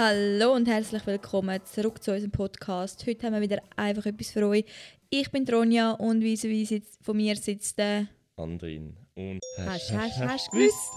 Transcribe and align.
Hallo 0.00 0.54
und 0.54 0.68
herzlich 0.68 1.04
willkommen 1.08 1.60
zurück 1.64 2.04
zu 2.04 2.12
unserem 2.12 2.30
Podcast. 2.30 3.04
Heute 3.04 3.26
haben 3.26 3.34
wir 3.34 3.40
wieder 3.40 3.60
einfach 3.74 4.06
etwas 4.06 4.30
für 4.30 4.46
euch. 4.46 4.64
Ich 5.10 5.28
bin 5.32 5.44
Ronja 5.48 5.90
und 5.90 6.22
wie 6.22 6.40
wie 6.40 6.82
von 7.02 7.16
mir 7.16 7.34
sitzt 7.34 7.78
der 7.78 8.06
Andrin. 8.36 8.96
Und 9.16 9.40
hast, 9.56 9.92
hast, 9.92 10.20
hast, 10.20 10.22
hast 10.30 10.52
gewusst? 10.52 10.92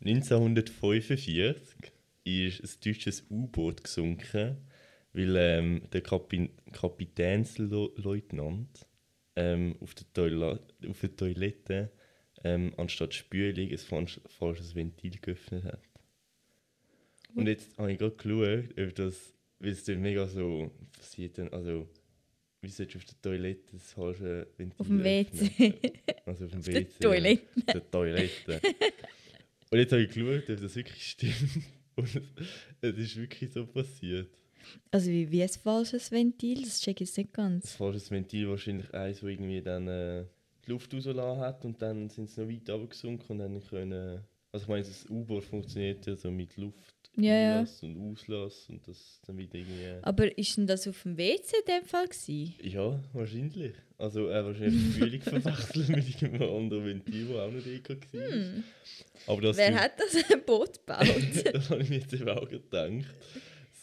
1945 0.00 1.92
ist 2.24 2.64
ein 2.64 2.70
deutsches 2.84 3.24
U-Boot 3.30 3.84
gesunken, 3.84 4.56
weil 5.12 5.36
ähm, 5.36 5.82
der 5.92 6.00
Kapi 6.00 6.50
Kapitänsleutnant 6.72 8.88
ähm, 9.36 9.76
auf, 9.80 9.94
der 9.94 10.12
Toila 10.12 10.58
auf 10.88 11.00
der 11.00 11.14
Toilette 11.14 11.92
ähm, 12.42 12.74
anstatt 12.76 13.14
Spülung 13.14 13.70
ein 13.70 13.78
falsches 14.26 14.74
Ventil 14.74 15.16
geöffnet 15.20 15.62
hat. 15.62 15.89
Und 17.34 17.46
jetzt 17.46 17.76
habe 17.78 17.92
ich 17.92 17.98
gerade 17.98 18.16
geschaut, 18.16 18.78
ob 18.78 18.94
das, 18.94 19.34
weil 19.58 19.70
es 19.72 19.84
dann 19.84 20.00
mega 20.00 20.26
so 20.26 20.70
passiert, 20.96 21.38
dann, 21.38 21.48
also 21.48 21.88
wie 22.62 22.68
sollst 22.68 22.94
du 22.94 22.98
auf 22.98 23.04
der 23.04 23.20
Toilette 23.22 23.72
das 23.72 23.92
falsche 23.92 24.46
Ventil 24.56 24.78
Auf 24.78 24.86
dem 24.86 25.02
WC. 25.02 25.74
Also 26.26 26.44
auf 26.44 26.50
dem 26.50 26.60
auf 26.60 26.66
WC. 26.66 26.72
der 26.72 27.00
Toilette. 27.00 27.42
Ja, 27.54 27.62
auf 27.66 27.72
der 27.72 27.90
Toilette. 27.90 28.60
Und 29.70 29.78
jetzt 29.78 29.92
habe 29.92 30.02
ich 30.02 30.10
geschaut, 30.10 30.50
ob 30.50 30.60
das 30.60 30.76
wirklich 30.76 31.06
stimmt. 31.10 31.34
Und 31.96 32.22
es, 32.80 32.96
ist 32.96 33.16
wirklich 33.16 33.50
so 33.52 33.66
passiert. 33.66 34.28
Also 34.90 35.10
wie, 35.10 35.30
wie 35.30 35.42
ein 35.42 35.48
falsches 35.48 36.10
Ventil? 36.10 36.62
Das 36.62 36.80
check 36.80 37.00
ich 37.00 37.08
jetzt 37.08 37.16
nicht 37.18 37.30
Das 37.30 37.36
ganz. 37.36 37.72
falsche 37.72 38.10
Ventil 38.10 38.48
wahrscheinlich 38.48 38.92
eins, 38.94 39.22
wo 39.22 39.28
irgendwie 39.28 39.60
dann 39.62 39.88
äh, 39.88 40.24
die 40.66 40.70
Luft 40.70 40.92
rausgelassen 40.94 41.40
hat 41.40 41.64
und 41.64 41.80
dann 41.80 42.08
sind 42.10 42.28
sie 42.30 42.40
noch 42.42 42.48
weiter 42.50 42.74
runtergesunken 42.74 43.26
und 43.30 43.38
dann 43.38 43.60
können... 43.60 44.20
Also 44.52 44.64
ich 44.64 44.68
meine, 44.68 44.82
das 44.84 45.08
U-Boot 45.08 45.44
funktioniert 45.44 46.04
ja 46.06 46.16
so 46.16 46.30
mit 46.30 46.56
Luft 46.56 46.99
Ja, 47.16 47.34
ja. 47.34 47.58
Einlass 47.58 47.82
und 47.82 47.96
Auslass 47.98 48.68
und 48.68 48.86
das 48.86 49.20
dann 49.26 49.36
wieder 49.36 49.56
irgendwie... 49.56 50.02
Aber 50.02 50.38
ist 50.38 50.56
denn 50.56 50.66
das 50.66 50.86
auf 50.86 51.02
dem 51.02 51.16
WC 51.16 51.56
in 51.56 51.64
dem 51.66 51.84
Fall 51.84 52.06
gewesen? 52.06 52.54
Ja, 52.62 53.02
wahrscheinlich. 53.12 53.74
Also 53.98 54.28
er 54.28 54.44
wahrscheinlich 54.44 54.82
die 54.82 54.92
Spülung 54.92 55.20
verwechselt 55.20 55.88
mit 55.88 56.08
irgendeinem 56.08 56.56
anderen 56.56 56.84
Ventil, 56.86 57.28
das 57.28 57.36
auch 57.36 57.50
nicht 57.50 57.66
egal 57.66 57.98
war. 58.12 58.30
Hm. 58.30 58.64
Aber 59.26 59.42
das 59.42 59.56
Wer 59.56 59.80
hat 59.80 59.92
das 59.98 60.24
Boot 60.46 60.78
gebaut? 60.78 61.44
das 61.52 61.70
habe 61.70 61.82
ich 61.82 61.90
mir 61.90 61.98
jetzt 61.98 62.12
eben 62.12 62.28
auch 62.28 62.48
gedacht. 62.48 63.14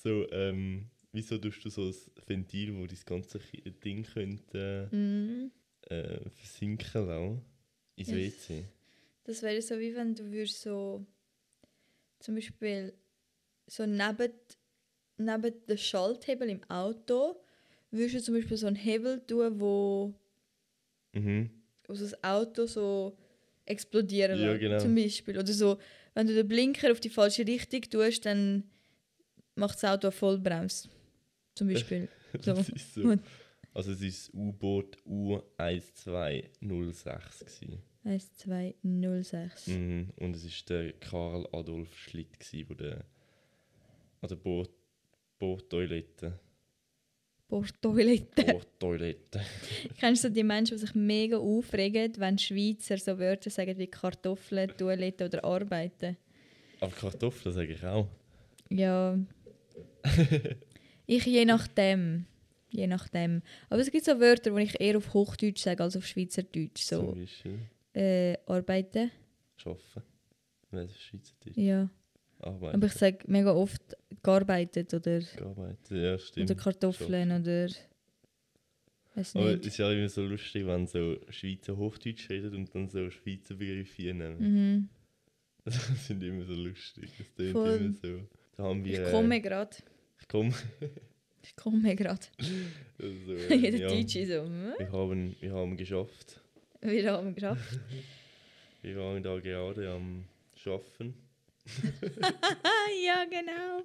So, 0.04 0.30
ähm, 0.32 0.90
wieso 1.12 1.38
tust 1.38 1.66
du 1.66 1.70
so 1.70 1.88
ein 1.88 1.96
Ventil, 2.26 2.76
wo 2.78 2.88
das 2.88 3.06
ganze 3.06 3.40
Ding 3.84 4.04
könnte 4.04 4.90
mm. 4.92 5.52
äh, 5.92 6.30
versinken 6.30 7.08
lassen? 7.08 7.42
Ins 7.96 8.10
Ja. 8.10 8.16
WC? 8.16 8.64
Das 9.26 9.42
wäre 9.42 9.62
so 9.62 9.78
wie 9.78 9.94
wenn 9.94 10.16
du 10.16 10.32
würdest 10.32 10.62
so 10.62 11.06
zum 12.20 12.36
Beispiel 12.36 12.94
so 13.68 13.86
neben, 13.86 14.32
neben 15.18 15.54
den 15.68 15.78
Schalthebel 15.78 16.50
im 16.50 16.64
Auto 16.70 17.40
würdest 17.92 18.16
du 18.16 18.22
zum 18.24 18.36
Beispiel 18.36 18.58
so 18.58 18.68
einen 18.68 18.76
Hebel 18.76 19.22
tun, 19.26 19.60
wo, 19.60 20.14
Mhm. 21.14 21.50
wo 21.88 21.94
so 21.96 22.04
das 22.06 22.24
Auto 22.24 22.66
so 22.66 23.18
explodieren 23.66 24.40
Ja, 24.40 24.58
genau. 24.58 24.78
zum 24.80 24.96
Beispiel. 24.96 25.38
Oder 25.38 25.52
so, 25.54 25.78
wenn 26.14 26.28
du 26.28 26.34
den 26.34 26.48
Blinker 26.48 26.92
auf 26.92 27.00
die 27.00 27.10
falsche 27.10 27.46
Richtung 27.48 27.82
tust, 27.82 28.26
dann 28.26 28.64
macht 29.56 29.76
das 29.76 29.86
Auto 29.90 30.08
eine 30.08 30.12
Vollbremse. 30.12 30.90
Zum 31.56 31.68
Beispiel. 31.68 32.08
So. 32.42 32.54
Das 32.54 32.70
ist 32.70 32.94
so. 32.94 33.16
Also 33.74 33.92
es 33.94 34.02
ist 34.02 34.34
U-Boot 34.34 34.98
U1206 35.08 37.40
gewesen. 37.40 37.82
1, 38.04 38.34
2, 38.36 38.76
0, 38.84 39.24
6. 39.24 39.68
Mhm. 39.68 40.10
Und 40.20 40.36
es 40.36 40.44
ist 40.44 40.70
der 40.70 40.94
Karl 40.94 41.48
Adolf 41.52 41.96
Schlitt 41.98 42.40
gewesen, 42.40 42.70
wo 42.70 42.74
der 42.74 43.06
an 44.22 44.30
der 44.30 44.36
Boot 44.36 44.70
Boottoilette. 45.40 46.40
Bordtoilette. 47.48 48.44
Boottoilette. 48.44 49.42
Kennst 50.00 50.24
du 50.24 50.28
so 50.28 50.34
die 50.34 50.44
Menschen, 50.44 50.76
die 50.76 50.82
sich 50.82 50.96
mega 50.96 51.38
aufregen, 51.38 52.14
wenn 52.18 52.38
Schweizer 52.38 52.98
so 52.98 53.18
Wörter 53.18 53.50
sagen 53.50 53.78
wie 53.78 53.88
Kartoffeln, 53.88 54.72
Toilette 54.78 55.26
oder 55.26 55.44
Arbeiten? 55.46 56.18
Aber 56.82 56.92
Kartoffeln 56.92 57.56
sage 57.56 57.74
ich 57.74 57.84
auch. 57.86 58.08
Ja. 58.70 59.18
ich 61.06 61.26
je 61.26 61.46
nachdem. 61.46 62.26
Je 62.70 62.86
nachdem. 62.88 63.42
Aber 63.70 63.80
es 63.80 63.92
gibt 63.92 64.04
so 64.04 64.20
Wörter, 64.20 64.52
die 64.52 64.64
ich 64.64 64.80
eher 64.82 64.98
auf 64.98 65.14
Hochdeutsch 65.14 65.62
sage 65.64 65.82
als 65.84 65.96
auf 65.96 66.06
Schweizerdeutsch. 66.06 66.82
Zum 66.84 67.06
So 67.06 67.12
Beispiel 67.14 67.60
äh, 67.94 68.36
arbeiten. 68.46 69.10
ist 69.56 71.02
Schweizerdeutsch? 71.02 71.56
Ja. 71.58 71.90
Arbeiten. 72.40 72.76
Aber 72.76 72.88
ich 72.88 72.94
sage 72.94 73.20
mega 73.28 73.52
oft 73.54 73.82
gearbeitet 74.24 74.94
oder, 74.94 75.20
Gearbeitet, 75.20 75.92
ja, 75.92 76.18
stimmt. 76.18 76.52
oder 76.52 76.60
Kartoffeln 76.60 77.32
oder. 77.32 77.68
Weiß 79.16 79.36
Aber 79.36 79.56
es 79.56 79.66
ist 79.66 79.78
ja 79.78 79.92
immer 79.92 80.10
so 80.10 80.22
lustig, 80.24 80.68
wenn 80.68 80.86
so 80.86 81.18
Schweizer 81.30 81.76
Hochdeutsch 81.76 82.30
reden 82.30 82.54
und 82.56 82.76
dann 82.76 82.88
so 82.88 83.10
Schweizer 83.10 83.56
Begriffe 83.56 84.02
nehmen. 84.14 84.38
Mhm. 84.40 84.90
Das 85.68 86.08
sind 86.08 86.24
immer 86.24 86.46
so 86.46 86.54
lustig. 86.54 87.10
Das 87.36 87.52
Voll. 87.52 87.76
immer 87.76 87.94
so. 87.94 88.22
Da 88.56 88.64
haben 88.64 88.86
wir, 88.86 89.02
Ich 89.02 89.08
äh, 89.08 89.12
komme 89.12 89.42
gerade. 89.42 89.76
Ich 90.20 90.28
komme. 90.28 90.54
Ich 91.44 91.56
komme 91.56 91.96
gerade. 91.96 92.26
so, 93.00 93.34
äh, 93.34 93.56
Jeder 93.56 93.78
ja, 93.78 93.88
Deutsche 93.88 94.26
so. 94.26 94.44
hm? 94.44 94.74
wir, 94.78 94.92
haben, 94.92 95.36
wir 95.40 95.54
haben 95.54 95.78
geschafft. 95.78 96.42
Wir 96.82 97.12
haben 97.12 97.34
geschafft. 97.34 97.80
Wir 98.82 98.98
waren 98.98 99.24
da 99.24 99.40
gerade 99.40 99.90
am 99.92 100.26
Schaffen. 100.56 101.14
Ja, 103.06 103.26
genau. 103.30 103.84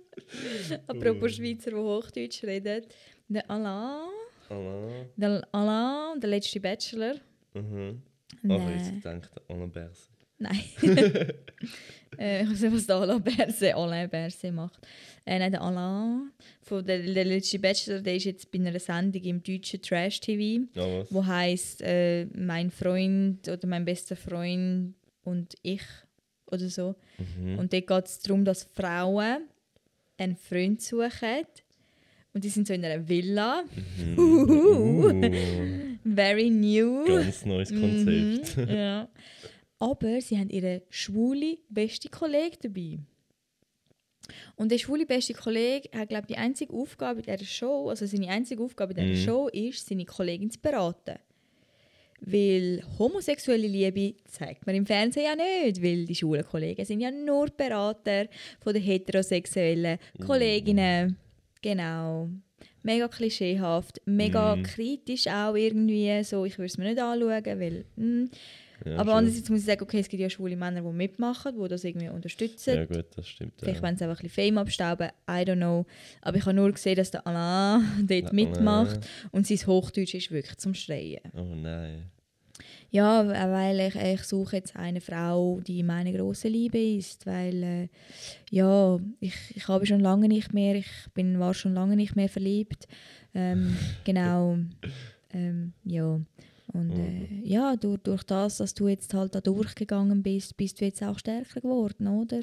Apropos 0.87 1.33
Schweizer, 1.37 1.71
die 1.71 1.77
Hochdeutsch 1.77 2.43
reden. 2.45 2.85
Der 3.29 3.49
Alain, 3.51 4.09
Alain. 4.49 5.07
der 5.17 5.49
Alain, 5.53 6.21
der 6.21 6.31
letzte 6.31 6.61
Bachelor. 6.61 7.15
Mhm. 7.55 8.03
Aber 8.45 8.71
jetzt 8.71 8.91
Nein. 8.93 9.01
denkt 9.03 9.31
Alain 9.49 9.71
Berse. 9.71 10.09
Nein. 10.39 10.61
äh, 12.19 12.43
ich 12.43 12.51
weiß 12.51 12.61
nicht, 12.63 12.75
was 12.75 12.87
der 12.87 12.97
Alain 12.97 13.23
Berset, 13.23 13.75
Alain 13.75 14.11
Berset 14.11 14.53
macht. 14.53 14.81
Äh, 15.25 15.39
nein, 15.39 15.53
der 15.53 15.63
Alain, 15.63 16.33
von 16.63 16.85
der, 16.85 17.01
der 17.03 17.25
letzte 17.25 17.59
Bachelor, 17.61 18.01
der 18.01 18.17
ist 18.17 18.25
jetzt 18.25 18.51
bei 18.51 18.59
einer 18.59 18.77
Sendung 18.79 19.23
im 19.23 19.43
deutschen 19.43 19.81
Trash-TV, 19.81 20.65
Ja, 20.75 21.01
was? 21.01 21.13
wo 21.15 21.25
heisst 21.25 21.81
äh, 21.83 22.27
«Mein 22.35 22.71
Freund» 22.73 23.47
oder 23.49 23.67
«Mein 23.69 23.85
bester 23.85 24.17
Freund» 24.17 24.95
und 25.23 25.55
«Ich» 25.63 25.83
oder 26.53 26.69
so. 26.69 26.95
Mhm. 27.37 27.59
Und 27.59 27.73
dort 27.73 27.87
geht 27.87 28.05
es 28.07 28.21
darum, 28.21 28.45
dass 28.45 28.65
Frauen 28.65 29.49
einen 30.19 30.37
Freund 30.37 30.81
suchen. 30.83 31.47
Und 32.35 32.45
die 32.45 32.49
sind 32.49 32.67
so 32.67 32.73
in 32.75 32.85
einer 32.85 33.07
Villa. 33.09 33.63
Mhm. 33.97 34.19
Uh, 34.19 36.15
Very 36.15 36.51
new. 36.51 37.05
ganz 37.05 37.45
neues 37.45 37.69
Konzept. 37.71 38.57
Mhm, 38.57 38.69
ja. 38.75 39.09
Aber 39.79 40.21
sie 40.21 40.39
haben 40.39 40.49
ihren 40.51 40.81
schwule 40.91 41.59
beste 41.69 42.09
Kollege 42.09 42.57
dabei. 42.63 42.99
Und 44.57 44.71
der 44.71 44.79
schwule 44.79 45.05
beste 45.05 45.35
Kollege 45.35 45.89
hat, 45.99 46.09
glaube 46.09 46.27
ich, 46.29 46.35
die 46.35 46.39
einzige 46.41 46.73
Aufgabe 46.73 47.21
in 47.21 47.27
dieser 47.27 47.45
Show, 47.45 47.89
also 47.91 48.07
seine 48.07 48.29
einzige 48.29 48.63
Aufgabe 48.63 48.93
in 48.95 48.99
dieser 49.01 49.21
Mhm. 49.21 49.25
Show 49.27 49.49
ist, 49.49 49.87
seine 49.89 50.05
Kollegin 50.05 50.51
zu 50.51 50.61
beraten. 50.61 51.17
Weil 52.25 52.83
homosexuelle 52.99 53.67
Liebe 53.67 54.15
zeigt 54.27 54.65
man 54.65 54.77
im 54.77 54.87
Fernsehen 54.87 55.25
ja 55.25 55.35
nicht, 55.35 55.83
weil 55.83 56.05
die 56.05 56.15
schwulen 56.15 56.45
Kollegen 56.45 56.85
sind 56.85 57.01
ja 57.01 57.11
nur 57.11 57.49
Berater 57.49 58.27
von 58.61 58.73
den 58.73 58.83
heterosexuellen 58.83 59.99
Kolleginnen. 60.25 61.17
Genau. 61.61 62.29
Mega 62.85 63.09
klischeehaft, 63.09 64.01
mega 64.05 64.55
Mhm. 64.57 64.63
kritisch 64.63 65.27
auch 65.27 65.55
irgendwie. 65.55 66.23
So, 66.25 66.45
ich 66.45 66.59
würde 66.59 66.67
es 66.67 66.79
mir 66.79 66.85
nicht 66.91 67.01
anschauen, 67.01 67.45
weil... 67.61 67.85
mm. 67.97 68.31
Ja, 68.85 68.95
Aber 68.99 69.11
schon. 69.11 69.19
andererseits 69.19 69.51
muss 69.51 69.61
ich 69.61 69.67
sagen, 69.67 69.83
okay, 69.83 70.01
es 70.01 70.09
gibt 70.09 70.21
ja 70.21 70.31
schwule 70.31 70.57
Männer, 70.57 70.81
die 70.81 70.89
mitmachen, 70.89 71.55
die 71.61 71.69
das 71.69 71.85
irgendwie 71.85 72.09
unterstützen. 72.09 72.75
Ja, 72.75 72.85
gut, 72.85 73.07
das 73.17 73.29
stimmt. 73.29 73.55
Vielleicht 73.59 73.81
ja. 73.81 73.83
wollen 73.83 73.97
sie 73.97 74.05
einfach 74.05 74.21
ein 74.21 74.27
bisschen 74.27 74.45
Fame 74.45 74.59
abstauben, 74.59 75.09
I 75.29 75.43
don't 75.45 75.57
know. 75.57 75.87
Aber 76.21 76.37
ich 76.37 76.45
habe 76.45 76.55
nur 76.55 76.73
gesehen, 76.73 76.97
dass 76.97 77.11
der 77.11 77.27
Alain 77.27 77.83
dort 78.07 78.11
Ja, 78.25 78.33
mitmacht 78.33 79.01
und 79.31 79.47
sein 79.47 79.59
Hochdeutsch 79.67 80.15
ist 80.15 80.31
wirklich 80.31 80.57
zum 80.59 80.75
Schreien. 80.75 81.21
Oh 81.35 81.55
nein. 81.55 82.11
Ja, 82.91 83.27
weil 83.27 83.81
ich, 83.81 83.97
ich 83.97 84.23
suche 84.25 84.57
jetzt 84.57 84.77
eine 84.77 85.01
Frau, 85.01 85.61
die 85.67 85.83
meine 85.83 86.13
große 86.13 86.47
Liebe 86.49 86.79
ist, 86.79 87.25
weil 87.27 87.63
äh, 87.63 87.89
ja, 88.51 88.99
ich, 89.19 89.35
ich 89.55 89.67
habe 89.67 89.87
schon 89.87 90.01
lange 90.01 90.29
nicht 90.29 90.53
mehr, 90.53 90.75
ich 90.75 90.91
bin, 91.15 91.41
war 91.41 91.55
schon 91.55 91.73
lange 91.73 91.97
nicht 91.97 92.17
mehr 92.17 92.29
verliebt. 92.29 92.87
Ähm, 93.35 93.75
genau, 94.05 94.59
ähm, 95.33 95.73
ja. 95.85 96.21
Und 96.73 96.93
äh, 96.93 97.27
ja, 97.45 97.77
durch, 97.77 98.01
durch 98.03 98.23
das, 98.23 98.59
dass 98.59 98.75
du 98.75 98.89
jetzt 98.89 99.13
halt 99.15 99.35
da 99.35 99.41
durchgegangen 99.41 100.23
bist, 100.23 100.57
bist 100.57 100.81
du 100.81 100.85
jetzt 100.87 101.03
auch 101.03 101.19
stärker 101.19 101.61
geworden, 101.61 102.07
oder? 102.07 102.41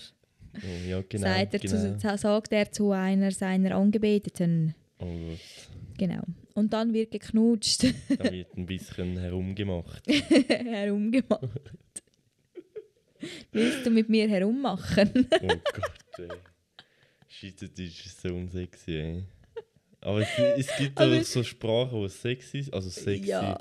Oh, 0.55 0.87
ja, 0.89 1.01
genau. 1.09 1.27
sagt, 1.27 1.53
er 1.53 1.59
genau. 1.59 1.97
zu, 1.97 2.17
sagt 2.17 2.51
er 2.51 2.71
zu 2.71 2.91
einer 2.91 3.31
seiner 3.31 3.75
Angebeteten. 3.75 4.75
Oh 4.99 5.05
Gott. 5.05 5.39
Genau. 5.97 6.21
Und 6.53 6.73
dann 6.73 6.93
wird 6.93 7.11
geknutscht, 7.11 7.83
Da 8.17 8.31
wird 8.31 8.55
ein 8.55 8.65
bisschen 8.65 9.17
herumgemacht. 9.17 10.03
herumgemacht. 10.47 11.73
Willst 13.51 13.85
du 13.85 13.89
mit 13.89 14.09
mir 14.09 14.29
herummachen? 14.29 15.27
Oh 15.41 15.47
Gott. 15.47 16.19
ey. 16.19 16.27
Schweizerdeutsch 17.27 18.05
ist 18.05 18.21
so 18.21 18.29
unsexy, 18.29 18.91
ey. 18.91 19.23
Aber 20.01 20.21
es, 20.21 20.27
es 20.57 20.77
gibt 20.77 20.97
Aber- 20.99 21.17
auch 21.17 21.23
so 21.23 21.43
Sprachen, 21.43 22.01
die 22.01 22.09
sexy 22.09 22.61
sind. 22.63 22.73
Also 22.73 22.89
sexy. 22.89 23.29
Ja. 23.29 23.57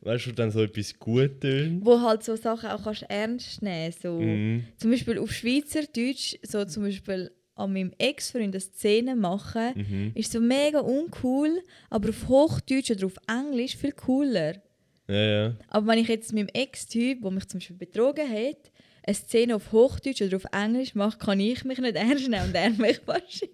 Weißt 0.00 0.26
du, 0.26 0.30
wo 0.30 0.34
dann 0.34 0.50
so 0.50 0.62
etwas 0.62 0.98
gut 0.98 1.40
tönt? 1.40 1.84
Wo 1.84 2.00
halt 2.00 2.22
so 2.24 2.36
Sachen 2.36 2.70
auch 2.70 2.82
kannst 2.84 3.02
ernst 3.08 3.60
nehmen 3.62 3.92
so 4.02 4.18
Mhm. 4.20 4.64
Zum 4.78 4.90
Beispiel 4.90 5.18
auf 5.18 5.30
Schweizerdeutsch, 5.32 6.36
so 6.42 6.64
zum 6.64 6.84
Beispiel 6.84 7.30
an 7.56 7.72
meinem 7.72 7.92
Ex-Freund 7.98 8.54
eine 8.54 8.60
Szene 8.60 9.14
machen, 9.14 9.72
Mhm. 9.76 10.12
ist 10.14 10.32
so 10.32 10.40
mega 10.40 10.80
uncool, 10.80 11.60
aber 11.90 12.08
auf 12.08 12.28
Hochdeutsch 12.28 12.90
oder 12.90 13.06
auf 13.06 13.16
Englisch 13.28 13.76
viel 13.76 13.92
cooler. 13.92 14.54
Ja, 15.06 15.14
ja. 15.14 15.54
Aber 15.68 15.86
wenn 15.88 15.98
ich 15.98 16.08
jetzt 16.08 16.32
meinem 16.32 16.48
Ex-Typ, 16.48 17.20
der 17.22 17.30
mich 17.30 17.46
zum 17.46 17.60
Beispiel 17.60 17.76
betrogen 17.76 18.28
hat, 18.28 18.72
eine 19.06 19.14
Szene 19.14 19.54
auf 19.56 19.70
Hochdeutsch 19.70 20.22
oder 20.22 20.36
auf 20.38 20.46
Englisch 20.50 20.94
mache, 20.94 21.18
kann 21.18 21.38
ich 21.40 21.62
mich 21.64 21.78
nicht 21.78 21.94
ernst 21.94 22.28
nehmen 22.28 22.46
und 22.48 22.54
er 22.54 22.70
mich 22.70 23.00
wahrscheinlich. 23.06 23.50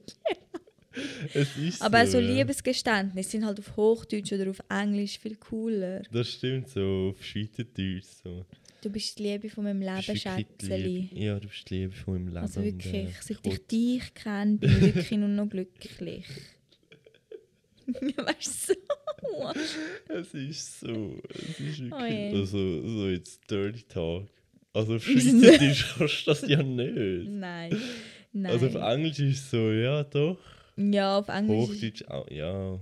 Aber 1.80 2.06
so. 2.06 2.12
so 2.12 2.18
ja. 2.18 2.34
Liebesgeständnisse 2.34 3.30
sind 3.30 3.46
halt 3.46 3.58
auf 3.58 3.76
Hochdeutsch 3.76 4.32
oder 4.32 4.50
auf 4.50 4.60
Englisch 4.68 5.18
viel 5.18 5.36
cooler. 5.36 6.02
Das 6.10 6.28
stimmt, 6.30 6.68
so 6.68 7.14
auf 7.14 7.24
Schweizerdeutsch. 7.24 8.06
So. 8.24 8.44
Du 8.82 8.90
bist 8.90 9.18
die 9.18 9.24
Liebe 9.24 9.50
von 9.50 9.64
meinem 9.64 9.82
Leben, 9.82 10.16
Schätzeli. 10.16 11.10
Ja, 11.12 11.38
du 11.38 11.48
bist 11.48 11.68
die 11.68 11.74
Liebe 11.74 11.92
von 11.92 12.14
meinem 12.14 12.28
Leben. 12.28 12.38
Also 12.38 12.60
und, 12.60 12.66
wirklich, 12.66 13.08
äh, 13.08 13.12
seit 13.20 13.46
ich 13.46 13.52
ich 13.52 13.66
dich 13.66 14.14
kenne, 14.14 14.56
bin 14.56 14.70
ich 14.70 14.82
wirklich 14.82 15.10
nur 15.12 15.28
noch 15.28 15.48
glücklich. 15.48 16.26
weißt 18.16 18.70
du 18.70 18.74
so? 18.74 19.52
Es 20.08 20.34
ist 20.34 20.80
so. 20.80 21.20
Es 21.28 21.60
ist 21.60 21.80
wirklich. 21.80 21.92
Oh 21.92 22.38
also, 22.38 22.88
so 22.88 23.08
jetzt 23.08 23.50
Dirty 23.50 23.82
Talk. 23.82 24.28
Also 24.72 24.96
auf 24.96 25.04
Schweizerdeutsch 25.04 25.94
kannst 25.98 26.26
du 26.26 26.30
das 26.30 26.48
ja 26.48 26.62
nicht. 26.62 27.28
Nein. 27.28 27.76
Nein. 28.32 28.52
Also 28.52 28.66
auf 28.68 28.74
Englisch 28.76 29.18
ist 29.18 29.40
es 29.40 29.50
so, 29.50 29.72
ja 29.72 30.04
doch. 30.04 30.38
Ja, 30.80 31.18
auf 31.18 31.28
Englisch. 31.28 31.68
Hochdeutsch 31.68 32.04
auch, 32.08 32.28
ja. 32.30 32.78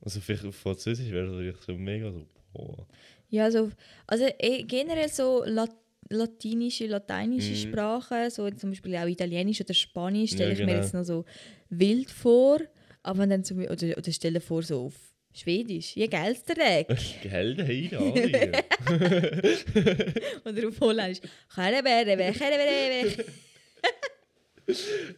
Also 0.00 0.20
vielleicht 0.20 0.44
auf 0.44 0.54
Französisch 0.56 1.10
wäre 1.10 1.26
das 1.26 1.36
wirklich 1.36 1.64
so 1.66 1.74
mega 1.74 2.12
so, 2.12 2.24
boah. 2.52 2.86
Ja, 3.30 3.50
so, 3.50 3.70
also 4.06 4.24
eh, 4.38 4.62
generell 4.62 5.08
so 5.08 5.42
Lat 5.44 5.70
latinische, 6.10 6.86
lateinische 6.86 7.52
Mhm. 7.52 7.56
Sprachen, 7.72 8.30
so 8.30 8.48
zum 8.52 8.70
Beispiel 8.70 8.96
auch 8.96 9.06
Italienisch 9.06 9.60
oder 9.60 9.74
Spanisch, 9.74 10.30
stelle 10.30 10.50
Ja, 10.50 10.54
ich 10.54 10.60
mir 10.60 10.66
genau. 10.72 10.80
jetzt 10.80 10.94
noch 10.94 11.04
so 11.04 11.24
wild 11.68 12.10
vor. 12.10 12.60
Aber 13.02 13.26
dann 13.26 13.44
zum, 13.44 13.58
oder, 13.58 13.98
oder 13.98 14.12
stelle 14.12 14.40
vor, 14.40 14.62
so 14.62 14.86
auf 14.86 14.94
Schwedisch, 15.34 15.94
je 15.96 16.06
geilste 16.08 16.54
Tag. 16.54 16.86
Geld 17.22 17.58
Heidarie. 17.60 18.52
oder 20.46 20.68
auf 20.68 20.80
Holländisch. 20.80 21.20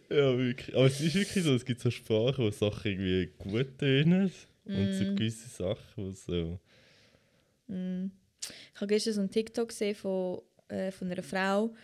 Ja, 0.08 0.37
wirklich. 0.38 0.76
Aber 0.76 0.87
es 0.87 1.00
ist 1.00 1.14
wirklich 1.14 1.44
so, 1.44 1.55
es 1.55 1.64
gibt 1.64 1.81
so 1.81 1.91
Sprachen, 1.91 2.44
wo 2.44 2.50
Sachen 2.50 2.91
irgendwie 2.91 3.31
gut 3.38 3.79
tönen. 3.79 4.31
Und 4.64 4.93
so 4.94 5.05
Mhm. 5.05 5.17
gewisse 5.17 5.49
Sachen, 5.49 6.11
die 6.11 6.14
so. 6.14 6.61
Ich 7.69 8.81
habe 8.81 8.87
gestern 8.87 9.14
so 9.14 9.20
einen 9.20 9.31
TikTok 9.31 9.69
gesehen 9.69 9.94
von, 9.94 10.41
äh, 10.69 10.91
von 10.91 11.11
einer 11.11 11.23
Frau. 11.23 11.75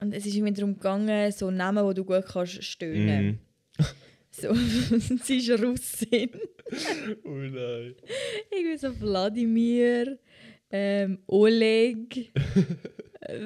Und 0.00 0.12
es 0.12 0.26
ist 0.26 0.34
irgendwie 0.34 0.52
darum 0.52 0.74
gegangen, 0.74 1.32
so 1.32 1.50
Namen, 1.50 1.88
die 1.88 1.94
du 1.94 2.04
gut 2.04 2.24
kannst 2.26 2.62
stöhnen. 2.62 3.26
Mhm. 3.26 3.38
So, 4.36 4.52
sie 5.22 5.36
ist 5.36 5.50
Russin. 5.62 6.30
Oh 7.24 7.28
nein. 7.30 7.94
Irgendwie 8.50 8.76
so 8.78 9.00
Wladimir, 9.00 10.18
ähm, 10.70 11.18
Oleg, 11.28 12.32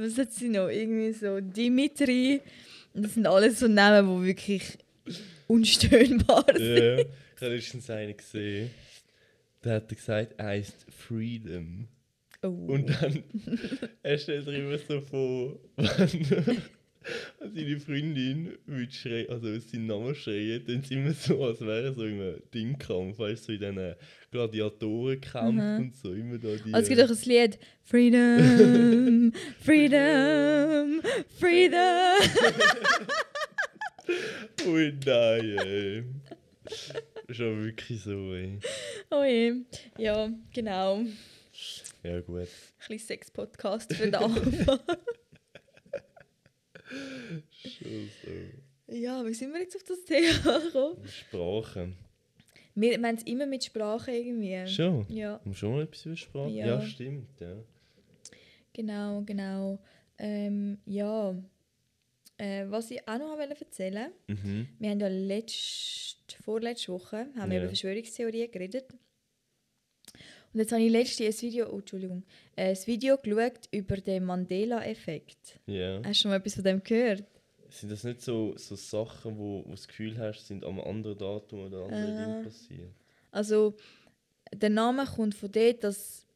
was 0.00 0.16
hat 0.16 0.32
sie 0.32 0.48
noch? 0.48 0.68
Irgendwie 0.68 1.12
so 1.12 1.40
Dimitri. 1.40 2.40
Das 3.02 3.14
sind 3.14 3.26
alles 3.26 3.60
so 3.60 3.68
Namen, 3.68 4.20
die 4.20 4.26
wirklich 4.26 4.78
unstöhnbar 5.46 6.44
sind. 6.54 6.76
Ja, 6.76 6.98
ich 6.98 7.06
habe 7.40 7.54
letztens 7.54 7.90
einen 7.90 8.16
gesehen. 8.16 8.70
Der 9.64 9.74
hat 9.74 9.88
gesagt, 9.88 10.34
er 10.36 10.46
heißt 10.46 10.86
Freedom. 10.90 11.88
Oh. 12.42 12.48
Und 12.48 12.88
dann, 12.88 13.24
er 14.02 14.18
stellt 14.18 14.44
sich 14.44 14.56
immer 14.56 14.78
so 14.78 15.00
vor, 15.00 15.58
wenn 15.76 16.62
seine 17.40 17.80
Freundin 17.80 18.58
würde 18.66 18.92
schreien, 18.92 19.28
also 19.30 19.58
seinen 19.58 19.86
Namen 19.86 20.14
schreien, 20.14 20.64
dann 20.66 20.82
sind 20.82 20.98
immer 20.98 21.12
so, 21.12 21.44
als 21.44 21.60
wäre 21.60 21.92
so 21.94 22.04
in 22.04 22.20
einem 22.20 22.42
Dingkampf, 22.52 23.18
weißt 23.18 23.48
du, 23.48 23.52
so 23.52 23.52
in 23.52 23.74
diesen 23.74 23.94
Gladiatorenkämpfen 24.30 25.76
und 25.78 25.96
so, 25.96 26.12
immer 26.12 26.38
da 26.38 26.48
die... 26.48 26.74
also 26.74 26.90
es 26.92 26.96
gibt 26.96 27.00
auch 27.02 27.10
ein 27.10 27.18
Lied 27.24 27.58
Freedom, 27.82 29.32
Freedom, 29.60 31.02
Freedom. 31.38 32.18
Ui, 34.66 34.98
nein, 35.04 35.58
ey. 35.58 36.04
Aber 37.28 37.64
wirklich 37.64 38.02
so, 38.02 38.34
ey. 38.34 38.58
Oh 39.10 39.22
je. 39.22 39.54
Ja, 39.98 40.30
genau. 40.52 41.04
Ja, 42.02 42.20
gut. 42.20 42.38
Ein 42.38 42.46
bisschen 42.88 42.98
Sex-Podcast 42.98 43.94
für 43.94 44.04
den 44.04 44.14
Anfang. 44.14 44.78
So. 47.62 48.94
ja, 48.94 49.24
wie 49.26 49.34
sind 49.34 49.52
wir 49.52 49.60
jetzt 49.60 49.76
auf 49.76 49.82
das 49.84 50.04
Thema 50.04 50.58
gekommen? 50.60 51.04
Sprache. 51.06 51.92
Wir 52.74 52.98
meinen 53.00 53.16
es 53.18 53.24
immer 53.24 53.46
mit 53.46 53.64
Sprache 53.64 54.12
irgendwie. 54.12 54.66
Schon? 54.68 55.04
Ja, 55.08 55.40
Haben 55.44 55.54
schon 55.54 55.72
mal 55.72 55.82
etwas 55.82 56.06
über 56.06 56.16
Sprache? 56.16 56.50
Ja. 56.50 56.66
Ja, 56.66 56.80
stimmt, 56.82 57.40
ja. 57.40 57.56
genau, 58.72 59.22
genau. 59.22 59.78
Ähm, 60.18 60.78
ja. 60.86 61.34
Äh, 62.40 62.66
was 62.70 62.90
ich 62.92 63.00
auch 63.08 63.18
noch 63.18 63.36
wollte 63.36 63.60
erzählen 63.64 64.12
Mhm. 64.28 64.68
wir 64.78 64.90
haben 64.90 65.00
ja 65.00 65.08
letzte, 65.08 66.40
vorletzte 66.44 66.92
Woche 66.92 67.26
haben 67.36 67.50
wir 67.50 67.56
Ja. 67.56 67.62
über 67.64 67.68
Verschwörungstheorien 67.70 68.50
geredet. 68.52 68.84
Und 70.52 70.60
jetzt 70.60 70.70
habe 70.72 70.82
ich 70.82 70.90
letztens 70.92 71.36
ein 71.42 71.48
Video, 71.48 71.68
oh, 71.72 71.78
Entschuldigung, 71.80 72.22
ein 72.56 72.76
Video 72.86 73.18
geschaut 73.18 73.68
über 73.72 73.96
den 73.96 74.24
Mandela-Effekt. 74.24 75.58
Ja. 75.66 75.96
Hast 76.04 76.20
du 76.20 76.22
schon 76.22 76.30
mal 76.30 76.36
etwas 76.36 76.54
von 76.54 76.64
dem 76.64 76.82
gehört? 76.82 77.24
Sind 77.70 77.90
das 77.92 78.04
nicht 78.04 78.20
so, 78.22 78.56
so 78.56 78.74
Sachen, 78.76 79.36
wo, 79.38 79.60
wo 79.60 79.62
du 79.64 79.70
das 79.72 79.86
Gefühl 79.88 80.18
hast, 80.18 80.46
sind 80.46 80.64
am 80.64 80.80
anderen 80.80 81.18
Datum 81.18 81.60
oder 81.66 81.84
anderen 81.84 82.14
Äh. 82.18 82.34
Ding 82.34 82.42
passiert? 82.44 82.90
Also, 83.30 83.74
der 84.54 84.70
Name 84.70 85.04
kommt 85.04 85.34
von 85.34 85.52
dort, 85.52 85.84
dass, 85.84 86.26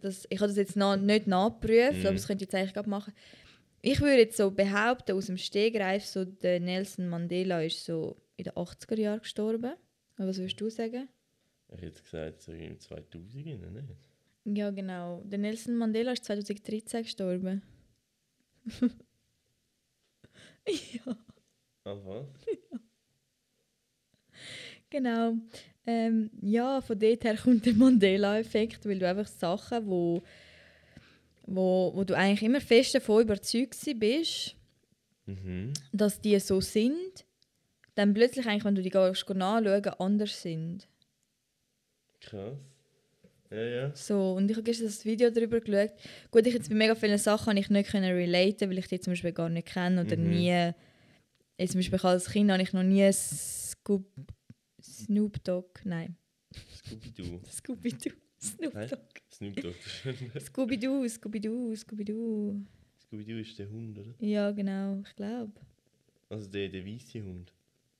dass 0.00 0.26
ich 0.28 0.38
habe 0.40 0.48
das 0.48 0.56
jetzt 0.56 0.76
na, 0.76 0.96
nicht 0.96 1.26
nachgeprüft, 1.26 2.00
Mhm. 2.00 2.06
aber 2.06 2.14
das 2.14 2.26
könnte 2.26 2.44
ich 2.44 2.48
jetzt 2.48 2.54
eigentlich 2.54 2.74
gerade 2.74 2.90
machen. 2.90 3.14
Ich 3.80 4.00
würde 4.00 4.18
jetzt 4.18 4.36
so 4.36 4.50
behaupten, 4.50 5.12
aus 5.16 5.26
dem 5.26 5.38
Stegreif, 5.38 6.04
so 6.04 6.24
der 6.24 6.60
Nelson 6.60 7.08
Mandela 7.08 7.62
ist 7.62 7.84
so 7.84 8.16
in 8.36 8.44
den 8.44 8.52
80er 8.52 8.98
Jahren 9.00 9.20
gestorben. 9.20 9.72
Aber 10.16 10.28
Was 10.28 10.36
würdest 10.38 10.60
du 10.60 10.68
sagen? 10.70 11.08
Ich 11.74 11.80
hätte 11.80 12.02
gesagt, 12.02 12.42
so 12.42 12.52
im 12.52 12.78
2000 12.78 13.34
nicht? 13.72 14.08
Ja, 14.44 14.70
genau. 14.70 15.22
Der 15.24 15.38
Nelson 15.38 15.76
Mandela 15.76 16.12
ist 16.12 16.24
2013 16.26 17.02
gestorben. 17.04 17.62
ja, 20.68 21.16
Ah, 21.84 21.96
was? 22.04 22.26
genau. 24.90 25.34
Ähm, 25.86 26.30
ja, 26.40 26.80
von 26.80 26.98
dort 26.98 27.24
her 27.24 27.36
kommt 27.36 27.66
der 27.66 27.74
Mandela-Effekt, 27.74 28.86
weil 28.86 28.98
du 29.00 29.08
einfach 29.08 29.26
Sachen, 29.26 29.86
wo, 29.88 30.22
wo, 31.46 31.90
wo 31.94 32.04
du 32.04 32.16
eigentlich 32.16 32.42
immer 32.42 32.60
fest 32.60 32.94
davon 32.94 33.22
überzeugt 33.22 33.76
bist, 33.98 34.54
Mhm. 35.26 35.72
dass 35.92 36.20
die 36.20 36.38
so 36.40 36.60
sind, 36.60 37.24
dann 37.94 38.12
plötzlich 38.14 38.46
eigentlich, 38.46 38.64
wenn 38.64 38.74
du 38.74 38.82
die 38.82 38.90
gehst, 38.90 39.28
nachschauen, 39.28 39.86
anders 39.98 40.42
sind. 40.42 40.88
Krass. 42.20 42.58
Ja, 43.52 43.62
ja. 43.62 43.94
So, 43.94 44.34
und 44.34 44.50
ich 44.50 44.56
habe 44.56 44.64
gestern 44.64 44.86
das 44.86 45.04
Video 45.04 45.30
darüber 45.30 45.60
geschaut. 45.60 45.92
Gut, 46.30 46.46
ich 46.46 46.54
jetzt 46.54 46.68
bei 46.68 46.74
mega 46.74 46.94
vielen 46.94 47.18
Sachen 47.18 47.56
ich 47.56 47.68
nicht 47.68 47.90
können 47.90 48.12
relaten, 48.14 48.70
weil 48.70 48.78
ich 48.78 48.86
die 48.88 49.00
zum 49.00 49.12
Beispiel 49.12 49.32
gar 49.32 49.48
nicht 49.48 49.68
kenne 49.68 50.02
oder 50.04 50.16
Mhm. 50.16 50.30
nie. 50.30 50.70
Jetzt 51.58 51.72
zum 51.72 51.78
Beispiel 51.80 51.98
als 52.00 52.30
Kind 52.30 52.50
habe 52.50 52.62
ich 52.62 52.72
noch 52.72 52.82
nie 52.82 53.10
Scoop, 53.12 54.06
Snoop 54.82 55.42
Dogg, 55.44 55.80
nein, 55.84 56.16
Scooby-Doo. 56.76 57.40
Scooby-Doo, 57.50 58.12
Snoop? 58.40 58.72
Dogg. 58.72 59.20
Snoop 59.32 59.56
Dogg. 59.56 59.74
Scooby-Doo, 60.40 61.08
Scooby-Doo, 61.08 61.74
Scooby-Doo. 61.76 62.60
Scooby-Doo 63.06 63.36
ist 63.38 63.58
der 63.58 63.68
Hund, 63.70 63.98
oder? 63.98 64.14
Ja, 64.20 64.50
genau, 64.50 65.02
ich 65.06 65.14
glaube. 65.14 65.52
Also 66.30 66.48
der, 66.50 66.68
der 66.70 66.84
weiße 66.86 67.22
Hund. 67.22 67.52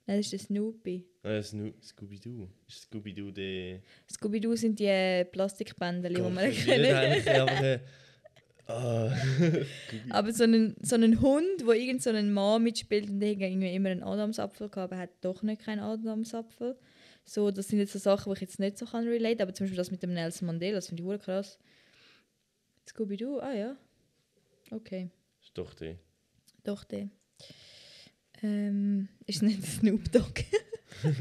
Nein, 0.07 0.19
das 0.19 0.27
ist 0.27 0.33
der 0.33 0.39
Snoopy. 0.41 1.07
Ah, 1.23 1.41
Sno 1.43 1.73
Scooby-Doo. 1.81 2.49
Ist 2.67 2.83
Scooby-Doo 2.83 3.31
der... 3.31 3.81
Scooby-Doo 4.11 4.57
sind 4.57 4.79
die 4.79 4.87
äh, 4.87 5.25
Plastikbänder, 5.25 6.09
die 6.09 6.21
man 6.21 6.39
eigentlich 6.39 6.69
einfach... 6.95 7.63
äh, 7.63 7.81
Ah. 8.67 9.13
Aber 10.11 10.33
so 10.33 10.45
einen, 10.45 10.77
so 10.81 10.95
einen 10.95 11.21
Hund, 11.21 11.65
wo 11.67 11.73
irgend 11.73 12.03
so 12.03 12.11
einen 12.11 12.33
Mann 12.33 12.63
mitspielt 12.63 13.09
und 13.09 13.19
der 13.19 13.31
irgendwie 13.31 13.75
immer 13.75 13.91
einen 13.91 14.05
Adamsapfel 14.05 14.69
gehabt, 14.69 14.93
aber 14.93 15.03
hat 15.03 15.11
doch 15.21 15.43
nicht 15.43 15.63
keinen 15.63 15.81
Adamsapfel. 15.81 16.79
So, 17.25 17.51
das 17.51 17.69
sind 17.69 17.81
jetzt 17.81 17.93
so 17.93 17.99
Sachen, 17.99 18.33
die 18.33 18.37
ich 18.37 18.41
jetzt 18.41 18.61
nicht 18.61 18.79
so 18.79 18.87
kann 18.87 19.07
relate, 19.07 19.43
aber 19.43 19.53
zum 19.53 19.65
Beispiel 19.65 19.77
das 19.77 19.91
mit 19.91 20.03
dem 20.03 20.15
Nelson 20.15 20.47
Mandela, 20.47 20.77
das 20.77 20.89
finde 20.89 21.03
ich 21.03 21.07
hure 21.07 21.19
krass. 21.19 21.59
Scooby-Doo, 22.89 23.41
ah 23.41 23.53
ja. 23.53 23.77
Okay, 24.71 25.11
ist 25.41 25.59
doch 25.59 25.75
der. 25.75 25.99
doch 26.65 26.85
der. 26.85 27.11
Ähm, 28.43 29.09
ist 29.27 29.43
nicht 29.43 29.63
Snoop 29.67 30.11
Dogg? 30.13 30.41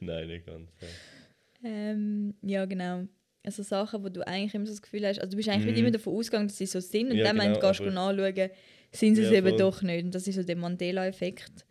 Nein, 0.00 0.28
nicht 0.28 0.46
ganz. 0.46 0.70
Ja. 0.80 1.68
ähm, 1.68 2.34
ja, 2.42 2.64
genau. 2.64 3.04
Also 3.44 3.62
Sachen, 3.62 4.02
wo 4.04 4.08
du 4.08 4.26
eigentlich 4.26 4.54
immer 4.54 4.66
so 4.66 4.72
das 4.72 4.82
Gefühl 4.82 5.06
hast, 5.06 5.18
also 5.20 5.30
du 5.30 5.36
bist 5.36 5.48
eigentlich 5.48 5.66
nicht 5.66 5.78
immer 5.78 5.90
davon 5.90 6.14
ausgegangen, 6.14 6.48
dass 6.48 6.58
sie 6.58 6.66
so 6.66 6.80
sind 6.80 7.10
und 7.10 7.16
Ja, 7.16 7.24
dann, 7.32 7.38
genau, 7.38 7.54
du 7.54 7.60
gehst 7.66 7.80
aber- 7.80 7.90
anschauen, 7.96 8.50
sind 8.92 9.14
sie 9.16 9.22
es 9.22 9.30
Ja, 9.30 9.38
eben 9.38 9.48
voll. 9.50 9.58
doch 9.58 9.82
nicht. 9.82 10.04
Und 10.04 10.14
das 10.14 10.26
ist 10.26 10.34
so 10.34 10.42
der 10.42 10.56
Mandela-Effekt. 10.56 11.64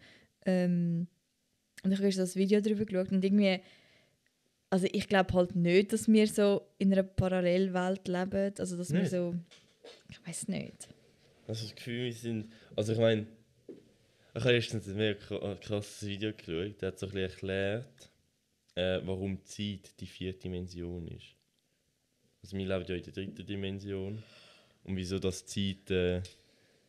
Ähm, 0.45 1.07
und 1.83 1.91
ich 1.91 1.99
habe 1.99 2.09
das 2.09 2.35
Video 2.35 2.61
darüber 2.61 2.85
geschaut 2.85 3.11
und 3.11 3.23
irgendwie, 3.23 3.59
also 4.69 4.87
ich 4.91 5.07
glaube 5.07 5.33
halt 5.33 5.55
nicht, 5.55 5.93
dass 5.93 6.07
wir 6.07 6.27
so 6.27 6.61
in 6.77 6.91
einer 6.91 7.03
Parallelwelt 7.03 8.07
leben, 8.07 8.53
also 8.57 8.75
dass 8.77 8.91
wir 8.91 9.01
Nicht? 9.01 9.11
so, 9.11 9.35
ich 10.09 10.25
weiß 10.27 10.47
nicht. 10.47 10.87
Also 11.47 11.63
das 11.65 11.75
Gefühl, 11.75 12.05
wir 12.05 12.13
sind. 12.13 12.51
Also 12.75 12.93
ich 12.93 12.99
meine, 12.99 13.27
ich 14.37 14.43
habe 14.43 14.53
letztens 14.53 14.87
ein 14.87 14.99
kra- 14.99 15.55
krasses 15.59 16.07
Video 16.07 16.31
geschaut, 16.33 16.81
der 16.81 16.87
hat 16.89 16.99
so 16.99 17.07
ein 17.07 17.11
bisschen 17.11 17.29
erklärt, 17.29 18.11
äh, 18.75 18.99
warum 19.03 19.43
Zeit 19.43 19.99
die 19.99 20.05
vierte 20.07 20.41
Dimension 20.41 21.07
ist. 21.07 21.35
Also 22.43 22.57
wir 22.57 22.67
leben 22.67 22.85
ja 22.87 22.95
in 22.95 23.03
der 23.03 23.13
dritten 23.13 23.45
Dimension 23.45 24.23
und 24.83 24.95
wieso 24.95 25.19
das 25.19 25.45
Zeit 25.45 25.89
äh, 25.89 26.21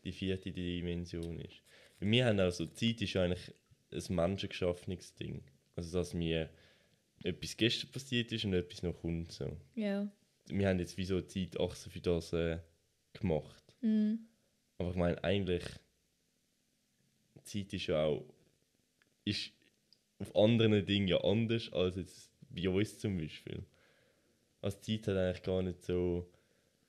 die 0.05 0.13
vierte 0.13 0.53
Dimension 0.53 1.41
ist. 1.41 1.63
Weil 1.99 2.11
wir 2.11 2.27
haben 2.27 2.39
also, 2.39 2.67
Zeit 2.67 3.01
ist 3.03 3.17
eigentlich 3.17 3.53
ein 3.91 4.15
menschengeschaffenes 4.15 5.15
Ding. 5.15 5.43
Also 5.75 5.99
dass 5.99 6.15
mir 6.15 6.51
etwas 7.25 7.57
gestern 7.57 7.91
passiert 7.91 8.31
ist 8.31 8.45
und 8.45 8.53
etwas 8.55 8.83
noch 8.83 9.01
kommt. 9.01 9.33
So. 9.33 9.57
Ja. 9.75 10.07
Wir 10.47 10.69
haben 10.69 10.79
jetzt 10.79 10.97
wie 10.97 11.05
so 11.05 11.17
eine 11.17 11.27
Zeitachse 11.27 11.91
für 11.91 12.01
das 12.01 12.33
äh, 12.33 12.59
gemacht. 13.15 13.65
Mhm. 13.81 14.29
Aber 14.77 14.91
ich 14.91 14.97
meine, 14.97 15.25
eigentlich, 15.25 15.65
die 15.65 15.88
Zeit 17.49 17.73
ist 17.73 17.87
ja 17.87 18.05
auch 18.05 18.25
ist 19.25 19.53
auf 20.19 20.35
anderen 20.35 20.85
Dingen 20.87 21.09
ja 21.09 21.19
anders 21.23 21.73
als 21.73 21.97
jetzt 21.97 22.31
bei 22.51 22.69
uns 22.69 22.99
zum 22.99 23.19
Beispiel. 23.19 23.65
Also 24.61 24.79
die 24.87 25.01
Zeit 25.01 25.15
hat 25.15 25.23
eigentlich 25.23 25.43
gar 25.43 25.63
nicht 25.63 25.85
so 25.85 26.29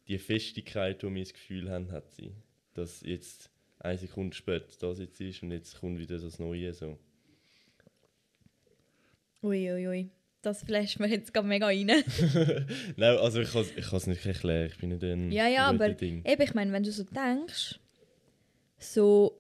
die 0.08 0.18
Festigkeit, 0.18 1.01
die 1.01 1.13
wir 1.13 1.24
das 1.24 1.34
Gefühl 1.34 1.70
haben, 1.70 1.92
hat 1.92 2.10
sie. 2.12 2.32
Dass 2.74 3.01
jetzt 3.01 3.51
eine 3.80 3.98
Sekunde 3.98 4.36
später 4.36 4.68
das 4.80 5.00
jetzt 5.00 5.20
ist 5.22 5.44
und 5.44 5.51
jetzt 5.51 5.80
kommt 5.80 6.00
wieder 6.00 6.18
das 6.18 6.39
Neue. 6.39 6.74
So. 6.74 6.98
Uiuiui. 9.44 9.88
Ui, 9.88 9.88
ui. 9.88 10.10
Das 10.42 10.63
flasht 10.63 11.00
mir 11.00 11.08
jetzt 11.10 11.34
gerade 11.34 11.48
mega 11.48 11.66
rein. 11.66 11.88
Nein, 12.96 13.18
also 13.18 13.42
ich 13.42 13.51
kann 13.51 13.62
es 13.62 13.72
ich 13.75 14.08
nicht 14.08 14.25
erklären, 14.25 14.68
ich 14.72 14.78
bin 14.78 14.89
nicht 14.89 15.04
ein 15.04 15.32
Ja, 15.34 15.48
ja, 15.48 15.66
aber 15.66 15.89
Ding. 15.89 16.24
eben, 16.25 16.42
ich 16.42 16.54
meine, 16.54 16.72
wenn 16.72 16.84
du 16.84 16.92
so 16.94 17.04
denkst, 17.04 17.78
so, 18.78 19.38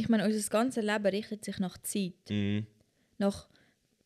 ich 0.00 0.08
meine, 0.08 0.24
unser 0.24 0.48
ganzes 0.50 0.84
Leben 0.84 1.06
richtet 1.06 1.44
sich 1.44 1.58
nach 1.58 1.78
Zeit. 1.78 2.14
Mm, 2.30 2.60
Nach 3.18 3.48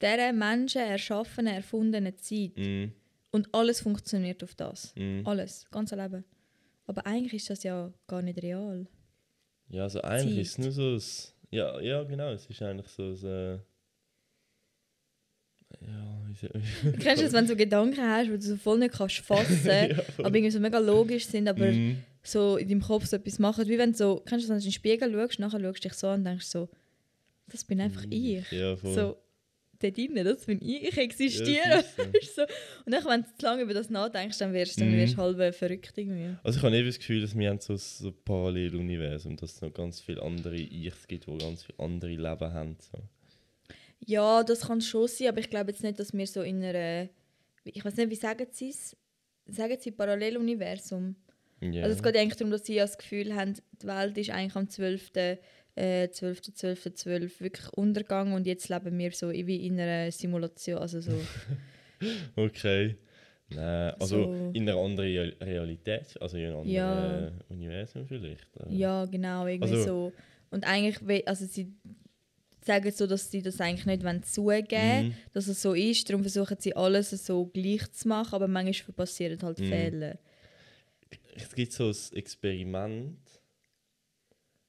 dieser 0.02 0.32
Menschen 0.32 0.82
erschaffenen, 0.82 1.54
erfundenen 1.54 2.16
Zeit. 2.18 2.56
mm, 2.56 2.86
Und 3.30 3.48
alles 3.54 3.80
funktioniert 3.80 4.42
auf 4.44 4.54
das. 4.54 4.92
mm. 4.96 5.22
Alles, 5.26 5.62
das 5.62 5.70
ganze 5.70 5.96
Leben. 5.96 6.24
Aber 6.86 7.06
eigentlich 7.06 7.34
ist 7.34 7.50
das 7.50 7.62
ja 7.62 7.92
gar 8.06 8.20
nicht 8.22 8.42
real. 8.42 8.86
Ja, 9.68 9.84
also 9.84 10.00
eigentlich 10.02 10.34
Zeit. 10.34 10.40
ist 10.42 10.50
es 10.52 10.58
nur 10.58 11.00
so 11.00 11.32
ein, 11.50 11.56
ja, 11.56 11.80
ja, 11.80 12.02
genau, 12.04 12.30
es 12.32 12.46
ist 12.46 12.60
eigentlich 12.62 12.88
so 12.88 13.02
ein, 13.04 13.24
äh, 13.24 13.58
ja, 15.80 16.20
wie 16.26 16.34
soll 16.34 16.50
Du 16.92 16.98
kennst 16.98 17.22
du 17.22 17.24
das, 17.26 17.32
wenn 17.32 17.44
du 17.44 17.52
so 17.52 17.56
Gedanken 17.56 18.00
hast, 18.02 18.26
die 18.26 18.30
du 18.32 18.40
so 18.40 18.56
voll 18.56 18.78
nicht 18.78 18.94
kannst 18.94 19.18
fassen 19.20 19.66
Ja, 19.66 20.02
voll. 20.02 20.26
aber 20.26 20.36
irgendwie 20.36 20.50
so 20.50 20.60
mega 20.60 20.78
logisch 20.78 21.26
sind, 21.26 21.48
aber 21.48 21.72
Mm, 21.72 21.96
so 22.24 22.56
in 22.56 22.68
deinem 22.68 22.80
Kopf 22.82 23.06
so 23.06 23.16
etwas 23.16 23.38
machen. 23.38 23.68
Wie 23.68 23.78
wenn 23.78 23.92
du 23.92 23.98
so, 23.98 24.22
kennst 24.26 24.44
du 24.44 24.48
du 24.48 24.54
in 24.54 24.60
den 24.62 24.72
Spiegel 24.72 25.12
schaust, 25.12 25.38
nachher 25.38 25.60
schaust 25.60 25.84
du 25.84 25.88
dich 25.88 25.94
so 25.98 26.08
an 26.08 26.20
und 26.20 26.24
denkst 26.24 26.46
so, 26.46 26.68
das 27.48 27.64
bin 27.64 27.80
einfach 27.80 28.04
ich. 28.10 28.50
Ja, 28.50 28.74
voll. 28.76 28.94
So, 28.94 29.16
dort 29.80 29.96
drinnen, 29.96 30.24
das 30.24 30.46
bin 30.46 30.58
ich, 30.62 30.84
ich 30.84 30.96
Ja, 30.96 31.02
existiere. 31.02 31.80
ist 31.80 31.96
so. 31.96 32.02
Du, 32.04 32.18
so. 32.36 32.42
Und 32.86 32.92
dann, 32.92 33.04
wenn 33.04 33.22
du 33.22 33.28
zu 33.38 33.44
lange 33.44 33.62
über 33.62 33.74
das 33.74 33.90
nachdenkst, 33.90 34.38
dann 34.38 34.52
wirst, 34.54 34.80
dann 34.80 34.90
Mhm. 34.90 34.96
wirst 34.96 35.14
du 35.14 35.18
halb 35.18 35.54
verrückt 35.54 35.92
irgendwie. 35.96 36.34
Also 36.42 36.58
ich 36.58 36.64
habe 36.64 36.74
eben 36.76 36.86
das 36.86 36.98
Gefühl, 36.98 37.20
dass 37.20 37.36
wir 37.36 37.50
haben 37.50 37.60
so 37.60 37.74
ein 37.74 37.78
so 37.78 38.08
ein 38.08 38.14
Paralleluniversum, 38.24 39.36
dass 39.36 39.52
es 39.56 39.60
noch 39.60 39.72
ganz 39.74 40.00
viele 40.00 40.22
andere 40.22 40.56
Ichs 40.56 41.06
gibt, 41.06 41.26
die 41.26 41.36
ganz 41.38 41.64
viele 41.64 41.78
andere 41.78 42.10
Leben 42.12 42.52
haben. 42.54 42.76
So. 42.80 42.98
Ja, 44.06 44.42
das 44.42 44.62
kann 44.62 44.80
schon 44.80 45.08
sein, 45.08 45.28
aber 45.28 45.40
ich 45.40 45.50
glaube 45.50 45.70
jetzt 45.70 45.82
nicht, 45.82 45.98
dass 45.98 46.12
wir 46.12 46.26
so 46.26 46.42
in 46.42 46.62
einer, 46.64 47.08
ich 47.64 47.84
weiß 47.84 47.96
nicht, 47.96 48.10
wie 48.10 48.14
sagen 48.16 48.46
sie 48.50 48.70
es? 48.70 48.96
Sagen 49.46 49.76
sie 49.78 49.90
Paralleluniversum? 49.90 51.16
Ja. 51.72 51.82
Also 51.84 51.96
es 51.96 52.02
geht 52.02 52.16
eigentlich 52.16 52.36
darum, 52.36 52.50
dass 52.50 52.64
sie 52.66 52.76
das 52.76 52.98
Gefühl 52.98 53.34
haben, 53.34 53.54
die 53.82 53.86
Welt 53.86 54.18
ist 54.18 54.30
eigentlich 54.30 54.56
am 54.56 54.68
12. 54.68 55.10
Äh, 55.76 56.08
12. 56.10 56.42
12. 56.54 56.94
12 56.94 57.40
wirklich 57.40 57.68
untergegangen 57.72 58.34
und 58.34 58.46
jetzt 58.46 58.68
leben 58.68 58.96
wir 58.98 59.10
so 59.12 59.30
wie 59.32 59.66
in 59.66 59.80
einer 59.80 60.10
Simulation, 60.12 60.78
also 60.78 61.00
so, 61.00 61.12
okay. 62.36 62.96
Nein, 63.50 63.92
also 64.00 64.24
So. 64.24 64.50
in 64.54 64.68
einer 64.68 64.78
anderen 64.78 65.08
Real- 65.10 65.36
Realität, 65.40 66.16
also 66.20 66.36
in 66.36 66.44
einem 66.46 66.56
anderen 66.58 66.72
Ja. 66.74 67.26
äh, 67.28 67.32
Universum 67.48 68.06
vielleicht. 68.06 68.46
ja 68.70 69.04
genau, 69.04 69.46
irgendwie 69.46 69.72
Also- 69.74 69.84
so. 69.84 70.12
Und 70.50 70.64
eigentlich, 70.66 71.28
also 71.28 71.44
sie 71.46 71.72
sagen 72.64 72.90
so, 72.92 73.06
dass 73.06 73.30
sie 73.30 73.42
das 73.42 73.60
eigentlich 73.60 73.84
nicht 74.02 74.26
zugeben 74.26 75.08
Mhm. 75.08 75.14
dass 75.34 75.48
es 75.48 75.60
so 75.60 75.74
ist, 75.74 76.08
darum 76.08 76.22
versuchen 76.22 76.56
sie 76.58 76.74
alles 76.74 77.10
so 77.10 77.44
gleich 77.46 77.90
zu 77.92 78.08
machen, 78.08 78.34
aber 78.34 78.48
manchmal 78.48 78.94
passieren 78.94 79.38
halt 79.42 79.58
Mhm. 79.58 79.66
Fehler. 79.66 80.18
Es 81.34 81.54
gibt 81.54 81.72
so 81.72 81.88
ein 81.88 82.16
Experiment, 82.16 83.18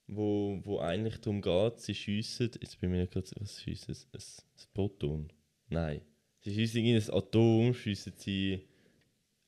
wo, 0.07 0.59
wo 0.63 0.79
eigentlich 0.79 1.19
darum 1.21 1.41
geht, 1.41 1.79
sie 1.79 1.95
schiessen, 1.95 2.51
jetzt 2.61 2.79
bin 2.79 2.89
ich 2.89 2.95
mir 2.95 3.01
nicht 3.01 3.13
gerade, 3.13 3.29
was 3.39 3.61
schiessen 3.61 3.93
sie? 3.93 4.05
Ein, 4.13 4.21
ein 4.21 4.67
Proton? 4.73 5.33
Nein. 5.69 6.01
Sie 6.41 6.53
schiessen 6.53 6.85
in 6.85 6.95
ein 7.01 7.09
Atom, 7.13 7.73
schiessen 7.73 8.13
sie 8.17 8.61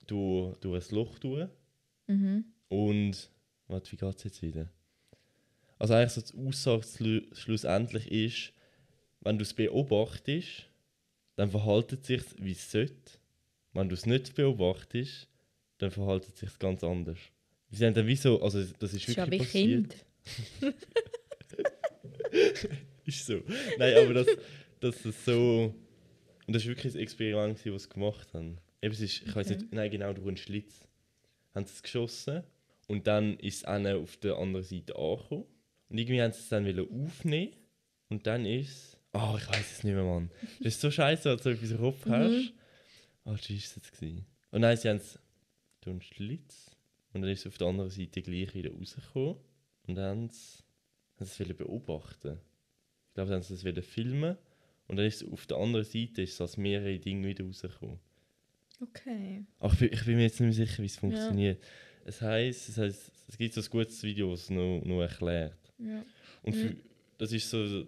durch, 0.08 0.58
durch 0.60 0.89
ein 0.89 0.96
Loch 0.96 1.20
durch 1.20 1.50
Mhm. 2.10 2.46
und, 2.70 3.30
warte, 3.68 3.92
wie 3.92 3.98
geht 3.98 4.16
es 4.16 4.24
jetzt 4.24 4.42
wieder? 4.42 4.72
Also 5.77 5.94
eigentlich 5.94 6.13
so 6.13 6.22
die 6.22 6.48
Aussage 6.48 6.84
schlu- 6.86 7.36
schlussendlich 7.36 8.10
ist, 8.10 8.54
wenn 9.20 9.38
du 9.38 9.44
es 9.44 9.54
beobachtest, 9.54 10.68
dann 11.36 11.51
verhält 11.51 11.92
es 11.94 12.08
sich, 12.08 12.24
wie 12.39 12.54
es 12.54 12.72
sollte. 12.72 13.20
Wenn 13.74 13.89
du 13.89 13.94
es 13.96 14.06
nicht 14.06 14.34
beobachtest, 14.36 15.27
dann 15.77 15.91
verhält 15.91 16.27
es 16.27 16.39
sich 16.39 16.57
ganz 16.60 16.84
anders. 16.84 17.17
Wir 17.69 17.77
sind 17.79 17.98
dann 17.98 18.07
wie 18.07 18.15
so, 18.15 18.41
also 18.41 18.60
das 18.60 18.67
ist 18.69 18.81
Das 18.81 18.93
ist 18.93 19.15
ja 19.15 19.25
wie 19.27 19.31
wirklich 19.31 19.41
passiert. 19.43 19.96
Kind. 20.60 20.75
Ist 23.05 23.25
so. 23.25 23.41
Nein, 23.77 23.96
aber 23.98 24.13
das, 24.15 24.27
das 24.81 25.05
ist 25.05 25.24
so. 25.25 25.74
Und 26.46 26.53
das 26.55 26.63
war 26.63 26.69
wirklich 26.75 26.93
ein 26.93 27.00
Experiment, 27.00 27.60
das 27.65 27.84
sie 27.84 27.89
gemacht 27.89 28.34
haben. 28.34 28.57
Eben, 28.81 28.93
es 28.93 29.00
ist, 29.01 29.24
ich 29.25 29.36
weiß 29.36 29.50
nicht, 29.50 29.72
nein, 29.74 29.89
genau, 29.89 30.13
durch 30.13 30.27
einen 30.27 30.38
Schlitz. 30.38 30.88
Haben 31.55 31.65
sie 31.65 31.74
es 31.74 31.81
geschossen 31.84 32.43
und 32.88 33.07
dann 33.07 33.38
ist 33.39 33.57
es 33.57 33.63
einer 33.65 33.98
auf 33.98 34.17
der 34.17 34.36
anderen 34.38 34.63
Seite 34.65 34.96
angekommen. 34.96 35.46
Und 35.89 35.98
irgendwie 35.98 36.22
haben 36.22 36.34
sie 36.34 36.39
es 36.41 36.50
dann 36.50 36.65
aufnehmen 36.79 37.51
und 38.10 38.27
dann 38.27 38.46
ist 38.46 38.69
es. 38.69 38.98
Ah, 39.13 39.36
ich 39.38 39.48
weiß 39.50 39.72
es 39.77 39.84
nicht 39.84 39.93
mehr, 39.96 40.03
Mann. 40.03 40.29
Das 40.60 40.75
ist 40.75 40.81
so 40.81 40.91
scheiße, 40.91 41.29
als 41.29 41.43
du 41.43 41.50
etwas 41.50 41.72
im 41.72 41.77
Kopf 41.79 42.05
Mhm. 42.05 42.12
hast. 42.12 42.53
Ah, 43.25 43.31
was 43.31 43.50
war 43.50 43.55
es? 43.57 43.79
Und 44.51 44.62
nein, 44.62 44.77
sie 44.77 44.89
haben 44.89 44.98
es 44.98 45.17
durch 45.88 45.94
einen 45.94 46.01
Schlitz 46.01 46.75
und 47.13 47.22
dann 47.22 47.32
ist 47.32 47.41
es 47.41 47.48
auf 47.48 47.58
der 47.58 47.67
anderen 47.67 47.89
Seite 47.89 48.22
gleich 48.22 48.53
wieder 48.53 48.72
rausgekommen. 48.72 49.38
Und 49.88 49.96
dann 49.96 50.06
haben 50.06 50.29
sie 50.29 50.63
haben 51.17 51.25
sie 51.25 51.44
es 51.44 51.58
beobachten. 51.58 52.38
Ich 53.08 53.13
glaube, 53.13 53.29
dann 53.29 53.38
haben 53.38 53.44
sie 53.44 53.53
es 53.56 53.63
wollen 53.63 53.82
filmen 53.82 54.38
und 54.88 54.98
dann 54.98 55.06
ist 55.06 55.22
es 55.24 55.32
auf 55.32 55.48
der 55.48 55.58
anderen 55.58 55.86
Seite 55.86 56.22
ist 56.22 56.34
es 56.34 56.41
als 56.41 56.58
mehrere 56.58 57.00
Dinge 57.00 57.27
wieder 57.27 57.46
rausgekommen. 57.46 58.00
Okay. 58.79 59.46
Ach, 59.60 59.74
ich 59.74 59.79
bin, 59.79 59.89
ich 59.91 60.06
bin 60.06 60.15
mir 60.17 60.24
jetzt 60.24 60.39
nicht 60.39 60.58
mehr 60.58 60.67
sicher, 60.67 60.84
wie 60.84 60.88
es 60.88 60.98
funktioniert. 60.98 61.63
Es 62.06 62.22
heisst, 62.22 62.70
es 62.70 62.77
heisst, 62.77 63.12
es 63.27 63.38
gibt 63.38 63.53
so 63.53 63.62
ein 63.62 63.67
gutes 63.70 64.01
Video, 64.03 64.32
das 64.32 64.44
es 64.44 64.50
noch, 64.50 64.82
noch 64.86 65.01
erklärt. 65.01 65.58
Ja. 65.79 66.06
Und 66.44 66.53
für, 66.53 66.75
das 67.17 67.32
ist 67.32 67.50
so, 67.50 67.86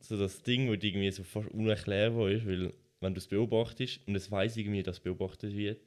so 0.00 0.18
das 0.18 0.42
Ding, 0.42 0.72
das 0.72 0.84
irgendwie 0.84 1.10
so 1.10 1.24
fast 1.24 1.48
unerklärbar 1.50 2.30
ist, 2.30 2.46
weil 2.46 2.72
wenn 3.00 3.14
du 3.14 3.18
es 3.18 3.26
beobachtest 3.26 4.00
und 4.06 4.14
es 4.14 4.30
weiß 4.30 4.56
irgendwie, 4.58 4.82
dass 4.82 5.00
beobachtet 5.00 5.56
wird, 5.56 5.80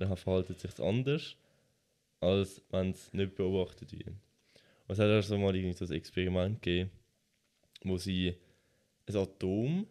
dann 0.00 0.16
verhält 0.16 0.50
es 0.50 0.60
sich 0.62 0.78
anders, 0.80 1.36
als 2.20 2.62
wenn 2.70 2.90
es 2.90 3.12
nicht 3.12 3.34
beobachtet 3.34 3.92
wird. 3.92 4.08
Und 4.08 4.94
es 4.94 4.98
hat 4.98 5.06
also 5.06 5.38
mal 5.38 5.54
irgendwie 5.54 5.76
so 5.76 5.84
ein 5.84 5.92
Experiment 5.92 6.60
gegeben, 6.62 6.90
wo 7.84 7.96
sie 7.96 8.34
ein 9.06 9.16
Atom 9.16 9.86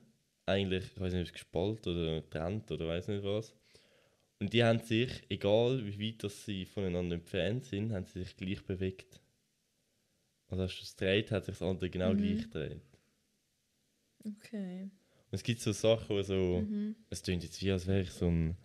eigentlich, 0.46 0.86
ich 0.96 1.00
weiß 1.00 1.14
nicht, 1.14 1.22
ob 1.22 1.28
es 1.28 1.34
gespalten 1.34 1.94
oder 1.96 2.22
getrennt 2.22 2.72
oder 2.72 2.88
weiß 2.88 3.08
nicht 3.08 3.24
was. 3.24 3.54
Und 4.40 4.54
die 4.54 4.64
haben 4.64 4.80
sich, 4.80 5.12
egal 5.30 5.86
wie 5.86 6.08
weit 6.08 6.24
dass 6.24 6.46
sie 6.46 6.66
voneinander 6.66 7.16
entfernt 7.16 7.66
sind, 7.66 7.92
haben 7.92 8.06
sie 8.06 8.24
sich 8.24 8.36
gleich 8.38 8.64
bewegt. 8.64 9.20
Also 10.48 10.64
als 10.64 10.76
du 10.78 10.84
es 10.84 10.96
dreht, 10.96 11.32
hat 11.32 11.46
sich 11.46 11.58
das 11.58 11.68
andere 11.68 11.90
genau 11.90 12.14
Mhm. 12.14 12.18
gleich 12.18 12.44
gedreht. 12.44 12.82
Okay. 14.26 14.84
Und 14.84 14.92
es 15.36 15.44
gibt 15.44 15.62
so 15.62 15.72
Sachen, 15.72 16.10
wo 16.10 16.22
so, 16.22 16.62
Mhm. 16.62 16.96
es 17.10 17.22
klingt 17.22 17.44
jetzt 17.44 17.62
wie, 17.62 17.72
als 17.72 17.86
wäre 17.88 18.02
ich 18.02 18.12
so 18.12 18.28
ein 18.28 18.58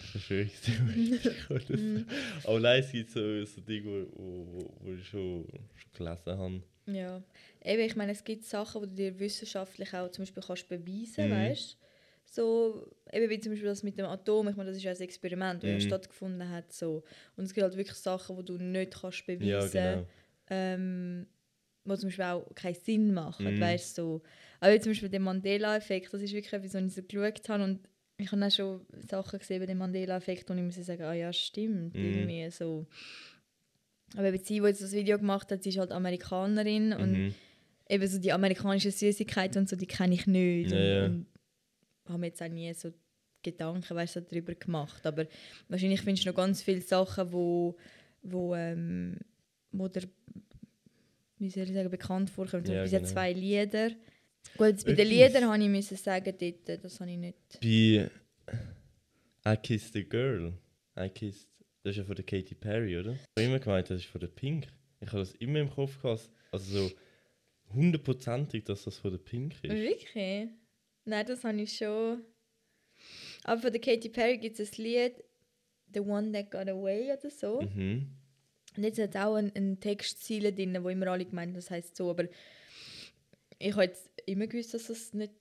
So. 0.00 1.54
Mhm. 1.76 2.06
Aber 2.44 2.60
nein, 2.60 2.80
es 2.80 2.92
gibt 2.92 3.10
so, 3.10 3.44
so 3.44 3.60
Dinge, 3.60 4.06
wo, 4.14 4.46
wo, 4.52 4.74
wo 4.80 4.92
ich 4.92 5.06
schon, 5.06 5.46
schon 5.76 5.92
gelesen 5.92 6.38
habe. 6.38 6.62
Ja. 6.86 7.22
Eben, 7.64 7.82
ich 7.82 7.96
meine, 7.96 8.12
es 8.12 8.24
gibt 8.24 8.44
Sachen, 8.44 8.82
die 8.82 8.88
du 8.88 8.94
dir 8.94 9.18
wissenschaftlich 9.20 9.92
auch 9.94 10.10
zum 10.10 10.22
Beispiel 10.22 10.42
kannst 10.42 10.68
beweisen, 10.68 11.28
Mhm. 11.28 11.30
weißt 11.30 11.76
So, 12.24 12.90
eben 13.12 13.28
wie 13.28 13.40
zum 13.40 13.52
Beispiel 13.52 13.68
das 13.68 13.82
mit 13.82 13.98
dem 13.98 14.06
Atom, 14.06 14.48
ich 14.48 14.56
meine, 14.56 14.68
das 14.70 14.76
ist 14.76 14.84
ja 14.84 14.92
ein 14.92 15.00
Experiment, 15.00 15.62
das 15.62 15.70
Mhm. 15.70 15.80
stattgefunden 15.80 16.48
hat. 16.48 16.72
So. 16.72 17.02
Und 17.36 17.44
es 17.44 17.52
gibt 17.54 17.64
halt 17.64 17.76
wirklich 17.76 17.96
Sachen, 17.98 18.36
die 18.36 18.44
du 18.44 18.56
nicht 18.58 18.94
kannst 19.00 19.26
beweisen 19.26 19.48
Ja, 19.48 19.94
genau. 19.94 20.06
ähm, 20.48 21.26
wo 21.84 21.96
zum 21.96 22.08
Beispiel 22.08 22.24
auch 22.24 22.54
keinen 22.54 22.74
Sinn 22.74 23.12
machen, 23.14 23.54
Mhm. 23.56 23.60
weißt 23.60 23.94
so. 23.96 24.22
Aber 24.60 24.72
wie 24.74 24.80
zum 24.80 24.90
Beispiel 24.92 25.08
der 25.08 25.20
Mandela-Effekt, 25.20 26.12
das 26.12 26.22
ist 26.22 26.32
wirklich 26.32 26.52
etwas, 26.52 26.74
was 26.74 26.82
ich 26.84 26.94
so 26.94 27.02
geschaut 27.02 27.48
habe 27.48 27.64
und 27.64 27.80
ich 28.20 28.30
habe 28.32 28.44
auch 28.46 28.50
schon 28.50 28.80
Sachen 29.08 29.38
gesehen 29.38 29.56
über 29.58 29.66
den 29.66 29.78
Mandela-Effekt 29.78 30.50
und 30.50 30.58
ich 30.58 30.64
muss 30.64 30.86
sagen, 30.86 31.02
ah 31.02 31.12
ja, 31.14 31.32
stimmt, 31.32 31.94
Mhm. 31.94 32.04
irgendwie 32.04 32.50
so. 32.50 32.86
Aber 34.16 34.28
eben 34.28 34.38
sie, 34.38 34.60
die 34.60 34.66
jetzt 34.66 34.82
das 34.82 34.92
Video 34.92 35.18
gemacht 35.18 35.50
hat, 35.52 35.62
sie 35.62 35.68
ist 35.70 35.78
halt 35.78 35.92
Amerikanerin 35.92 36.92
und 36.92 37.12
Mhm. 37.12 37.34
eben 37.88 38.06
so 38.08 38.18
die 38.18 38.32
amerikanischen 38.32 38.90
Süßigkeiten 38.90 39.62
und 39.62 39.68
so, 39.68 39.76
die 39.76 39.86
kenne 39.86 40.14
ich 40.14 40.26
nicht. 40.26 40.70
Ja, 40.72 40.76
und, 40.78 40.84
ja. 40.86 41.06
und 41.06 41.26
habe 42.08 42.18
mir 42.18 42.26
jetzt 42.26 42.42
auch 42.42 42.48
nie 42.48 42.72
so 42.74 42.92
Gedanken 43.42 43.94
weißt, 43.96 44.16
darüber 44.30 44.54
gemacht. 44.54 45.06
Aber 45.06 45.26
wahrscheinlich 45.68 46.02
findest 46.02 46.26
du 46.26 46.30
noch 46.30 46.36
ganz 46.36 46.60
viele 46.62 46.80
Sachen, 46.82 47.32
wo, 47.32 47.76
wo, 48.22 48.54
ähm, 48.54 49.16
wo 49.72 49.88
der, 49.88 50.02
wie 51.38 51.48
soll 51.50 51.62
ich 51.64 51.72
sagen, 51.72 51.90
bekannt 51.90 52.28
vorkommen. 52.30 52.64
Zum 52.64 52.74
Ja, 52.74 52.82
Beispiel 52.82 52.98
genau. 52.98 53.10
zwei 53.12 53.32
Lieder. 53.32 53.90
Gut, 54.56 54.68
jetzt 54.68 54.86
bei 54.86 54.92
den 54.92 55.08
Liedern 55.08 55.44
habe 55.44 55.62
ich 55.62 55.68
müssen 55.68 55.96
sagen, 55.96 56.34
dort, 56.38 56.84
das 56.84 57.00
habe 57.00 57.10
ich 57.10 57.16
nicht. 57.16 57.60
Bei 57.60 58.10
I 59.52 59.56
Kissed 59.56 59.96
a 59.96 60.02
Girl. 60.02 60.52
I 60.98 61.08
Kissed. 61.08 61.48
Das 61.82 61.92
ist 61.92 61.98
ja 61.98 62.04
von 62.04 62.14
der 62.14 62.24
Katy 62.24 62.54
Perry, 62.54 62.98
oder? 62.98 63.12
Ich 63.12 63.20
habe 63.38 63.46
immer 63.46 63.58
gemeint, 63.58 63.88
das 63.88 64.00
ist 64.00 64.06
von 64.06 64.20
der 64.20 64.28
Pink. 64.28 64.66
Ich 65.00 65.08
habe 65.08 65.20
das 65.20 65.32
immer 65.32 65.60
im 65.60 65.70
Kopf 65.70 66.00
gehabt. 66.02 66.28
Also 66.52 66.88
so 66.88 66.92
hundertprozentig, 67.72 68.64
dass 68.64 68.84
das 68.84 68.98
von 68.98 69.12
der 69.12 69.18
Pink 69.18 69.54
ist. 69.62 69.72
Wirklich? 69.72 70.48
Nein, 71.04 71.26
das 71.26 71.42
habe 71.44 71.60
ich 71.60 71.76
schon. 71.76 72.22
Aber 73.44 73.62
von 73.62 73.72
der 73.72 73.80
Katy 73.80 74.10
Perry 74.10 74.36
gibt 74.36 74.60
es 74.60 74.78
ein 74.78 74.84
Lied, 74.84 75.24
The 75.94 76.00
One 76.00 76.32
That 76.32 76.50
Got 76.50 76.68
Away 76.68 77.12
oder 77.12 77.30
so. 77.30 77.62
Mhm. 77.62 78.08
Und 78.76 78.84
jetzt 78.84 78.98
hat 78.98 79.14
es 79.14 79.20
auch 79.20 79.34
eine 79.34 79.50
ein 79.56 79.80
Textziele 79.80 80.52
drin, 80.52 80.76
wo 80.82 80.90
immer 80.90 81.08
alle 81.08 81.24
gemeint 81.24 81.48
haben, 81.48 81.54
das 81.56 81.70
heisst 81.70 81.96
so, 81.96 82.10
aber 82.10 82.28
ich 83.60 83.72
habe 83.72 83.84
jetzt 83.84 84.10
immer 84.26 84.46
gewusst, 84.48 84.74
dass 84.74 84.86
das 84.88 85.12
nicht, 85.14 85.32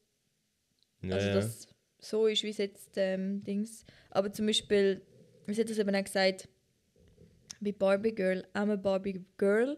Ja, 1.02 1.16
also 1.16 1.28
ja. 1.28 1.34
das 1.34 1.68
so 2.00 2.28
ist, 2.28 2.44
wie 2.44 2.50
es 2.50 2.58
jetzt 2.58 2.92
ähm, 2.98 3.42
Dings. 3.44 3.86
Aber 4.12 4.32
zum 4.32 4.46
Beispiel, 4.46 5.02
sie 5.48 5.62
hat 5.62 5.70
das 5.70 5.78
eben 5.80 5.96
auch 5.96 6.04
gesagt, 6.04 6.48
bei 7.62 7.72
Barbie 7.72 8.14
Girl, 8.14 8.46
I'm 8.54 8.72
a 8.72 8.76
Barbie 8.76 9.26
Girl 9.38 9.78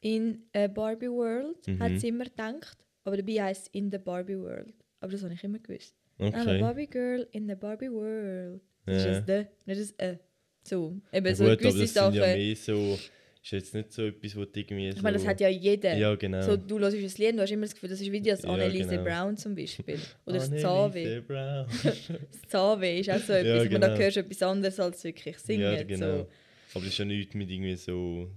in 0.00 0.44
a 0.54 0.66
Barbie 0.68 1.08
World, 1.10 1.66
Mhm. 1.66 1.80
hat 1.82 1.98
sie 2.00 2.08
immer 2.08 2.24
gedacht. 2.24 2.78
Aber 3.04 3.16
dabei 3.16 3.42
heisst 3.42 3.62
es 3.66 3.68
in 3.72 3.90
the 3.90 3.98
Barbie 3.98 4.38
World. 4.38 4.74
Aber 5.00 5.12
das 5.12 5.22
habe 5.22 5.34
ich 5.34 5.42
immer 5.44 5.58
gewusst. 5.58 5.94
I'm 6.18 6.34
a 6.34 6.40
Okay. 6.42 6.60
Barbie 6.60 6.86
Girl 6.86 7.26
in 7.32 7.48
the 7.48 7.54
Barbie 7.54 7.90
World. 7.90 8.60
Das 8.86 9.04
Ja. 9.04 9.12
ist 9.18 9.28
ein 9.30 9.48
«the», 9.66 9.72
nicht 9.74 10.00
ein 10.00 10.14
«ä». 10.16 10.18
So, 10.62 10.96
eben 11.12 11.26
Ja, 11.26 11.34
so 11.34 11.44
gut, 11.44 11.52
aber 11.52 11.56
gewisse 11.56 11.78
das 11.80 11.94
Sachen. 11.94 12.12
sind 12.14 12.22
ja 12.22 12.34
mehr 12.36 12.56
so... 12.56 12.98
Ist 13.44 13.52
jetzt 13.52 13.74
nicht 13.74 13.92
so 13.92 14.06
etwas, 14.06 14.32
du 14.32 14.40
irgendwie 14.40 14.90
so... 14.90 14.96
Ich 14.96 15.02
meine, 15.02 15.18
das 15.18 15.26
hat 15.26 15.38
ja 15.38 15.50
jeder. 15.50 15.94
Ja, 15.94 16.14
genau. 16.14 16.40
So, 16.40 16.56
du 16.56 16.78
hörst 16.78 16.96
ein 16.96 17.02
Lied 17.02 17.36
du 17.36 17.42
hast 17.42 17.50
immer 17.50 17.66
das 17.66 17.74
Gefühl, 17.74 17.90
das 17.90 18.00
ist 18.00 18.10
wie 18.10 18.22
das 18.22 18.42
Ja, 18.42 18.48
Anneliese 18.48 18.88
genau. 18.88 19.04
Brown 19.04 19.36
zum 19.36 19.54
Beispiel. 19.54 19.98
Oder 20.24 20.38
das. 20.38 20.48
Brown. 21.26 21.66
Das 21.82 22.48
Zahnweh 22.48 23.00
ist 23.00 23.10
auch 23.10 23.18
so 23.18 23.34
Ja, 23.34 23.38
etwas, 23.40 23.60
aber 23.60 23.68
genau. 23.68 23.86
da 23.88 23.96
hörst 23.98 24.16
du 24.16 24.20
etwas 24.20 24.42
anderes 24.42 24.80
als 24.80 25.04
wirklich 25.04 25.38
singen. 25.38 25.60
ja, 25.60 25.82
genau. 25.82 26.06
so. 26.06 26.12
Aber 26.72 26.84
das 26.84 26.86
ist 26.86 26.98
ja 26.98 27.04
nichts 27.04 27.34
mit 27.34 27.50
irgendwie 27.50 27.76
so... 27.76 28.30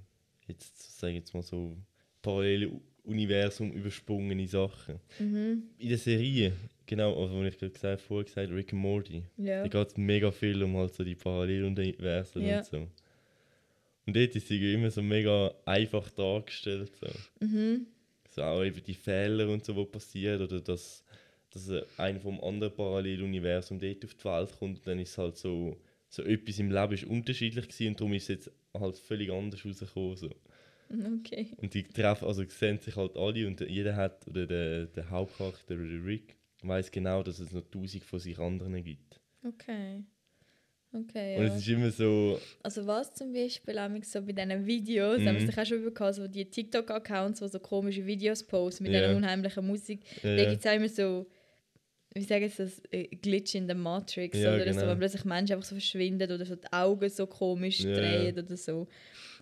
Jetzt 0.46 1.00
sage 1.00 1.14
ich 1.14 1.20
jetzt 1.20 1.34
mal 1.34 1.42
so... 1.42 1.78
Parallele 2.22 2.70
Universum 3.06 3.72
übersprungene 3.72 4.46
Sachen. 4.46 5.00
Mhm. 5.20 5.64
In 5.78 5.88
der 5.88 5.98
Serie, 5.98 6.52
genau, 6.86 7.18
also 7.24 7.42
wie 7.42 7.48
ich 7.48 7.58
gerade 7.58 7.72
gesagt, 7.72 8.02
vorher 8.02 8.26
gesagt 8.26 8.52
Rick 8.52 8.74
and 8.74 8.82
Morty. 8.82 9.24
Ja. 9.38 9.66
Da 9.66 9.70
geht 9.70 9.88
es 9.88 9.96
mega 9.96 10.30
viel 10.32 10.62
um 10.62 10.76
halt 10.76 10.94
so 10.94 11.06
die 11.06 11.16
Paralleluniversen 11.16 12.46
Ja. 12.46 12.58
und 12.58 12.66
so. 12.66 12.88
Und 14.08 14.16
dort 14.16 14.36
ist 14.36 14.48
sie 14.48 14.74
immer 14.74 14.90
so 14.90 15.02
mega 15.04 15.54
einfach 15.66 16.10
dargestellt. 16.12 16.92
So. 17.00 17.46
Mhm. 17.46 17.88
so 18.30 18.42
auch 18.42 18.64
eben 18.64 18.82
die 18.82 18.94
Fehler 18.94 19.50
und 19.50 19.66
so, 19.66 19.74
die 19.74 19.86
passieren. 19.86 20.42
Oder 20.42 20.62
dass, 20.62 21.04
dass 21.52 21.70
einer 21.98 22.20
vom 22.20 22.42
anderen 22.42 22.74
Paralleluniversum 22.74 23.80
dort 23.80 24.06
auf 24.06 24.14
die 24.14 24.24
Welt 24.24 24.56
kommt. 24.58 24.78
Und 24.78 24.88
dann 24.88 25.00
ist 25.00 25.18
halt 25.18 25.38
so, 25.38 25.78
so 26.08 26.24
etwas 26.24 26.58
im 26.60 26.72
Leben 26.72 26.94
ist 26.94 27.04
unterschiedlich 27.04 27.68
gewesen 27.68 27.90
und 27.90 28.00
darum 28.00 28.14
ist 28.14 28.24
es 28.24 28.30
jetzt 28.30 28.52
halt 28.74 28.98
völlig 28.98 29.30
anders 29.30 29.66
rausgekommen. 29.66 30.16
So. 30.16 30.30
Okay. 31.20 31.48
Und 31.58 31.74
die 31.74 31.84
treffen, 31.84 32.28
also 32.28 32.46
sehen 32.46 32.80
sich 32.80 32.96
halt 32.96 33.18
alle 33.18 33.46
und 33.46 33.60
jeder 33.60 33.98
hat, 33.98 34.26
oder 34.28 34.48
der, 34.48 34.86
der 34.86 35.10
Hauptcharakter, 35.10 35.76
oder 35.76 35.84
der 35.84 36.06
Rick, 36.06 36.38
weiß 36.62 36.92
genau, 36.92 37.24
dass 37.24 37.40
es 37.40 37.52
noch 37.52 37.70
tausend 37.70 38.06
von 38.06 38.20
sich 38.20 38.40
anderen 38.40 38.82
gibt. 38.84 39.20
Okay. 39.44 40.04
Okay, 40.94 41.38
Und 41.38 41.44
ja. 41.48 41.54
es 41.54 41.58
ist 41.58 41.68
immer 41.68 41.92
so, 41.92 42.40
Also 42.64 42.88
was 42.88 43.14
zum 43.14 43.34
Beispiel 43.34 43.78
auch 43.78 43.90
so 44.04 44.22
bei 44.22 44.32
diesen 44.32 44.66
Videos, 44.66 45.20
Mhm. 45.20 45.28
haben 45.28 45.40
wir 45.40 45.50
es 45.50 45.58
auch 45.58 45.66
schon 45.66 45.84
bekommen, 45.84 46.14
so 46.14 46.28
die 46.28 46.46
TikTok-Accounts, 46.46 47.40
die 47.40 47.48
so 47.50 47.60
komische 47.60 48.06
Videos 48.06 48.42
posten 48.44 48.84
mit 48.86 48.94
Ja. 48.94 49.02
dieser 49.02 49.16
unheimlichen 49.16 49.68
Musik. 49.68 50.00
Ja, 50.24 50.36
Da 50.38 50.46
gibt 50.50 50.66
es 50.66 50.72
auch 50.72 50.76
immer 50.76 50.90
so, 50.90 51.26
wie 52.16 52.24
sagen 52.24 52.48
sie 52.50 52.64
das, 52.64 52.82
äh, 52.92 53.04
Glitch 53.18 53.54
in 53.56 53.68
der 53.68 53.76
Matrix 53.76 54.38
Ja, 54.40 54.56
oder 54.56 54.74
so, 54.74 54.80
genau. 54.82 54.94
wo 54.94 54.96
plötzlich 54.98 55.26
Menschen 55.26 55.54
einfach 55.54 55.68
so 55.68 55.76
verschwinden 55.76 56.32
oder 56.32 56.46
so 56.46 56.56
die 56.56 56.72
Augen 56.72 57.10
so 57.10 57.28
komisch 57.28 57.82
Ja, 57.82 57.94
drehen 57.94 58.40
oder 58.40 58.58
so. 58.58 58.88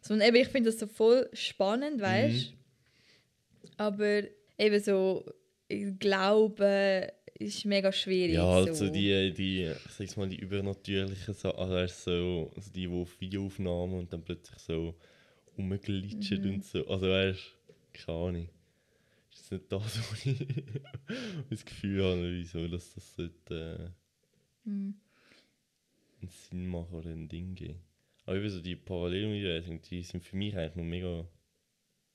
so 0.02 0.14
und 0.16 0.22
eben, 0.22 0.36
ich 0.36 0.48
finde 0.48 0.72
das 0.72 0.80
so 0.80 0.88
voll 0.88 1.30
spannend, 1.34 2.02
weißt 2.02 2.52
Mhm. 2.52 3.70
Aber 3.78 4.24
eben 4.58 4.80
so, 4.80 5.26
ich 5.68 5.98
glaube, 6.00 7.12
ist 7.38 7.66
mega 7.66 7.92
schwierig. 7.92 8.36
ja, 8.36 8.46
halt 8.46 8.76
so. 8.76 8.90
die, 8.90 9.34
die, 9.34 9.64
ich 9.86 9.92
sag's 9.92 10.16
mal, 10.18 10.28
die 10.30 10.38
übernatürlichen 10.40 11.34
Sachen, 11.34 11.60
also 11.60 12.52
also 12.56 12.72
die, 12.72 12.88
die 12.88 12.88
auf 12.88 13.20
Videoaufnahmen 13.20 14.00
und 14.00 14.14
dann 14.14 14.24
plötzlich 14.24 14.58
so 14.60 14.96
rumglitschen 15.58 16.44
Mhm. 16.44 16.54
und 16.56 16.64
so, 16.66 16.86
also 16.88 17.08
weißt 17.10 17.56
keine 17.94 18.18
Ahnung. 18.18 18.50
Ist 19.32 19.42
das 19.44 19.52
nicht 19.52 19.72
das, 19.72 20.12
was 20.12 20.26
ich 20.26 20.48
das 21.50 21.66
Gefühl 21.66 22.04
habe, 22.04 22.32
wieso, 22.32 22.68
dass 22.68 22.94
das 22.94 23.16
sollte, 23.16 23.94
äh, 24.66 24.70
Mhm. 24.70 24.96
einen 26.22 26.30
Sinn 26.30 26.68
machen 26.68 26.96
oder 26.96 27.10
ein 27.10 27.28
Ding 27.28 27.54
geben. 27.56 27.80
Aber 28.26 28.38
eben 28.38 28.50
so 28.50 28.60
die 28.62 28.76
Paralleluniversen, 28.76 29.82
die 29.82 30.02
sind 30.04 30.24
für 30.24 30.36
mich 30.36 30.58
eigentlich 30.58 30.76
noch 30.76 30.84
mega, 30.84 31.28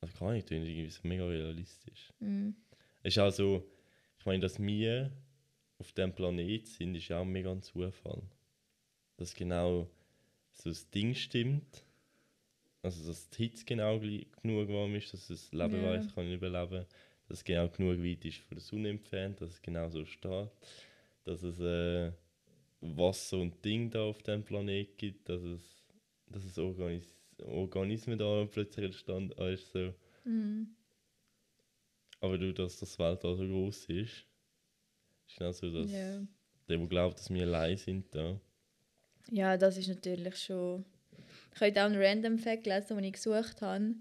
also 0.00 0.18
kann 0.18 0.34
ich 0.34 0.44
tun, 0.44 0.64
irgendwie 0.64 0.90
so 0.90 1.00
mega 1.04 1.24
realistisch. 1.26 2.12
Mhm. 2.18 2.56
Es 3.02 3.14
ist 3.14 3.18
auch 3.18 3.30
so, 3.30 3.64
ich 4.20 4.26
meine, 4.26 4.40
dass 4.40 4.60
wir 4.60 5.10
auf 5.78 5.92
diesem 5.92 6.12
Planet 6.12 6.66
sind, 6.66 6.94
ist 6.94 7.08
ja 7.08 7.20
auch 7.20 7.24
mega 7.24 7.50
ein 7.50 7.62
Zufall. 7.62 8.22
Dass 9.16 9.34
genau 9.34 9.88
so 10.52 10.68
das 10.68 10.90
Ding 10.90 11.14
stimmt, 11.14 11.84
also 12.82 13.08
dass 13.08 13.30
die 13.30 13.44
Hitze 13.44 13.64
genau 13.64 13.98
genug 13.98 14.68
warm 14.68 14.94
ist, 14.94 15.14
dass 15.14 15.28
das 15.28 15.50
Lebenweise 15.52 16.06
Ja. 16.08 16.14
kann 16.14 16.30
überleben 16.30 16.86
dass 17.28 17.38
es 17.38 17.44
genau 17.44 17.68
genug 17.68 18.02
weit 18.04 18.24
ist 18.26 18.38
von 18.38 18.56
der 18.56 18.60
Sonne 18.60 18.90
entfernt, 18.90 19.40
dass 19.40 19.50
es 19.50 19.62
genau 19.62 19.88
so 19.88 20.04
steht, 20.04 20.50
dass 21.24 21.42
es 21.42 21.58
äh, 21.60 22.12
Wasser 22.80 23.38
und 23.38 23.64
Ding 23.64 23.90
da 23.90 24.02
auf 24.02 24.22
dem 24.22 24.42
Planet 24.42 24.98
gibt, 24.98 25.28
dass 25.28 25.42
es, 25.42 25.62
dass 26.26 26.44
es 26.44 26.58
Organis 26.58 27.14
Organismen 27.46 28.18
da 28.18 28.46
plötzlich 28.50 28.84
entstanden 28.84 29.32
ist. 29.44 29.72
So. 29.72 29.94
Mhm. 30.24 30.74
Aber 32.20 32.36
du, 32.38 32.52
dass 32.52 32.78
das 32.78 32.98
Weltall 32.98 33.36
so 33.36 33.46
groß 33.46 33.86
ist, 33.86 34.26
ist 35.26 35.38
genau 35.38 35.52
so, 35.52 35.70
dass 35.72 35.90
Ja. 35.90 36.18
der, 36.68 36.78
der 36.78 36.86
glaubt, 36.86 37.18
dass 37.18 37.30
wir 37.30 37.42
allein 37.42 37.76
sind, 37.76 38.14
da. 38.14 38.38
Ja, 39.30 39.56
das 39.56 39.76
ist 39.76 39.88
natürlich 39.88 40.36
schon. 40.36 40.84
Ich 41.54 41.60
habe 41.60 41.80
auch 41.80 41.84
einen 41.86 42.00
Random 42.02 42.38
Fact 42.38 42.64
gelesen, 42.64 42.96
den 42.96 43.04
ich 43.04 43.12
gesucht 43.14 43.60
habe. 43.62 43.94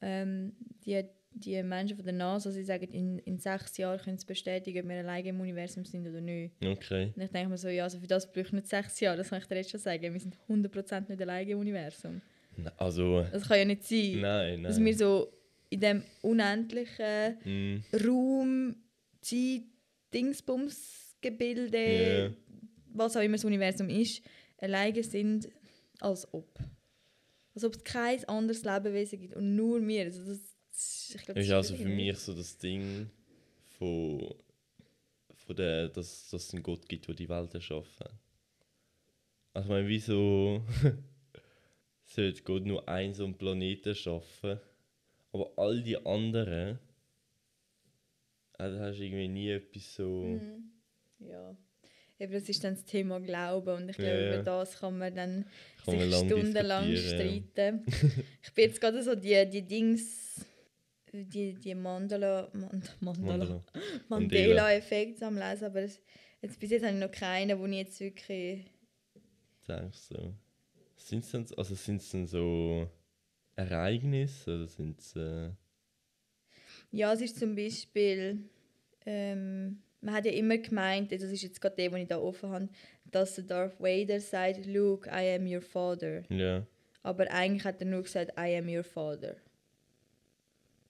Ähm, 0.00 0.52
die, 0.84 1.02
die 1.34 1.62
Menschen 1.62 1.96
von 1.96 2.04
der 2.04 2.14
NASA, 2.14 2.50
sie 2.50 2.64
sagen, 2.64 2.90
in, 2.92 3.18
in 3.20 3.38
sechs 3.38 3.76
Jahren 3.76 4.00
können 4.00 4.18
sie 4.18 4.26
bestätigen, 4.26 4.82
ob 4.82 4.88
wir 4.88 4.98
alleine 4.98 5.28
im 5.28 5.40
Universum 5.40 5.84
sind 5.84 6.06
oder 6.08 6.20
nicht. 6.20 6.54
Okay. 6.64 7.12
Und 7.14 7.22
ich 7.22 7.30
denke 7.30 7.48
mir 7.50 7.58
so, 7.58 7.68
ja, 7.68 7.84
also 7.84 7.98
für 8.00 8.06
das 8.06 8.26
brauche 8.26 8.40
ich 8.40 8.52
nicht 8.52 8.66
sechs 8.68 8.98
Jahre, 9.00 9.16
das 9.18 9.30
kann 9.30 9.38
ich 9.40 9.46
dir 9.46 9.56
jetzt 9.56 9.70
schon 9.70 9.80
sagen. 9.80 10.12
Wir 10.12 10.20
sind 10.20 10.36
100% 10.48 11.08
nicht 11.08 11.20
alleine 11.22 11.50
im 11.50 11.58
Universum. 11.60 12.20
Also, 12.76 13.24
Das 13.32 13.46
kann 13.48 13.58
ja 13.58 13.64
nicht 13.64 13.84
sein. 13.84 14.20
nein, 14.20 14.54
nein. 14.54 14.62
Dass 14.64 14.78
wir 14.80 14.96
so 14.96 15.32
in 15.72 15.80
dem 15.80 16.04
unendlichen 16.20 17.38
Mm, 17.44 17.84
Raum, 18.06 18.76
Zeit, 19.20 19.62
Dingsbums, 20.12 21.16
Gebilde, 21.20 21.78
Ja. 22.28 22.30
was 22.94 23.16
auch 23.16 23.22
immer 23.22 23.36
das 23.36 23.44
Universum 23.44 23.88
ist, 23.88 24.22
alleine 24.58 25.02
sind, 25.02 25.48
als 26.00 26.32
ob. 26.34 26.58
Als 27.54 27.64
ob 27.64 27.74
es 27.76 27.84
kein 27.84 28.24
anderes 28.28 28.64
Lebewesen 28.64 29.18
gibt 29.20 29.34
und 29.34 29.54
nur 29.56 29.86
wir. 29.86 30.04
Also 30.04 30.24
das, 30.24 30.40
das, 30.70 31.12
ich 31.16 31.22
glaub, 31.22 31.36
ist 31.38 31.50
also 31.50 31.76
für 31.76 31.88
mich 31.88 32.18
so 32.18 32.34
das 32.34 32.56
Ding 32.58 33.08
von, 33.78 34.34
von 35.34 35.56
der, 35.56 35.88
dass, 35.88 36.28
dass 36.30 36.46
es 36.48 36.54
einen 36.54 36.62
Gott 36.62 36.88
gibt, 36.88 37.08
der 37.08 37.14
die 37.14 37.28
Welt 37.28 37.54
erschaffen 37.54 38.04
hat. 38.04 38.14
Also 39.54 39.66
ich 39.68 39.70
meine, 39.70 39.88
wieso 39.88 40.64
sollte 42.04 42.42
Gott 42.42 42.64
nur 42.66 42.86
einen 42.88 43.14
so 43.14 43.24
einen 43.24 43.36
Planeten 43.36 43.94
schaffen, 43.94 44.58
Aber 45.32 45.52
all 45.56 45.82
die 45.82 45.96
anderen, 46.04 46.78
äh, 48.58 48.70
da 48.70 48.78
hast 48.80 48.98
du 48.98 49.04
irgendwie 49.04 49.28
nie 49.28 49.50
etwas 49.50 49.94
so. 49.94 50.24
Mhm. 50.24 50.70
Ja. 51.20 51.56
Eben, 52.18 52.32
das 52.32 52.48
ist 52.48 52.62
dann 52.62 52.74
das 52.74 52.84
Thema 52.84 53.18
Glauben 53.20 53.74
und 53.74 53.88
ich 53.88 53.96
Ja, 53.96 54.04
glaube, 54.04 54.20
ja. 54.20 54.34
über 54.34 54.42
das 54.42 54.78
kann 54.78 54.98
man 54.98 55.14
dann 55.14 55.44
Kann 55.84 55.96
man 55.96 56.04
sich 56.04 56.10
lang 56.12 56.26
stundenlang 56.26 56.96
streiten. 56.96 57.84
ich 58.42 58.52
bin 58.52 58.64
jetzt 58.66 58.80
gerade 58.80 59.02
so 59.02 59.14
die, 59.14 59.48
die 59.50 59.62
Dings, 59.62 60.44
die, 61.12 61.54
die 61.54 61.74
Mandala, 61.74 62.48
Mand, 62.52 62.96
Mandala, 63.00 63.38
Mandela. 63.38 63.62
Mandela-Effekt 64.08 65.22
am 65.22 65.36
Lesen, 65.36 65.64
aber 65.64 65.80
es, 65.80 66.00
jetzt, 66.42 66.60
bis 66.60 66.70
jetzt 66.70 66.84
habe 66.84 66.94
ich 66.94 67.00
noch 67.00 67.10
keinen, 67.10 67.58
wo 67.58 67.66
ich 67.66 67.76
jetzt 67.76 68.00
wirklich... 68.00 68.66
Denkst 69.66 70.08
du? 70.10 70.34
Sind 70.96 71.24
es 71.24 71.30
dann, 71.30 71.46
also 71.56 71.74
sind's 71.74 72.10
dann 72.10 72.26
so 72.26 72.88
Ereignisse 73.70 74.54
oder 74.56 74.66
sind 74.66 75.00
es. 75.00 75.16
Äh, 75.16 75.50
Ja, 76.90 77.12
es 77.12 77.20
ist 77.20 77.38
zum 77.38 77.54
Beispiel, 77.54 78.48
ähm, 79.06 79.82
man 80.00 80.14
hat 80.14 80.24
ja 80.26 80.32
immer 80.32 80.58
gemeint, 80.58 81.10
das 81.12 81.22
ist 81.22 81.42
jetzt 81.42 81.60
gerade 81.60 81.76
der, 81.76 81.90
den 81.90 82.02
ich 82.02 82.08
da 82.08 82.18
offen 82.18 82.50
habe, 82.50 82.68
dass 83.04 83.34
der 83.36 83.44
Darth 83.44 83.80
Vader 83.80 84.20
sagt, 84.20 84.66
Luke, 84.66 85.08
I 85.08 85.34
am 85.36 85.46
your 85.46 85.62
father. 85.62 86.22
ja. 86.28 86.66
Aber 87.04 87.28
eigentlich 87.32 87.64
hat 87.64 87.80
er 87.80 87.86
nur 87.88 88.02
gesagt, 88.02 88.30
I 88.38 88.54
am 88.56 88.68
your 88.68 88.84
father. 88.84 89.34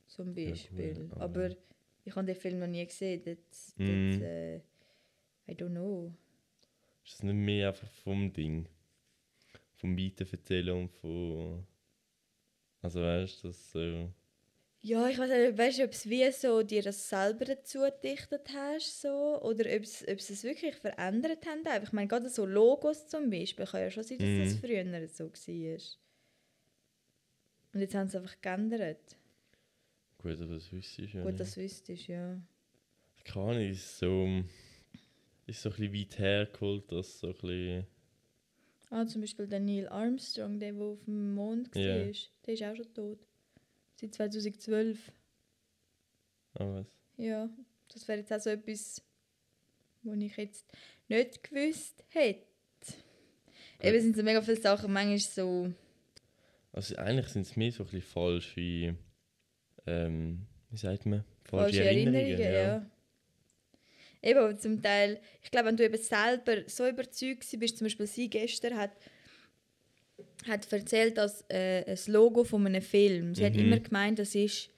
Zum 0.06 0.28
cool, 0.28 0.34
Beispiel. 0.50 1.10
aber- 1.16 1.56
ich 2.04 2.14
habe 2.14 2.26
den 2.26 2.34
Film 2.36 2.58
noch 2.58 2.66
nie 2.66 2.84
gesehen. 2.84 3.22
Das, 3.24 3.74
Mhm. 3.78 4.10
das, 4.10 4.20
äh, 4.20 4.56
I 5.48 5.52
don't 5.54 5.70
know. 5.70 6.12
Ist 7.04 7.14
das 7.14 7.22
nicht 7.22 7.34
mehr 7.34 7.68
einfach 7.68 7.88
vom 8.04 8.30
Ding? 8.32 8.68
Vom 9.76 9.96
Weiterverzählen 9.96 10.76
und 10.76 10.88
von. 10.90 11.64
Also 12.82 13.00
weißt 13.00 13.44
du, 13.44 13.48
das 13.48 13.70
so. 13.72 14.12
Ja, 14.84 15.08
ich 15.08 15.16
weiß 15.16 15.30
nicht, 15.30 15.56
weißt 15.58 15.78
du, 15.78 15.84
ob 15.84 15.92
es 15.92 16.08
wie 16.10 16.28
so 16.32 16.62
dir 16.64 16.82
das 16.82 17.08
selber 17.08 17.44
dazu 17.44 17.78
gedichtet 17.80 18.48
hast, 18.52 19.00
so, 19.00 19.40
oder 19.40 19.64
ob 19.76 19.82
es, 19.82 20.00
sie 20.00 20.32
es 20.32 20.42
wirklich 20.42 20.74
verändert 20.74 21.46
haben. 21.46 21.64
Einfach. 21.64 21.88
Ich 21.88 21.92
meine, 21.92 22.08
gerade 22.08 22.28
so 22.28 22.44
Logos 22.44 23.06
zum 23.06 23.30
Beispiel, 23.30 23.64
kann 23.64 23.80
ja 23.80 23.90
schon 23.92 24.02
sein, 24.02 24.18
dass 24.18 24.28
das 24.36 24.54
Mhm. 24.54 24.58
früher 24.58 25.08
so 25.08 25.24
war. 25.26 25.78
Und 27.74 27.80
jetzt 27.80 27.94
haben 27.94 28.08
sie 28.08 28.18
einfach 28.18 28.40
geändert. 28.40 29.16
Gut, 30.18 30.40
aber 30.40 30.54
das 30.54 30.72
wüsste 30.72 31.02
ich 31.02 31.12
ja. 31.14 31.22
Gut, 31.22 31.30
nicht. 31.32 31.40
das 31.40 31.56
wüsstest 31.56 32.08
du, 32.08 32.12
ja. 32.12 32.42
Keine 33.24 33.68
ist 33.68 33.98
so. 33.98 34.28
Ist 35.46 35.62
so 35.62 35.70
ein 35.70 35.76
bisschen 35.76 35.94
weit 35.94 36.18
hergeholt, 36.18 36.90
dass 36.90 37.20
so 37.20 37.28
ein 37.28 37.32
bisschen. 37.34 37.86
Ah, 38.94 39.06
zum 39.06 39.22
Beispiel 39.22 39.46
der 39.46 39.60
Neil 39.60 39.88
Armstrong, 39.88 40.60
der, 40.60 40.72
der 40.74 40.82
auf 40.84 41.02
dem 41.06 41.34
Mond 41.34 41.74
war, 41.74 41.82
Ja. 41.82 41.96
der 41.96 42.10
ist 42.54 42.62
auch 42.62 42.76
schon 42.76 42.92
tot. 42.92 43.18
Seit 43.98 44.14
2012. 44.14 45.10
Ah, 46.54 46.66
was? 46.66 46.86
Ja, 47.16 47.48
das 47.88 48.06
wäre 48.06 48.18
jetzt 48.18 48.30
auch 48.32 48.40
so 48.40 48.50
etwas, 48.50 49.02
was 50.02 50.18
ich 50.18 50.36
jetzt 50.36 50.66
nicht 51.08 51.42
gewusst 51.42 52.04
hätte. 52.08 52.44
Eben 53.80 54.00
sind 54.02 54.14
so 54.16 54.22
mega 54.22 54.42
viele 54.42 54.60
Sachen, 54.60 54.92
manchmal 54.92 55.18
so... 55.18 55.72
Also 56.72 56.94
eigentlich 56.96 57.28
sind 57.28 57.42
es 57.46 57.56
mehr 57.56 57.72
so 57.72 57.84
ein 57.84 57.86
bisschen 57.86 58.02
falsch 58.02 58.56
wie. 58.56 58.94
Ähm, 59.86 60.46
wie 60.70 60.76
sagt 60.76 61.06
man? 61.06 61.24
falsche 61.44 61.82
Erinnerungen, 61.84 62.38
ja. 62.40 62.90
Eben, 64.22 64.58
zum 64.58 64.80
Teil, 64.80 65.20
ich 65.42 65.50
glaube, 65.50 65.66
wenn 65.68 65.76
du 65.76 65.84
eben 65.84 65.96
selber 65.98 66.58
so 66.66 66.86
überzeugt 66.88 67.46
bist, 67.58 67.78
zum 67.78 67.86
Beispiel 67.86 68.06
sie 68.06 68.30
gestern 68.30 68.76
hat, 68.76 68.92
hat 70.46 70.72
erzählt, 70.72 71.18
dass 71.18 71.44
äh, 71.48 71.84
ein 71.86 71.98
Logo 72.12 72.44
von 72.44 72.64
einem 72.66 72.82
Film, 72.82 73.34
sie 73.34 73.44
hat 73.44 73.54
Mhm. 73.54 73.60
immer 73.60 73.80
gemeint, 73.80 74.18
das 74.18 74.34
ist 74.34 74.70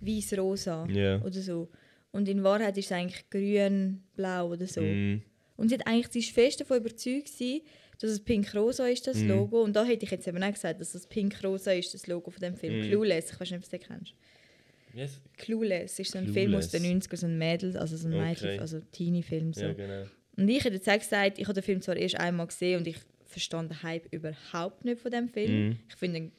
weiß-rosa 0.00 0.86
Ja. 0.90 1.20
oder 1.22 1.40
so. 1.40 1.68
Und 2.12 2.28
in 2.28 2.42
Wahrheit 2.44 2.76
ist 2.78 2.86
es 2.86 2.92
eigentlich 2.92 3.28
grün-blau 3.30 4.52
oder 4.52 4.66
so. 4.66 4.80
Mm, 4.82 5.22
Und 5.56 5.68
sie 5.68 5.74
hat 5.76 5.86
eigentlich 5.86 6.08
sie 6.08 6.18
ist 6.20 6.30
fest 6.30 6.60
davon 6.60 6.78
überzeugt, 6.78 7.26
gewesen, 7.26 7.62
dass 8.00 8.10
es 8.10 8.20
pink-rosa 8.24 8.88
ist, 8.88 9.06
das 9.06 9.18
Mhm. 9.18 9.28
Logo. 9.28 9.62
Und 9.62 9.74
da 9.76 9.84
hätte 9.84 10.04
ich 10.04 10.10
jetzt 10.10 10.26
eben 10.26 10.42
auch 10.42 10.52
gesagt, 10.52 10.80
dass 10.80 10.92
das 10.92 11.06
pink-rosa 11.06 11.72
ist, 11.72 11.94
das 11.94 12.06
Logo 12.06 12.30
von 12.30 12.40
dem 12.40 12.56
Film. 12.56 12.78
Mhm. 12.80 12.88
Clueless, 12.88 13.30
ich 13.30 13.40
weiß 13.40 13.50
nicht, 13.52 13.64
ob 13.64 13.70
du 13.70 13.78
den 13.78 13.86
kennst. 13.86 14.14
Yes. 14.94 15.20
Clueless 15.36 15.98
ist 15.98 16.12
so 16.12 16.18
ein 16.18 16.28
Film 16.32 16.54
aus 16.54 16.70
den 16.70 16.82
Clueless. 16.82 17.08
90ern, 17.08 17.16
so 17.16 17.26
ein 17.26 17.38
Mädel, 17.38 17.76
also 17.76 17.96
so 17.96 18.08
ein 18.08 18.12
Mädchen, 18.16 18.48
Okay. 18.50 18.58
also 18.58 18.80
Teenie-Film. 18.92 19.52
So. 19.52 19.62
Ja, 19.66 19.72
genau. 19.72 20.04
Und 20.36 20.48
ich 20.48 20.64
hätte 20.64 20.74
jetzt 20.76 20.88
auch 20.88 20.98
gesagt, 20.98 21.38
ich 21.38 21.44
habe 21.44 21.54
den 21.54 21.62
Film 21.62 21.80
zwar 21.80 21.96
erst 21.96 22.16
einmal 22.16 22.46
gesehen 22.46 22.78
und 22.78 22.86
ich 22.86 22.96
verstand 23.24 23.70
den 23.70 23.82
Hype 23.82 24.12
überhaupt 24.12 24.84
nicht 24.84 25.00
von 25.00 25.10
dem 25.10 25.28
Film. 25.28 25.68
Mhm. 25.68 25.78
Ich 25.88 25.96
finde 25.96 26.18
ihn 26.18 26.32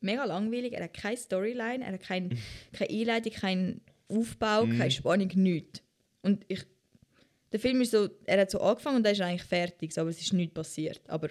mega 0.00 0.24
langweilig, 0.24 0.72
er 0.74 0.84
hat 0.84 0.94
keine 0.94 1.16
Storyline, 1.16 1.84
er 1.84 1.92
hat 1.92 2.00
kein, 2.02 2.38
keine 2.72 2.90
Einleitung, 2.90 3.32
keinen 3.32 3.80
Aufbau, 4.08 4.66
Mhm. 4.66 4.78
keine 4.78 4.90
Spannung, 4.90 5.30
nichts. 5.34 5.82
Und 6.22 6.44
ich, 6.48 6.62
der 7.52 7.60
Film 7.60 7.80
ist 7.80 7.90
so, 7.92 8.08
er 8.24 8.40
hat 8.40 8.50
so 8.50 8.60
angefangen 8.60 8.96
und 8.98 9.02
dann 9.04 9.12
ist 9.12 9.20
er 9.20 9.26
eigentlich 9.26 9.42
fertig, 9.44 9.92
so, 9.92 10.00
aber 10.02 10.10
es 10.10 10.20
ist 10.20 10.32
nichts 10.32 10.54
passiert. 10.54 11.00
Aber 11.08 11.28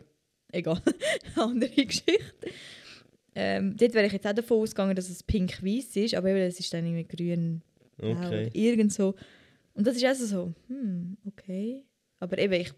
egal, 0.51 0.81
andere 1.35 1.69
Geschichte. 1.69 2.13
Ähm, 3.35 3.75
dort 3.75 3.93
wäre 3.93 4.07
ich 4.07 4.13
jetzt 4.13 4.25
auch 4.25 4.33
davon 4.33 4.61
ausgegangen, 4.61 4.95
dass 4.95 5.09
es 5.09 5.21
pink-weiß 5.23 5.95
ist, 5.97 6.15
aber 6.15 6.29
eben, 6.29 6.39
es 6.39 6.59
ist 6.59 6.73
dann 6.73 6.85
irgendwie 6.85 7.03
grün, 7.17 7.61
Okay. 7.97 8.11
oder 8.15 8.55
irgend 8.55 8.93
so. 8.93 9.15
Und 9.73 9.85
das 9.85 9.97
ist 9.97 10.05
also 10.05 10.25
so, 10.25 10.53
hm, 10.67 11.17
okay. 11.25 11.83
Aber 12.19 12.37
eben, 12.37 12.53
ich, 12.53 12.71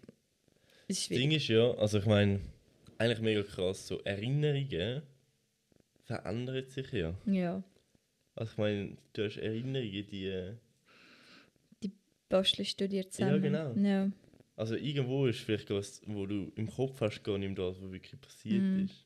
es 0.88 0.98
ist 0.98 1.10
Das. 1.10 1.16
Ding 1.18 1.30
ist 1.30 1.46
ja, 1.48 1.70
also 1.74 1.98
ich 1.98 2.06
meine, 2.06 2.40
eigentlich 2.98 3.20
mega 3.20 3.42
krass, 3.44 3.86
so 3.86 4.00
Erinnerungen 4.02 5.02
verändern 6.04 6.64
sich 6.68 6.90
ja. 6.92 7.14
Ja, 7.26 7.62
Also 8.34 8.52
ich 8.52 8.58
meine, 8.58 8.96
du 9.12 9.24
hast 9.24 9.36
Erinnerungen, 9.36 10.06
die. 10.06 10.26
äh, 10.26 10.54
bastelst 12.28 12.80
du 12.80 12.88
dir 12.88 13.08
zusammen. 13.08 13.40
genau. 13.42 13.72
Ja. 13.74 14.10
Also 14.56 14.74
irgendwo 14.74 15.26
ist 15.26 15.38
vielleicht 15.40 15.70
was, 15.70 16.02
wo 16.06 16.26
du 16.26 16.50
im 16.56 16.68
Kopf 16.68 17.00
hast, 17.00 17.22
gar 17.22 17.38
nicht 17.38 17.56
mehr 17.56 17.68
das, 17.70 17.80
was 17.80 17.90
wirklich 17.92 18.20
passiert 18.20 18.62
Mhm. 18.62 18.84
ist. 18.86 19.04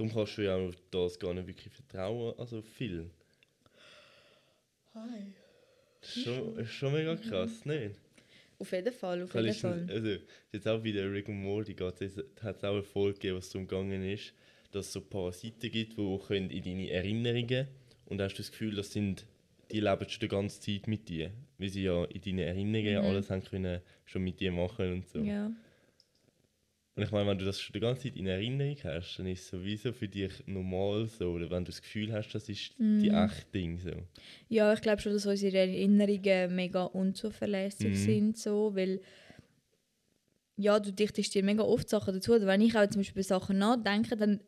Darum 0.00 0.14
kannst 0.14 0.38
du 0.38 0.42
ja 0.46 0.56
auch 0.56 0.72
das 0.90 1.18
gar 1.18 1.34
nicht 1.34 1.46
wirklich 1.46 1.70
vertrauen, 1.74 2.32
also 2.38 2.62
viel. 2.62 3.10
Das 6.00 6.16
ist 6.16 6.22
schon, 6.22 6.56
ist 6.56 6.70
schon 6.70 6.94
mega 6.94 7.16
krass, 7.16 7.66
nicht? 7.66 7.96
Auf 8.58 8.72
jeden 8.72 8.94
Fall, 8.94 9.22
auf 9.22 9.34
jeden 9.34 9.52
Fall. 9.52 9.86
Also, 9.90 10.16
jetzt 10.52 10.66
auch 10.66 10.82
wieder 10.82 11.12
Rick 11.12 11.28
und 11.28 11.42
Morty 11.42 11.74
hat 11.74 12.00
es 12.00 12.16
auch 12.64 12.70
eine 12.72 12.82
Folge 12.82 13.18
gegeben, 13.18 13.36
was 13.36 13.50
darum 13.50 13.68
gegangen 13.68 14.02
ist, 14.08 14.32
dass 14.72 14.86
es 14.86 14.92
so 14.94 15.02
Parasiten 15.02 15.70
gibt, 15.70 15.98
die 15.98 16.18
können 16.26 16.48
in 16.48 16.62
deine 16.62 16.88
Erinnerungen 16.88 17.68
und 18.06 18.16
dann 18.16 18.24
hast 18.30 18.38
du 18.38 18.42
das 18.42 18.50
Gefühl, 18.52 18.76
das 18.76 18.90
sind, 18.92 19.26
die 19.70 19.80
leben 19.80 20.08
schon 20.08 20.20
die 20.20 20.28
ganze 20.28 20.60
Zeit 20.62 20.86
mit 20.88 21.10
dir, 21.10 21.30
weil 21.58 21.68
sie 21.68 21.82
ja 21.82 22.06
in 22.06 22.22
deinen 22.22 22.38
Erinnerungen 22.38 22.96
Mhm. 23.02 23.04
alles 23.04 23.28
haben 23.28 23.44
können 23.44 23.82
schon 24.06 24.24
mit 24.24 24.40
dir 24.40 24.50
machen 24.50 24.94
und 24.94 25.06
so. 25.06 25.18
Ja. 25.18 25.52
Und 27.00 27.06
ich 27.06 27.12
meine, 27.12 27.30
wenn 27.30 27.38
du 27.38 27.46
das 27.46 27.58
schon 27.58 27.72
die 27.72 27.80
ganze 27.80 28.02
Zeit 28.02 28.16
in 28.16 28.26
Erinnerung 28.26 28.76
hast, 28.84 29.16
dann 29.18 29.26
ist 29.26 29.40
es 29.40 29.48
sowieso 29.48 29.90
für 29.90 30.06
dich 30.06 30.32
normal 30.44 31.06
so, 31.06 31.30
oder 31.30 31.50
wenn 31.50 31.64
du 31.64 31.70
das 31.70 31.80
Gefühl 31.80 32.12
hast, 32.12 32.30
das 32.34 32.46
ist 32.50 32.72
die 32.78 33.08
Mhm. 33.08 33.14
echte 33.14 33.50
Ding 33.54 33.78
so. 33.78 33.90
ja, 34.50 34.70
ich 34.74 34.82
glaube 34.82 35.00
schon, 35.00 35.14
dass 35.14 35.24
unsere 35.24 35.56
Erinnerungen 35.56 36.54
mega 36.54 36.84
unzuverlässig 36.84 37.94
Mhm. 37.94 38.04
sind, 38.04 38.36
so, 38.36 38.76
weil 38.76 39.00
ja, 40.56 40.78
du 40.78 40.92
dichtest 40.92 41.34
dir 41.34 41.42
mega 41.42 41.62
oft 41.62 41.88
Sachen 41.88 42.12
dazu. 42.12 42.34
Oder 42.34 42.46
wenn 42.46 42.60
ich 42.60 42.76
auch 42.76 42.86
zum 42.86 43.00
Beispiel 43.00 43.22
über 43.22 43.22
Sachen 43.22 43.56
nachdenke, 43.56 44.14
dann 44.14 44.42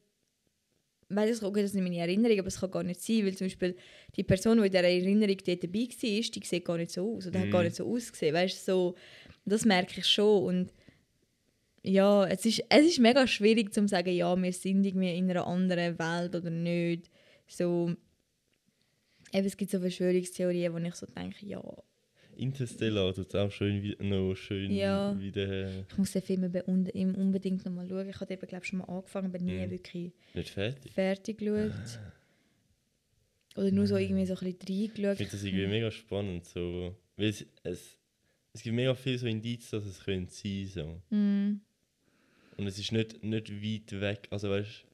weiß 1.08 1.38
ich, 1.38 1.42
okay, 1.42 1.62
das 1.62 1.72
sind 1.72 1.84
meine 1.84 1.96
Erinnerungen, 1.96 2.40
aber 2.40 2.48
es 2.48 2.60
kann 2.60 2.70
gar 2.70 2.82
nicht 2.82 3.00
sein, 3.00 3.24
weil 3.24 3.34
zum 3.34 3.46
Beispiel 3.46 3.76
die 4.14 4.24
Person, 4.24 4.58
die 4.58 4.66
in 4.66 4.72
dieser 4.72 4.84
Erinnerung 4.84 5.36
dort 5.42 5.64
dabei 5.64 5.78
war, 5.80 5.88
die 5.88 6.20
sieht 6.44 6.64
gar 6.66 6.76
nicht 6.76 6.90
so 6.90 7.16
aus 7.16 7.26
oder 7.28 7.40
hat 7.40 7.46
Mhm. 7.46 7.50
gar 7.50 7.62
nicht 7.62 7.76
so 7.76 7.90
ausgesehen. 7.90 8.34
Weißt 8.34 8.62
so, 8.66 8.94
das 9.46 9.64
merke 9.64 10.00
ich 10.00 10.06
schon. 10.06 10.44
Und 10.44 10.74
ja, 11.82 12.26
es 12.26 12.44
ist, 12.46 12.62
es 12.68 12.86
ist 12.86 12.98
mega 13.00 13.26
schwierig 13.26 13.72
zu 13.74 13.86
sagen, 13.88 14.12
ja, 14.14 14.40
wir 14.40 14.52
sind 14.52 14.84
irgendwie 14.84 15.16
in 15.16 15.28
einer 15.30 15.46
anderen 15.46 15.98
Welt 15.98 16.34
oder 16.34 16.50
nicht. 16.50 17.10
So, 17.48 17.94
eben, 19.32 19.46
es 19.46 19.56
gibt 19.56 19.70
so 19.70 19.80
Verschwörungstheorien, 19.80 20.72
wo 20.72 20.78
ich 20.78 20.94
so 20.94 21.06
denke, 21.06 21.44
ja, 21.46 21.62
Interstellar 22.34 23.12
tut 23.12 23.28
es 23.28 23.34
auch 23.34 23.50
schön 23.50 23.82
wie, 23.82 23.94
noch 24.00 24.34
schön 24.34 24.70
Ja. 24.72 25.14
wieder 25.20 25.84
ich 25.90 25.98
muss 25.98 26.12
den 26.12 26.22
Film 26.22 26.44
unbedingt 26.44 27.64
nochmal 27.66 27.86
schauen. 27.88 28.08
Ich 28.08 28.20
habe 28.20 28.32
eben, 28.32 28.46
glaube 28.46 28.64
schon 28.64 28.78
mal 28.78 28.86
angefangen, 28.86 29.26
aber 29.26 29.38
nie 29.38 29.66
Mhm. 29.66 29.70
wirklich 29.70 30.12
nicht 30.32 30.48
fertig. 30.50 30.92
fertig 30.92 31.38
geschaut. 31.38 32.00
Oder 33.54 33.70
nur 33.70 33.86
so 33.86 33.96
irgendwie 33.96 34.24
so 34.24 34.32
ein 34.34 34.38
bisschen 34.38 34.58
Ich 34.62 34.68
reingeschaut. 34.90 35.16
finde 35.18 35.32
das 35.32 35.44
irgendwie 35.44 35.66
mega 35.66 35.90
spannend. 35.90 36.46
So. 36.46 36.96
Weil 37.16 37.26
es, 37.28 37.44
es, 37.64 37.98
es 38.54 38.62
gibt 38.62 38.74
mega 38.76 38.94
viele 38.94 39.18
so 39.18 39.26
Indizien, 39.26 39.80
dass 39.82 39.86
es 39.90 40.02
könnte 40.02 40.32
sein 40.32 40.66
so. 40.66 41.14
Mm, 41.14 41.60
Und 42.56 42.66
es 42.66 42.78
ist 42.78 42.92
nicht, 42.92 43.22
nicht 43.24 43.50
weit 43.50 44.00
weg, 44.00 44.28
also 44.30 44.50
weißt 44.50 44.84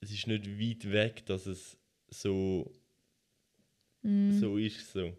es 0.00 0.10
ist 0.10 0.26
nicht 0.26 0.46
weit 0.58 0.90
weg, 0.92 1.26
dass 1.26 1.46
es 1.46 1.76
so, 2.10 2.70
mm. 4.02 4.32
so 4.32 4.56
ist. 4.56 4.92
So. 4.92 5.12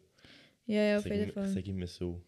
Ja, 0.66 0.76
ja, 0.84 0.92
Ich 0.94 0.98
auf 0.98 1.04
sag 1.04 1.14
jeden 1.14 1.28
Ich 1.30 1.34
Fall. 1.34 1.48
sage 1.48 1.70
immer 1.72 1.88
so. 1.88 2.22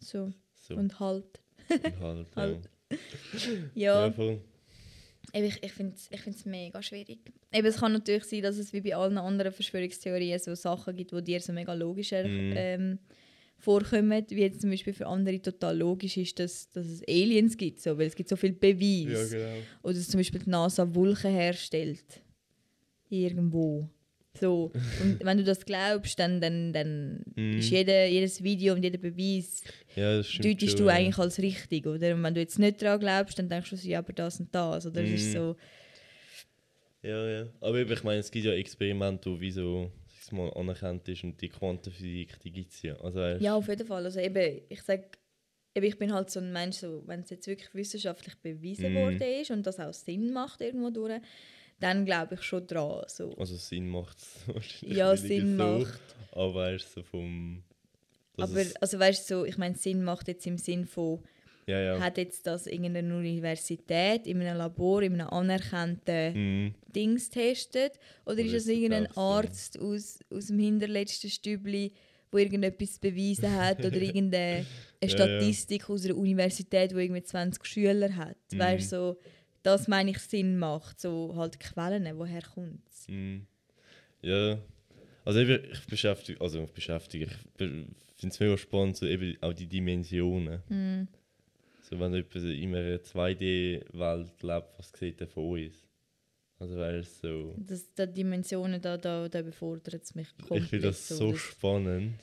So. 0.00 0.32
so. 0.54 0.74
Und 0.74 0.98
halt. 0.98 1.40
Und 1.68 2.00
halt, 2.00 2.36
Halt. 2.36 2.70
ja. 3.74 4.08
Ja, 4.08 4.14
Ja, 5.34 5.42
ich 5.44 5.62
ich 5.62 5.72
finde 5.72 5.94
es 5.94 6.08
ich 6.10 6.20
find's 6.20 6.44
mega 6.44 6.82
schwierig. 6.82 7.20
Eben, 7.52 7.66
es 7.66 7.76
kann 7.78 7.92
natürlich 7.92 8.24
sein, 8.24 8.42
dass 8.42 8.58
es 8.58 8.72
wie 8.72 8.80
bei 8.80 8.94
allen 8.96 9.16
anderen 9.16 9.52
Verschwörungstheorien 9.52 10.38
so 10.40 10.54
Sachen 10.54 10.94
gibt, 10.96 11.12
die 11.12 11.22
dir 11.22 11.40
so 11.40 11.52
mega 11.52 11.72
logisch 11.72 12.10
Mhm. 12.10 12.52
ähm, 12.56 12.98
vorkommen, 13.62 14.24
wie 14.28 14.40
jetzt 14.40 14.60
zum 14.60 14.70
Beispiel 14.70 14.92
für 14.92 15.06
andere 15.06 15.40
total 15.40 15.78
logisch 15.78 16.16
ist, 16.16 16.38
dass, 16.38 16.70
dass 16.72 16.86
es 16.86 17.02
Aliens 17.08 17.56
gibt, 17.56 17.80
so, 17.80 17.96
weil 17.96 18.06
es 18.08 18.14
gibt 18.16 18.28
so 18.28 18.36
viel 18.36 18.52
Beweis. 18.52 19.30
genau. 19.30 19.58
Oder 19.82 19.94
dass 19.94 20.08
zum 20.08 20.18
Beispiel 20.18 20.40
die 20.40 20.50
NASA 20.50 20.92
Wolken 20.94 21.30
herstellt. 21.32 22.04
Irgendwo. 23.08 23.88
So. 24.40 24.72
Und 25.00 25.22
wenn 25.22 25.36
du 25.38 25.44
das 25.44 25.64
glaubst, 25.64 26.18
dann, 26.18 26.40
dann, 26.40 26.72
dann 26.72 27.22
Mhm. 27.36 27.58
ist 27.58 27.70
jede, 27.70 28.06
jedes 28.06 28.42
Video 28.42 28.74
und 28.74 28.82
jeder 28.82 28.98
Beweis 28.98 29.62
Ja, 29.94 30.16
deutest 30.16 30.78
du 30.80 30.84
ja. 30.84 30.94
eigentlich 30.94 31.18
als 31.18 31.38
richtig, 31.38 31.86
oder? 31.86 32.14
Und 32.14 32.22
wenn 32.22 32.34
du 32.34 32.40
jetzt 32.40 32.58
nicht 32.58 32.80
daran 32.82 33.00
glaubst, 33.00 33.38
dann 33.38 33.48
denkst 33.48 33.70
du 33.70 33.76
so, 33.76 33.88
ja, 33.88 33.98
aber 33.98 34.12
das 34.12 34.40
und 34.40 34.54
das. 34.54 34.86
Oder 34.86 35.02
es 35.04 35.10
ist 35.10 35.28
Mhm. 35.28 35.38
so, 35.38 35.56
Ja, 37.02 37.28
ja. 37.28 37.46
Aber 37.60 37.80
ich 37.80 38.04
meine, 38.04 38.20
es 38.20 38.30
gibt 38.30 38.46
ja 38.46 38.52
Experimente, 38.52 39.38
wie 39.40 39.50
so 39.50 39.90
mal, 40.32 40.50
anerkannt 40.54 41.08
ist 41.08 41.24
und 41.24 41.40
die 41.40 41.48
Quantenphysik, 41.48 42.40
die 42.40 42.50
gibt 42.50 42.72
es 42.72 42.82
ja. 42.82 42.94
Also, 42.96 43.20
ja, 43.20 43.54
auf 43.54 43.68
jeden 43.68 43.86
Fall. 43.86 44.04
Also 44.04 44.20
eben, 44.20 44.62
ich 44.68 44.82
sage, 44.82 45.04
eben, 45.74 45.86
ich 45.86 45.98
bin 45.98 46.12
halt 46.12 46.30
so 46.30 46.40
ein 46.40 46.52
Mensch, 46.52 46.76
so, 46.78 47.02
wenn 47.06 47.20
es 47.20 47.30
jetzt 47.30 47.46
wirklich 47.46 47.72
wissenschaftlich 47.74 48.36
bewiesen 48.36 48.92
Mhm. 48.92 48.96
worden 48.96 49.22
ist 49.22 49.50
und 49.50 49.66
das 49.66 49.78
auch 49.78 49.92
Sinn 49.92 50.32
macht 50.32 50.60
irgendwo 50.60 50.90
durch, 50.90 51.20
dann 51.80 52.04
glaube 52.04 52.34
ich 52.34 52.42
schon 52.42 52.66
dran. 52.66 53.04
So. 53.08 53.34
Also 53.36 53.56
Sinn 53.56 53.88
macht 53.88 54.18
es 54.18 54.42
wahrscheinlich 54.46 54.98
Ja, 54.98 55.16
Sinn 55.16 55.56
so, 55.58 55.64
macht. 55.64 56.00
Aber 56.32 56.54
weißt 56.54 56.96
du, 56.96 57.00
so 57.00 57.02
vom... 57.04 57.62
Aber 58.38 58.64
also 58.80 58.98
weißt 58.98 59.30
du, 59.30 59.34
so, 59.34 59.44
ich 59.44 59.58
meine, 59.58 59.76
Sinn 59.76 60.02
macht 60.02 60.26
jetzt 60.28 60.46
im 60.46 60.56
Sinn 60.58 60.86
von, 60.86 61.22
ja, 61.66 61.80
ja. 61.80 62.00
hat 62.00 62.18
jetzt 62.18 62.46
das 62.46 62.66
irgendeine 62.66 63.14
Universität 63.16 64.26
in 64.26 64.40
einem 64.40 64.58
Labor, 64.58 65.02
in 65.02 65.14
einem 65.14 65.28
anerkannten 65.28 66.34
Mhm. 66.34 66.74
Dings 66.94 67.30
getestet? 67.30 67.92
Oder, 68.24 68.34
Oder 68.34 68.44
ist 68.44 68.52
es 68.54 68.68
irgendein? 68.68 69.06
Arzt 69.16 69.78
aus, 69.78 70.20
aus 70.30 70.46
dem 70.46 70.58
hinterletzten 70.58 71.30
Stübli, 71.30 71.92
der 72.32 72.40
irgendetwas 72.40 72.98
bewiesen 72.98 73.54
hat? 73.54 73.84
Oder 73.84 73.96
irgendeine 74.02 74.66
eine 74.66 74.66
ja. 75.02 75.08
Statistik 75.08 75.88
aus 75.88 76.04
einer 76.04 76.16
Universität, 76.16 76.90
die 76.90 76.96
irgendwie 76.96 77.22
20 77.22 77.64
Schüler 77.64 78.14
hat? 78.16 78.36
Mhm. 78.52 78.58
Weißt 78.58 78.90
so, 78.90 79.16
das 79.62 79.88
meine 79.88 80.10
ich 80.10 80.18
Sinn 80.18 80.58
macht. 80.58 81.00
So 81.00 81.34
halt 81.36 81.60
Quellen, 81.60 82.06
woher 82.18 82.42
kommt 82.42 82.80
es? 82.90 83.08
Mhm. 83.08 83.46
Ja, 84.22 84.58
also 85.24 85.40
eben, 85.40 85.64
ich 85.72 85.86
beschäftige, 85.86 86.40
also 86.40 86.62
ich 86.62 86.72
beschäftige, 86.72 87.26
ich 87.26 87.32
finde 87.56 87.94
es 88.22 88.40
mega 88.40 88.56
spannend, 88.56 88.96
so 88.96 89.06
eben 89.06 89.36
auch 89.40 89.52
die 89.52 89.66
Dimensionen. 89.66 90.62
Mhm. 90.68 91.08
So 91.92 92.00
wenn 92.00 92.14
jemand 92.14 92.34
in 92.36 92.74
einer 92.74 92.96
2D-Welt 92.96 94.42
lebt, 94.42 94.78
was 94.78 94.92
sieht 94.98 95.20
er 95.20 95.26
von 95.26 95.50
uns? 95.50 95.74
Also 96.58 96.76
weil 96.78 97.00
es 97.00 97.20
so... 97.20 97.54
Das, 97.58 97.92
die 97.92 98.06
Dimensionen, 98.06 98.80
da, 98.80 98.96
da, 98.96 99.28
da 99.28 99.42
befordert 99.42 100.02
es 100.02 100.14
mich 100.14 100.28
komplett. 100.38 100.62
Ich 100.62 100.68
finde 100.70 100.86
das 100.86 101.06
so 101.06 101.32
das- 101.32 101.40
spannend. 101.40 102.14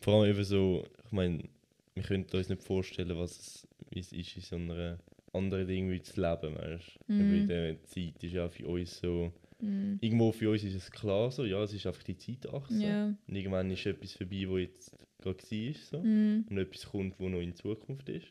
Vor 0.00 0.22
allem 0.22 0.30
eben 0.30 0.44
so, 0.44 0.82
ich 1.04 1.12
meine, 1.12 1.44
wir 1.92 2.02
können 2.04 2.24
uns 2.32 2.48
nicht 2.48 2.62
vorstellen, 2.62 3.18
was 3.18 3.38
es, 3.38 3.68
wie 3.90 3.98
es 4.00 4.12
ist, 4.12 4.36
in 4.36 4.42
so 4.42 4.56
einer 4.56 4.98
anderen 5.34 5.66
Ding 5.66 5.90
wie 5.90 6.00
zu 6.00 6.18
leben, 6.18 6.54
weißt 6.56 6.98
du? 7.08 7.12
Mhm. 7.12 7.34
In 7.34 7.48
dieser 7.48 7.82
Zeit 7.84 8.24
ist 8.24 8.32
ja 8.32 8.48
für 8.48 8.66
uns 8.66 8.98
so... 8.98 9.30
Mhm. 9.60 9.98
Irgendwo 10.00 10.32
für 10.32 10.52
uns 10.52 10.64
ist 10.64 10.74
es 10.74 10.90
klar 10.90 11.30
so, 11.30 11.44
ja, 11.44 11.62
es 11.64 11.74
ist 11.74 11.86
einfach 11.86 12.04
die 12.04 12.16
Zeitachse. 12.16 12.82
Ja. 12.82 13.14
Und 13.26 13.36
irgendwann 13.36 13.70
ist 13.70 13.84
etwas 13.84 14.14
vorbei, 14.14 14.44
wo 14.48 14.56
jetzt 14.56 14.96
gerade 15.18 15.42
war. 15.42 15.74
So. 15.74 16.02
Mhm. 16.02 16.46
Und 16.48 16.56
etwas 16.56 16.86
kommt, 16.86 17.20
wo 17.20 17.28
noch 17.28 17.40
in 17.40 17.54
Zukunft 17.54 18.08
ist. 18.08 18.28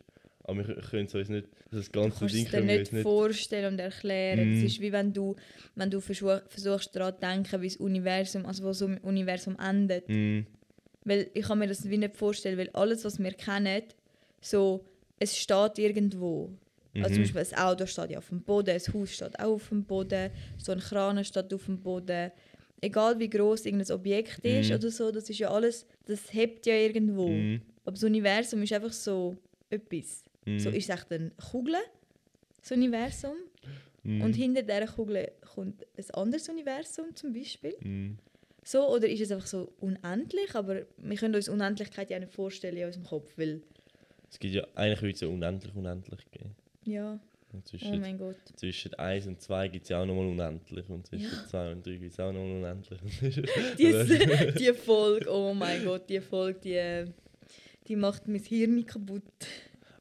Aber 0.47 0.65
wir 0.65 0.75
können 0.75 1.05
es 1.05 1.13
uns 1.13 1.27
nicht, 1.29 1.47
das 1.71 1.91
ganze 1.91 2.25
Ding 2.25 2.45
können 2.47 2.67
wir 2.69 2.79
nicht 2.79 2.93
nicht... 2.93 3.03
vorstellen 3.03 3.73
und 3.73 3.79
erklären. 3.79 4.39
Es 4.53 4.59
Mhm. 4.61 4.65
ist 4.65 4.79
wie 4.81 4.91
wenn 4.93 5.11
du, 5.13 5.35
wenn 5.75 5.91
du 5.91 5.99
versuch, 5.99 6.39
versuchst 6.47 6.95
daran 6.95 7.13
zu 7.15 7.19
denken, 7.19 7.61
wie 7.61 7.67
das 7.67 7.75
Universum, 7.77 8.45
also 8.45 8.63
wo 8.63 8.71
so 8.73 8.85
ein 8.87 8.97
Universum 8.99 9.57
endet. 9.59 10.07
Mm, 10.07 10.39
Weil 11.03 11.29
ich 11.33 11.45
kann 11.45 11.59
mir 11.59 11.67
das 11.67 11.87
wie 11.89 11.97
nicht 11.97 12.15
vorstellen, 12.15 12.57
weil 12.57 12.69
alles, 12.71 13.03
was 13.05 13.19
wir 13.19 13.33
kennen, 13.33 13.83
so, 14.41 14.85
es 15.19 15.37
steht 15.37 15.79
irgendwo. 15.79 16.49
Also 16.95 17.09
zum 17.09 17.17
mhm. 17.23 17.33
Beispiel 17.33 17.57
ein 17.57 17.63
Auto 17.65 17.85
steht 17.85 18.09
ja 18.11 18.17
auf 18.17 18.29
dem 18.29 18.41
Boden, 18.41 18.69
ein 18.71 18.93
Haus 18.93 19.11
steht 19.13 19.39
auch 19.39 19.53
auf 19.55 19.69
dem 19.69 19.83
Boden, 19.83 20.31
so 20.57 20.71
ein 20.71 20.79
Kran 20.79 21.23
steht 21.25 21.53
auf 21.53 21.65
dem 21.65 21.79
Boden. 21.81 22.31
Egal 22.81 23.19
wie 23.19 23.29
groß 23.29 23.65
irgendein 23.65 23.91
Objekt 23.95 24.45
ist 24.45 24.69
Mhm. 24.69 24.75
oder 24.75 24.89
so, 24.89 25.11
das 25.11 25.29
ist 25.29 25.39
ja 25.39 25.49
alles, 25.51 25.85
das 26.05 26.33
hebt 26.33 26.65
ja 26.65 26.73
irgendwo. 26.75 27.27
Mm, 27.29 27.61
Aber 27.83 27.93
das 27.93 28.03
Universum 28.03 28.63
ist 28.63 28.73
einfach 28.73 28.93
so 28.93 29.35
etwas. 29.69 30.23
Mm, 30.47 30.59
So 30.59 30.69
ist 30.69 30.89
es 30.89 30.95
echt 30.95 31.11
eine 31.11 31.31
Kugel, 31.51 31.75
das 32.61 32.71
Universum. 32.71 33.35
mm, 34.03 34.21
Und 34.21 34.33
hinter 34.35 34.63
dieser 34.63 34.87
Kugel 34.87 35.31
kommt 35.53 35.85
ein 35.97 36.11
anderes 36.13 36.49
Universum 36.49 37.15
zum 37.15 37.33
Beispiel. 37.33 37.75
mm. 37.81 38.17
So, 38.63 38.85
oder 38.89 39.07
ist 39.07 39.21
es 39.21 39.31
einfach 39.31 39.47
so 39.47 39.71
unendlich? 39.79 40.53
Aber 40.53 40.81
wir 40.97 41.15
können 41.17 41.35
uns 41.35 41.47
Unendlichkeit 41.47 42.09
ja 42.09 42.19
nicht 42.19 42.33
vorstellen 42.33 42.75
in 42.75 42.85
unserem 42.85 43.05
Kopf, 43.05 43.31
weil, 43.37 43.61
Es 44.29 44.37
gibt 44.39 44.53
ja 44.55 44.67
eigentlich 44.75 45.01
würde 45.01 45.13
es 45.13 45.21
ja 45.21 45.27
unendlich 45.29 45.73
unendlich 45.73 46.19
geben. 46.31 46.53
ja, 46.83 47.13
Und 47.53 47.59
oh 47.59 47.61
zwischen, 47.61 48.01
mein 48.01 48.17
Gott. 48.17 48.35
zwischen 48.57 48.93
1 48.95 49.25
und 49.27 49.41
2 49.41 49.69
gibt 49.69 49.83
es 49.83 49.89
ja 49.89 50.01
auch 50.01 50.05
nochmal 50.05 50.25
unendlich. 50.27 50.89
Und 50.89 51.07
zwischen 51.07 51.31
Ja. 51.31 51.45
2 51.47 51.71
und 51.71 51.85
3 51.85 51.91
gibt 51.95 52.11
es 52.11 52.19
auch 52.19 52.33
nochmal 52.33 52.57
unendlich. 52.57 52.99
Die, 53.77 54.53
die 54.59 54.73
Folge, 54.73 55.29
oh 55.31 55.53
mein 55.53 55.85
Gott, 55.85 56.09
die 56.09 56.19
Folge, 56.19 56.59
die, 56.59 57.13
die 57.87 57.95
macht 57.95 58.27
mein 58.27 58.43
Hirn 58.43 58.85
kaputt. 58.85 59.23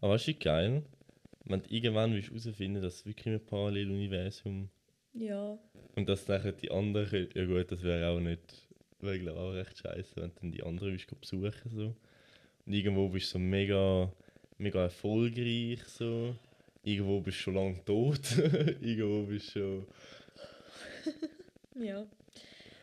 Aber 0.07 0.19
du, 0.19 0.27
wie 0.27 0.35
geil? 0.35 0.83
Wenn 1.45 1.63
du 1.63 1.75
irgendwann 1.75 2.15
willst 2.15 2.29
herausfinden 2.29 2.81
dass 2.81 2.95
es 2.97 3.07
wirklich 3.07 3.35
ein 3.35 3.45
Paralleluniversum 3.45 4.69
Ja. 5.15 5.59
und 5.97 6.09
dass 6.09 6.29
nachher 6.29 6.53
die 6.53 6.71
anderen 6.71 7.29
ja 7.35 7.45
gut, 7.45 7.73
das 7.73 7.83
wäre 7.83 8.09
auch 8.09 8.21
nicht, 8.21 8.69
wäre 9.01 9.19
glaube 9.19 9.41
auch 9.41 9.53
recht 9.53 9.79
scheiße, 9.79 10.17
wenn 10.17 10.31
du 10.31 10.41
dann 10.41 10.53
die 10.53 10.63
anderen 10.63 10.93
willst 10.93 11.21
besuchen 11.21 11.71
so. 11.71 11.97
Und 12.67 12.73
irgendwo 12.73 13.09
bist 13.09 13.27
du 13.29 13.33
so 13.33 13.39
mega, 13.41 14.13
mega 14.59 14.83
erfolgreich 14.83 15.83
so. 15.87 16.35
Irgendwo 16.85 17.21
bist 17.21 17.39
du 17.39 17.43
schon 17.43 17.55
lange 17.55 17.85
tot. 17.85 18.21
irgendwo 18.81 19.25
bist 19.25 19.55
du 19.57 19.61
schon... 19.61 19.87
Ja. 21.85 22.07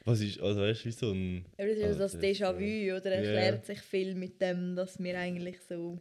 Was 0.06 0.20
ist, 0.20 0.40
also 0.42 0.62
weißt 0.62 0.82
du, 0.82 0.86
wie 0.86 0.92
so 0.92 1.12
ein... 1.12 1.46
Aber 1.58 1.68
das 1.70 1.78
ist 1.78 1.84
Also, 1.86 2.00
das 2.00 2.14
ist, 2.16 2.24
Déjà-vu, 2.24 2.96
oder? 2.98 3.12
Erklärt 3.12 3.66
sich 3.66 3.80
viel 3.80 4.14
mit 4.14 4.42
dem, 4.42 4.76
dass 4.76 5.02
wir 5.02 5.18
eigentlich 5.18 5.60
so 5.62 5.98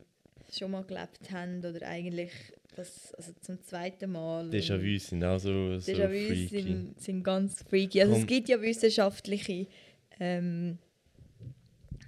schon 0.58 0.70
mal 0.70 0.84
gelebt 0.84 1.30
haben 1.30 1.58
oder 1.58 1.86
eigentlich 1.86 2.30
das, 2.74 3.14
also 3.14 3.32
zum 3.40 3.62
zweiten 3.62 4.10
Mal. 4.10 4.48
Déjà-vu 4.50 4.98
sind 4.98 5.24
auch 5.24 5.38
so, 5.38 5.78
so 5.78 5.92
freaky. 5.92 6.46
sind, 6.46 7.00
sind 7.00 7.22
ganz 7.22 7.62
freaky. 7.62 8.02
Also 8.02 8.14
es 8.14 8.26
gibt 8.26 8.48
ja 8.48 8.60
wissenschaftliche, 8.60 9.66
ähm, 10.18 10.78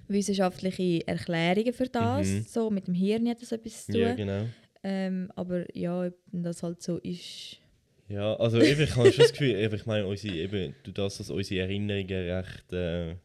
wissenschaftliche 0.07 1.07
Erklärungen 1.07 1.73
für 1.73 1.87
das. 1.87 2.27
Mhm. 2.27 2.45
So, 2.47 2.69
mit 2.69 2.87
dem 2.87 2.93
Hirn 2.93 3.27
hat 3.29 3.41
das 3.41 3.51
etwas 3.51 3.85
zu 3.85 3.91
tun. 3.93 4.01
Ja, 4.01 4.15
genau. 4.15 4.45
ähm, 4.83 5.31
aber 5.35 5.65
ja, 5.77 6.09
das 6.31 6.63
halt 6.63 6.81
so 6.81 6.97
ist. 6.97 7.59
Ja, 8.07 8.35
also 8.35 8.61
eben, 8.61 8.81
ich 8.81 8.95
habe 8.95 9.11
schon 9.11 9.23
das 9.23 9.31
Gefühl, 9.31 9.55
eben, 9.55 9.75
ich 9.75 9.85
meine, 9.85 10.05
unsere, 10.05 10.35
eben, 10.35 10.75
du 10.83 10.91
das, 10.91 11.17
dass 11.17 11.29
unsere 11.29 11.61
Erinnerungen 11.61 12.07
recht, 12.07 12.71
äh, 12.71 13.15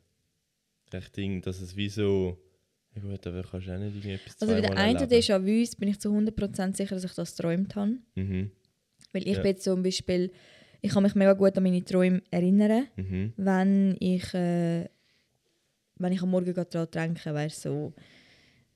recht 0.92 1.16
Ding, 1.16 1.42
dass 1.42 1.61
es 1.61 1.76
wie 1.76 1.88
so, 1.90 2.38
ja 2.94 3.03
gut, 3.03 3.26
aber 3.26 3.42
kannst 3.42 3.66
du 3.68 3.72
auch 3.74 3.79
nicht 3.79 3.96
irgendetwas 3.96 4.40
Also 4.40 4.55
bei 4.55 4.61
der 4.61 4.76
einen 4.76 4.96
erleben. 4.96 5.12
Déjà-vus 5.12 5.76
bin 5.76 5.88
ich 5.88 6.00
zu 6.00 6.11
100% 6.11 6.76
sicher, 6.76 6.94
dass 6.94 7.05
ich 7.05 7.12
das 7.14 7.37
geträumt 7.37 7.74
habe. 7.76 7.98
Mhm, 8.14 8.50
Weil 9.12 9.26
ich 9.29 9.37
Ja. 9.37 9.42
bin 9.42 9.57
zum 9.59 9.83
Beispiel, 9.83 10.31
ich 10.81 10.92
kann 10.92 11.03
mich 11.03 11.14
mega 11.14 11.33
gut 11.35 11.57
an 11.57 11.62
meine 11.62 11.85
Träume 11.85 12.22
erinnern, 12.31 12.87
mhm, 12.96 13.33
wenn 13.37 13.96
ich, 14.00 14.33
äh, 14.35 14.88
wenn 15.98 16.12
ich 16.12 16.22
am 16.22 16.31
Morgen 16.31 16.55
daran 16.55 16.88
denke, 16.90 17.35
weißt 17.35 17.62
so, 17.62 17.92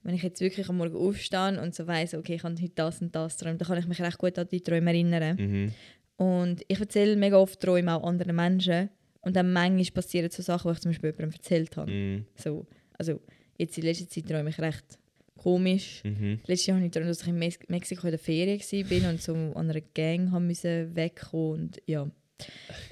wenn 0.02 0.14
ich 0.14 0.22
jetzt 0.22 0.40
wirklich 0.40 0.68
am 0.68 0.76
Morgen 0.76 0.96
aufstehe 0.96 1.60
und 1.62 1.74
so 1.74 1.86
weiss, 1.86 2.12
okay, 2.14 2.34
ich 2.34 2.42
habe 2.44 2.54
heute 2.60 2.72
das 2.74 3.00
und 3.00 3.14
das 3.14 3.38
geträumt, 3.38 3.60
dann 3.60 3.68
kann 3.68 3.78
ich 3.78 3.86
mich 3.86 4.00
recht 4.02 4.18
gut 4.18 4.38
an 4.38 4.48
die 4.48 4.60
Träume 4.60 4.90
erinnern. 4.90 5.36
mhm, 5.40 5.72
Und 6.16 6.62
ich 6.68 6.78
erzähle 6.78 7.16
mega 7.16 7.36
oft 7.38 7.58
Träume 7.60 7.94
auch 7.94 8.04
anderen 8.06 8.36
Menschen 8.36 8.90
und 9.22 9.34
dann 9.34 9.52
manchmal 9.52 9.84
passieren 9.94 10.30
so 10.30 10.42
Sachen, 10.42 10.68
die 10.70 10.74
ich 10.74 10.80
zum 10.82 10.90
Beispiel 10.90 11.10
jemandem 11.10 11.32
erzählt 11.32 11.76
habe. 11.76 11.90
mhm, 11.90 12.26
So, 12.36 12.66
also 12.98 13.20
jetzt 13.58 13.78
in 13.78 13.84
letzter 13.84 14.08
Zeit 14.08 14.26
träume 14.26 14.50
ich 14.50 14.58
recht 14.58 14.98
komisch. 15.36 16.02
mhm, 16.04 16.40
Letztes 16.46 16.66
Jahr 16.66 16.76
habe 16.76 16.86
ich 16.86 16.92
geträumt, 16.92 17.10
dass 17.10 17.22
ich 17.22 17.28
in 17.28 17.38
Mex 17.38 17.58
Mexiko 17.68 18.06
in 18.06 18.12
der 18.12 18.18
Ferien 18.18 18.60
war 18.60 19.10
und 19.10 19.22
so 19.22 19.34
an 19.34 19.70
einer 19.70 19.80
Gang 19.80 20.30
haben 20.30 20.46
müssen 20.46 20.94
wegkommen 20.96 21.60
und 21.60 21.82
ja. 21.86 22.10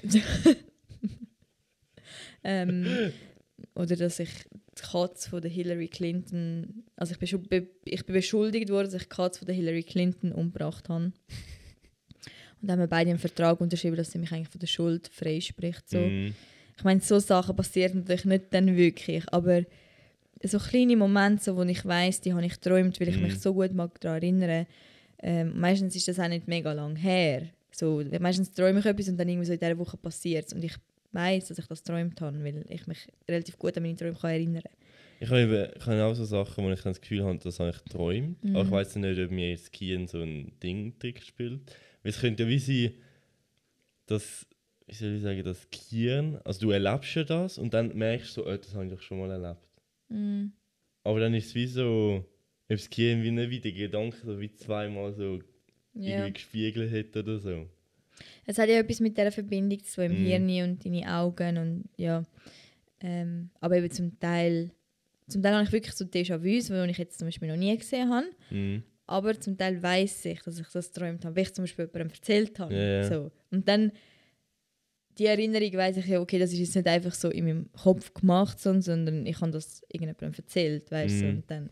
ähm, 2.43 3.11
oder 3.75 3.95
dass 3.95 4.19
ich 4.19 4.29
die 4.77 4.81
Katze 4.81 5.29
von 5.29 5.41
der 5.41 5.51
Hillary 5.51 5.87
Clinton, 5.87 6.83
also 6.95 7.13
ich 7.13 7.19
bin, 7.19 7.47
be 7.47 7.67
ich 7.85 8.05
bin 8.05 8.13
beschuldigt 8.13 8.69
worden, 8.69 8.85
dass 8.85 9.01
ich 9.01 9.09
die 9.09 9.15
Katze 9.15 9.39
von 9.39 9.45
der 9.47 9.55
Hillary 9.55 9.83
Clinton 9.83 10.31
umgebracht 10.31 10.89
habe. 10.89 11.05
Und 11.05 11.13
dann 12.61 12.73
haben 12.73 12.79
wir 12.79 12.87
beide 12.87 13.09
einen 13.09 13.19
Vertrag 13.19 13.59
unterschrieben, 13.59 13.97
dass 13.97 14.11
sie 14.11 14.19
mich 14.19 14.31
eigentlich 14.31 14.49
von 14.49 14.59
der 14.59 14.67
Schuld 14.67 15.09
freispricht. 15.11 15.89
So. 15.89 15.97
mhm. 15.97 16.33
Ich 16.77 16.83
meine, 16.83 17.01
so 17.01 17.19
Sachen 17.19 17.55
passieren 17.55 17.99
natürlich 17.99 18.25
nicht 18.25 18.45
dann 18.51 18.75
wirklich, 18.75 19.23
aber 19.31 19.63
so 20.43 20.59
kleine 20.59 20.95
Momente, 20.97 21.43
so, 21.43 21.55
wo 21.55 21.63
ich 21.63 21.85
weiß, 21.85 22.21
die 22.21 22.33
habe 22.33 22.45
ich 22.45 22.53
geträumt, 22.59 22.99
weil 22.99 23.07
ich 23.09 23.17
Mhm. 23.17 23.23
mich 23.23 23.39
so 23.39 23.53
gut 23.53 23.73
mag 23.73 23.99
daran 24.01 24.21
erinnern. 24.21 24.65
Ähm, 25.21 25.59
meistens 25.59 25.95
ist 25.95 26.07
das 26.07 26.19
auch 26.19 26.27
nicht 26.27 26.47
mega 26.47 26.73
lang 26.73 26.95
her. 26.97 27.43
So, 27.71 28.03
meistens 28.19 28.51
träume 28.53 28.79
ich 28.79 28.85
etwas 28.85 29.07
und 29.09 29.17
dann 29.17 29.29
irgendwie 29.29 29.45
so 29.47 29.53
in 29.53 29.59
dieser 29.59 29.77
Woche 29.77 29.97
passiert 29.97 30.47
es. 30.47 30.53
Und 30.53 30.63
ich 30.63 30.73
weiß, 31.13 31.47
dass 31.47 31.57
ich 31.59 31.65
das 31.67 31.83
geträumt 31.83 32.19
habe, 32.21 32.43
weil 32.43 32.65
ich 32.69 32.85
mich 32.87 33.07
relativ 33.27 33.57
gut 33.57 33.75
an 33.77 33.83
meine 33.83 33.95
Träume 33.95 34.17
kann 34.19 34.31
erinnern 34.31 34.63
kann. 34.63 34.71
Ich 35.19 35.29
habe, 35.29 35.41
eben, 35.41 35.69
ich 35.77 35.85
habe 35.85 36.03
auch 36.03 36.13
so 36.15 36.25
Sachen, 36.25 36.65
wo 36.65 36.69
ich 36.71 36.81
das 36.81 36.99
Gefühl 36.99 37.23
habe, 37.23 37.39
das 37.39 37.59
habe 37.59 37.69
ich 37.69 37.83
geträumt. 37.83 38.43
Mhm. 38.43 38.55
Aber 38.55 38.65
ich 38.65 38.71
weiß 38.71 38.95
nicht, 38.97 39.19
ob 39.19 39.31
mir 39.31 39.51
jetzt 39.51 39.71
Kien 39.71 40.07
so 40.07 40.21
ein 40.21 40.51
Ding-Trick 40.61 41.21
spielt. 41.23 41.61
Weil 42.03 42.09
es 42.11 42.19
könnte 42.19 42.43
ja 42.43 42.49
wie 42.49 42.59
sein, 42.59 42.93
dass, 44.07 44.45
wie 44.87 44.93
soll 44.95 45.15
ich 45.15 45.21
sagen, 45.21 45.43
das 45.43 45.69
Kieren, 45.71 46.39
also 46.43 46.59
du 46.59 46.71
erlebst 46.71 47.15
ja 47.15 47.23
das 47.23 47.57
und 47.57 47.73
dann 47.73 47.95
merkst 47.95 48.35
du 48.35 48.41
so, 48.43 48.47
oh, 48.49 48.57
das 48.57 48.73
habe 48.75 48.85
ich 48.85 48.91
doch 48.91 49.01
schon 49.01 49.19
mal 49.19 49.31
erlebt. 49.31 49.61
Mm. 50.09 50.47
Aber 51.03 51.19
dann 51.19 51.33
ist 51.33 51.47
es 51.47 51.55
wie 51.55 51.67
so, 51.67 52.25
ob 52.69 52.77
das 52.77 52.89
Kieren 52.89 53.23
wie 53.23 53.31
nicht 53.31 53.49
wie 53.49 53.59
der 53.59 53.71
Gedanke 53.73 54.17
so 54.25 54.39
wie 54.39 54.53
zweimal 54.53 55.13
so 55.13 55.39
Ja. 55.93 56.17
irgendwie 56.17 56.33
gespiegelt 56.33 56.91
hat 56.91 57.17
oder 57.17 57.39
so. 57.39 57.67
Es 58.45 58.57
hat 58.57 58.69
ja 58.69 58.75
etwas 58.79 58.99
mit 58.99 59.17
dieser 59.17 59.31
Verbindung 59.31 59.83
zu 59.83 60.03
im 60.03 60.11
Mhm. 60.23 60.47
Hirn 60.47 60.69
und 60.71 60.85
deine 60.85 61.13
Augen 61.17 61.57
und 61.57 61.89
ja. 61.97 62.23
Ähm, 63.01 63.49
aber 63.59 63.77
eben 63.77 63.91
zum 63.91 64.17
Teil, 64.19 64.71
zum 65.27 65.41
Teil 65.41 65.53
habe 65.55 65.65
ich 65.65 65.71
wirklich 65.71 65.93
so 65.93 66.05
Déjà-vus, 66.05 66.67
die 66.67 66.91
ich 66.91 66.97
jetzt 66.97 67.19
zum 67.19 67.27
Beispiel 67.27 67.49
noch 67.49 67.57
nie 67.57 67.75
gesehen 67.77 68.09
habe. 68.09 68.27
Mhm. 68.49 68.83
Aber 69.05 69.37
zum 69.39 69.57
Teil 69.57 69.81
weiß 69.83 70.25
ich, 70.25 70.41
dass 70.41 70.57
ich 70.59 70.67
das 70.69 70.93
geträumt 70.93 71.25
habe, 71.25 71.35
weil 71.35 71.43
ich 71.43 71.53
zum 71.53 71.63
Beispiel 71.63 71.85
jemandem 71.85 72.15
erzählt 72.15 72.57
habe. 72.59 72.73
Ja. 72.73 73.03
So. 73.03 73.31
Und 73.51 73.67
dann 73.67 73.91
die 75.17 75.25
Erinnerung 75.25 75.73
weiß 75.73 75.97
ich 75.97 76.05
ja, 76.07 76.19
okay, 76.19 76.39
das 76.39 76.51
ist 76.53 76.59
jetzt 76.59 76.75
nicht 76.75 76.87
einfach 76.87 77.13
so 77.13 77.29
in 77.29 77.45
meinem 77.45 77.71
Kopf 77.73 78.13
gemacht, 78.13 78.59
sondern, 78.59 79.25
ich 79.25 79.39
habe 79.41 79.51
das 79.51 79.81
irgendjemandem 79.89 80.33
erzählt, 80.33 80.91
weißt 80.91 81.21
du. 81.21 81.25
Mhm. 81.25 81.35
Und 81.37 81.51
dann, 81.51 81.69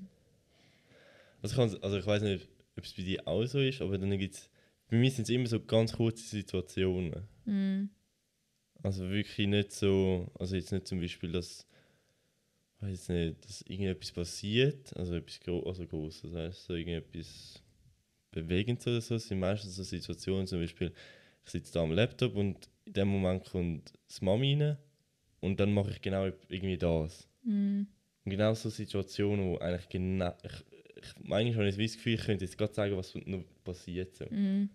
Also, 1.41 1.63
ich, 1.65 1.83
also 1.83 1.97
ich 1.97 2.05
weiß 2.05 2.21
nicht, 2.23 2.47
ob 2.77 2.83
es 2.83 2.93
bei 2.93 3.03
dir 3.03 3.27
auch 3.27 3.45
so 3.45 3.59
ist, 3.59 3.81
aber 3.81 3.97
dann 3.97 4.17
gibt 4.17 4.35
es, 4.35 4.49
bei 4.89 4.97
mir 4.97 5.09
sind 5.09 5.23
es 5.23 5.29
immer 5.29 5.47
so 5.47 5.59
ganz 5.59 5.93
kurze 5.93 6.23
Situationen. 6.23 7.27
mm, 7.45 7.89
Also 8.83 9.09
wirklich 9.09 9.47
nicht 9.47 9.71
so, 9.71 10.27
also 10.39 10.55
jetzt 10.55 10.71
nicht 10.71 10.87
zum 10.87 10.99
Beispiel, 10.99 11.31
dass, 11.31 11.67
weiß 12.79 13.09
nicht, 13.09 13.45
dass 13.45 13.61
irgendetwas 13.61 14.11
passiert, 14.11 14.95
also 14.97 15.15
etwas 15.15 15.39
gro 15.39 15.61
also 15.63 15.85
Grosses, 15.85 16.33
heißt 16.33 16.65
so 16.65 16.73
irgendetwas 16.75 17.61
Bewegendes 18.31 18.87
oder 18.87 19.01
so, 19.01 19.15
es 19.15 19.27
sind 19.27 19.39
meistens 19.39 19.75
so 19.75 19.83
Situationen, 19.83 20.47
zum 20.47 20.59
Beispiel, 20.59 20.91
ich 21.45 21.51
sitze 21.51 21.73
da 21.73 21.83
am 21.83 21.91
Laptop 21.91 22.35
und 22.35 22.69
in 22.85 22.93
dem 22.93 23.07
Moment 23.07 23.45
kommt 23.45 23.93
das 24.07 24.21
Mami 24.21 24.57
rein 24.61 24.77
und 25.39 25.59
dann 25.59 25.73
mache 25.73 25.91
ich 25.91 26.01
genau 26.01 26.25
irgendwie 26.49 26.77
das. 26.77 27.27
mm, 27.43 27.81
Und 28.25 28.29
genau 28.29 28.53
so 28.53 28.69
Situationen, 28.69 29.45
wo 29.51 29.57
eigentlich 29.57 29.89
genau, 29.89 30.33
ich, 30.43 30.51
ich, 30.97 31.13
manchmal 31.23 31.67
habe 31.67 31.69
ich 31.69 31.77
das 31.91 31.95
Gefühl, 31.97 32.13
ich 32.15 32.21
könnte 32.21 32.45
jetzt 32.45 32.57
gerade 32.57 32.73
sagen, 32.73 32.97
was 32.97 33.13
noch 33.25 33.43
passiert. 33.63 34.15
So. 34.15 34.25
mm. 34.25 34.69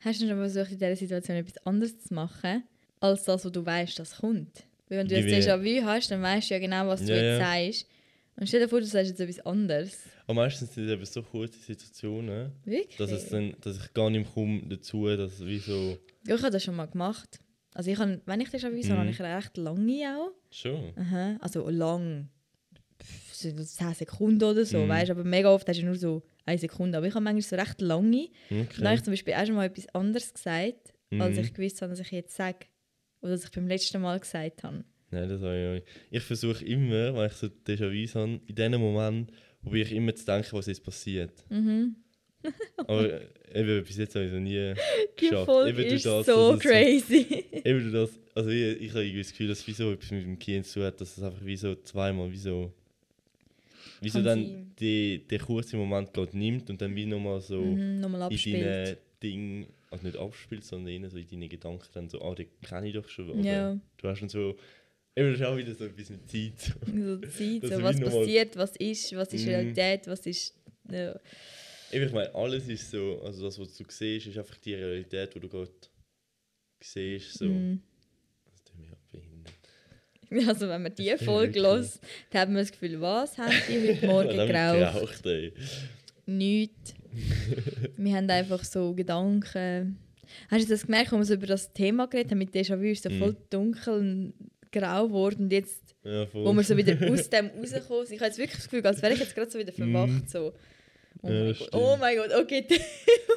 Hast 0.00 0.20
du 0.20 0.26
schon 0.28 0.36
mal 0.36 0.48
versucht, 0.50 0.72
in 0.72 0.78
dieser 0.78 0.96
Situation 0.96 1.36
etwas 1.38 1.66
anderes 1.66 1.98
zu 1.98 2.12
machen, 2.14 2.62
als 3.00 3.24
das, 3.24 3.44
was 3.44 3.52
du 3.52 3.64
weißt, 3.64 3.98
das 3.98 4.16
kommt? 4.18 4.64
Weil 4.88 4.98
wenn 4.98 5.08
du 5.08 5.14
jetzt 5.14 5.26
Wie- 5.26 5.34
Déjà-vu 5.34 5.84
hast, 5.86 6.10
dann 6.10 6.20
weißt 6.22 6.50
du 6.50 6.54
ja 6.54 6.60
genau, 6.60 6.86
was 6.88 7.00
du 7.04 7.08
Ja, 7.08 7.16
jetzt 7.16 7.38
ja. 7.40 7.72
sagst. 7.72 7.86
Und 8.36 8.46
stell 8.48 8.60
dir 8.60 8.68
vor, 8.68 8.80
du 8.80 8.86
sagst 8.86 9.10
jetzt 9.10 9.20
etwas 9.20 9.40
anderes. 9.44 9.98
Aber 10.26 10.34
meistens 10.34 10.74
sind 10.74 10.86
es 10.86 10.92
eben 10.92 11.04
so 11.04 11.22
kurze 11.22 11.58
Situationen, 11.58 12.52
Wirklich? 12.64 12.96
dass, 12.96 13.10
es 13.12 13.28
dann, 13.28 13.54
dass 13.60 13.76
ich 13.76 13.92
gar 13.94 14.08
nicht 14.10 14.24
mehr 14.24 14.32
komme 14.32 14.62
dazu, 14.68 15.06
dass 15.06 15.34
es 15.40 15.46
wie 15.46 15.58
so... 15.58 15.98
ja, 16.26 16.34
ich 16.36 16.42
habe 16.42 16.50
das 16.50 16.64
schon 16.64 16.74
mal 16.76 16.86
gemacht. 16.86 17.38
Also 17.74 17.90
ich 17.90 17.98
habe, 17.98 18.20
wenn 18.26 18.40
ich 18.40 18.48
Déjà-vu 18.48 18.66
habe, 18.66 18.76
Mhm. 18.76 18.98
habe 18.98 19.10
ich 19.10 19.20
recht 19.20 19.56
lange 19.56 20.16
auch. 20.18 20.32
Schon. 20.50 20.92
Aha, 20.96 21.36
also 21.40 21.68
lang. 21.68 22.28
Pff, 23.02 23.34
so 23.34 23.50
10 23.64 23.94
Sekunden 23.94 24.42
oder 24.44 24.64
so, 24.64 24.78
Mhm. 24.78 24.88
weißt 24.88 25.10
aber 25.10 25.24
mega 25.24 25.50
oft 25.50 25.68
hast 25.68 25.80
du 25.80 25.84
nur 25.84 25.96
so 25.96 26.22
eine 26.46 26.58
Sekunde. 26.58 26.98
Aber 26.98 27.06
ich 27.06 27.14
habe 27.14 27.24
manchmal 27.24 27.42
so 27.42 27.56
recht 27.56 27.80
lange. 27.80 28.28
Und 28.50 28.58
dann 28.58 28.58
habe 28.58 28.88
Okay. 28.88 28.94
ich 28.94 29.02
zum 29.02 29.12
Beispiel 29.12 29.34
auch 29.34 29.46
schon 29.46 29.54
mal 29.56 29.66
etwas 29.66 29.88
anderes 29.94 30.32
gesagt, 30.32 30.94
als 31.18 31.36
Mhm. 31.36 31.42
ich 31.44 31.54
gewusst 31.54 31.82
habe, 31.82 31.90
dass 31.90 32.00
ich 32.00 32.10
jetzt 32.10 32.34
sage. 32.36 32.66
Oder 33.20 33.32
dass 33.32 33.44
ich 33.44 33.50
beim 33.50 33.66
letzten 33.68 34.00
Mal 34.02 34.18
gesagt 34.20 34.64
habe. 34.64 34.84
Nein, 35.12 35.28
das 35.28 35.42
habe 35.42 35.56
ich 35.56 35.84
nicht. 35.84 35.86
Ich 36.10 36.22
versuche 36.22 36.64
immer, 36.64 37.14
wenn 37.14 37.26
ich 37.26 37.32
so 37.34 37.46
Déjà-vus 37.46 38.14
habe, 38.14 38.40
in 38.46 38.54
diesem 38.54 38.80
Moment 38.80 39.30
probiere 39.62 39.86
ich 39.88 39.94
immer 39.94 40.14
zu 40.14 40.24
denken, 40.24 40.48
was 40.52 40.66
jetzt 40.66 40.82
passiert. 40.82 41.32
Mhm. 41.50 41.94
Aber 42.76 43.12
äh, 43.12 43.28
eben, 43.54 43.84
bis 43.84 43.96
jetzt 43.98 44.14
habe 44.14 44.24
ich 44.24 44.30
es 44.30 44.34
noch 44.34 44.42
nie 44.42 44.74
Die 45.20 45.26
geschafft. 45.26 45.46
Folge 45.46 45.82
eben 45.82 45.94
ist 45.94 46.06
das, 46.06 46.26
so 46.26 46.54
es 46.54 46.60
crazy. 46.60 47.44
Eben 47.64 47.92
das, 47.92 48.10
also 48.34 48.50
ich, 48.50 48.80
ich 48.80 48.94
habe 48.94 49.12
das 49.18 49.30
Gefühl, 49.30 49.48
dass 49.48 49.66
wie 49.66 49.72
so 49.72 49.92
etwas 49.92 50.10
mit 50.10 50.24
dem 50.24 50.38
Kind 50.38 50.66
zu 50.66 50.82
hat, 50.84 51.00
dass 51.00 51.16
es 51.16 51.22
einfach 51.22 51.44
wie 51.44 51.56
so 51.56 51.74
zweimal, 51.76 52.32
wie 52.32 52.38
so, 52.38 52.72
wie 54.00 54.08
so 54.08 54.22
dann 54.22 54.44
sein. 54.44 54.72
die, 54.80 55.18
den 55.28 55.40
kurzen 55.40 55.78
Moment 55.78 56.12
gerade 56.12 56.36
nimmt 56.36 56.68
und 56.70 56.80
dann 56.80 56.96
wie 56.96 57.06
nochmal 57.06 57.40
so 57.40 57.60
mhm, 57.60 58.00
nochmal 58.00 58.32
in 58.32 58.52
deinen 58.52 58.96
Ding, 59.22 59.66
also 59.90 60.04
nicht 60.06 60.16
abspielt, 60.16 60.64
sondern 60.64 60.92
innen 60.92 61.10
so 61.10 61.18
in 61.18 61.28
deine 61.30 61.48
Gedanken 61.48 61.86
dann 61.92 62.08
so, 62.08 62.20
ah, 62.22 62.34
den 62.34 62.48
kenne 62.66 62.88
ich 62.88 62.94
doch 62.94 63.08
schon. 63.08 63.30
Oder 63.30 63.40
Ja. 63.42 63.80
Du 63.98 64.08
hast 64.08 64.20
dann 64.20 64.28
so, 64.28 64.56
ist 65.14 65.42
auch 65.42 65.56
wieder 65.56 65.74
so 65.74 65.84
ein 65.84 65.94
bisschen 65.94 66.20
Zeit. 66.26 66.58
So. 66.86 67.16
Zeit, 67.18 67.62
so, 67.70 67.82
was 67.82 68.00
passiert, 68.00 68.56
was 68.56 68.76
ist, 68.76 69.14
was 69.16 69.32
ist 69.34 69.42
Mhm. 69.44 69.48
Realität, 69.50 70.06
was 70.06 70.26
ist. 70.26 70.54
Ja. 70.90 71.18
Ich 71.90 72.12
meine, 72.12 72.34
alles 72.34 72.68
ist 72.68 72.90
so, 72.90 73.20
also 73.22 73.44
das, 73.44 73.58
was 73.58 73.76
du 73.76 73.84
siehst, 73.88 74.26
ist 74.26 74.38
einfach 74.38 74.56
die 74.58 74.74
Realität, 74.74 75.34
die 75.34 75.40
du 75.40 75.48
gerade 75.48 75.70
siehst. 76.82 77.34
So. 77.38 77.44
Mhm. 77.44 77.82
Das 78.50 78.64
tut 78.64 78.78
mich 78.78 78.90
auch 78.90 79.10
behindert. 79.10 79.52
Also 80.48 80.66
wenn 80.66 80.82
man 80.82 80.94
die 80.94 81.10
Das 81.10 81.20
ist 81.20 81.26
Folge 81.26 81.60
hört, 81.60 82.00
dann 82.30 82.40
hat 82.40 82.48
man 82.48 82.56
das 82.58 82.72
Gefühl, 82.72 82.98
was 83.02 83.36
haben 83.36 83.52
die 83.68 83.88
heute 83.90 84.06
Morgen 84.06 84.28
geraucht? 84.48 85.22
geraucht. 85.22 85.52
Nichts. 86.24 86.94
wir 87.98 88.16
haben 88.16 88.30
einfach 88.30 88.64
so 88.64 88.94
Gedanken. 88.94 89.98
Hast 90.48 90.64
du 90.64 90.68
das 90.70 90.86
gemerkt, 90.86 91.12
als 91.12 91.20
wir 91.20 91.24
so 91.26 91.34
über 91.34 91.46
das 91.48 91.70
Thema 91.74 92.06
geredet 92.06 92.30
haben 92.30 92.38
mit 92.38 92.54
Déjà-vu, 92.54 92.82
ist 92.84 93.02
so 93.02 93.10
Mhm. 93.10 93.18
voll 93.18 93.36
dunkel 93.50 93.92
und 93.92 94.32
grau 94.72 95.06
geworden 95.06 95.44
und 95.44 95.52
jetzt, 95.52 95.94
Ja, 96.04 96.26
wo 96.32 96.52
wir 96.52 96.62
so 96.64 96.76
wieder 96.76 96.92
aus 97.12 97.30
dem 97.30 97.46
rauskommen 97.48 98.06
sind, 98.06 98.14
ich 98.16 98.20
habe 98.20 98.26
jetzt 98.28 98.38
wirklich 98.38 98.56
das 98.56 98.64
Gefühl, 98.68 98.86
als 98.86 99.02
wäre 99.02 99.12
ich 99.14 99.20
jetzt 99.20 99.34
gerade 99.34 99.50
so 99.50 99.58
wieder 99.58 99.72
verwacht. 99.72 100.28
So. 100.30 100.52
Oh, 101.22 101.28
Mhm. 101.28 101.30
Ja, 101.30 101.44
mein 101.44 101.54
Gott. 101.58 101.68
oh 101.74 101.96
mein 102.00 102.16
Gott, 102.16 102.34
okay. 102.34 102.66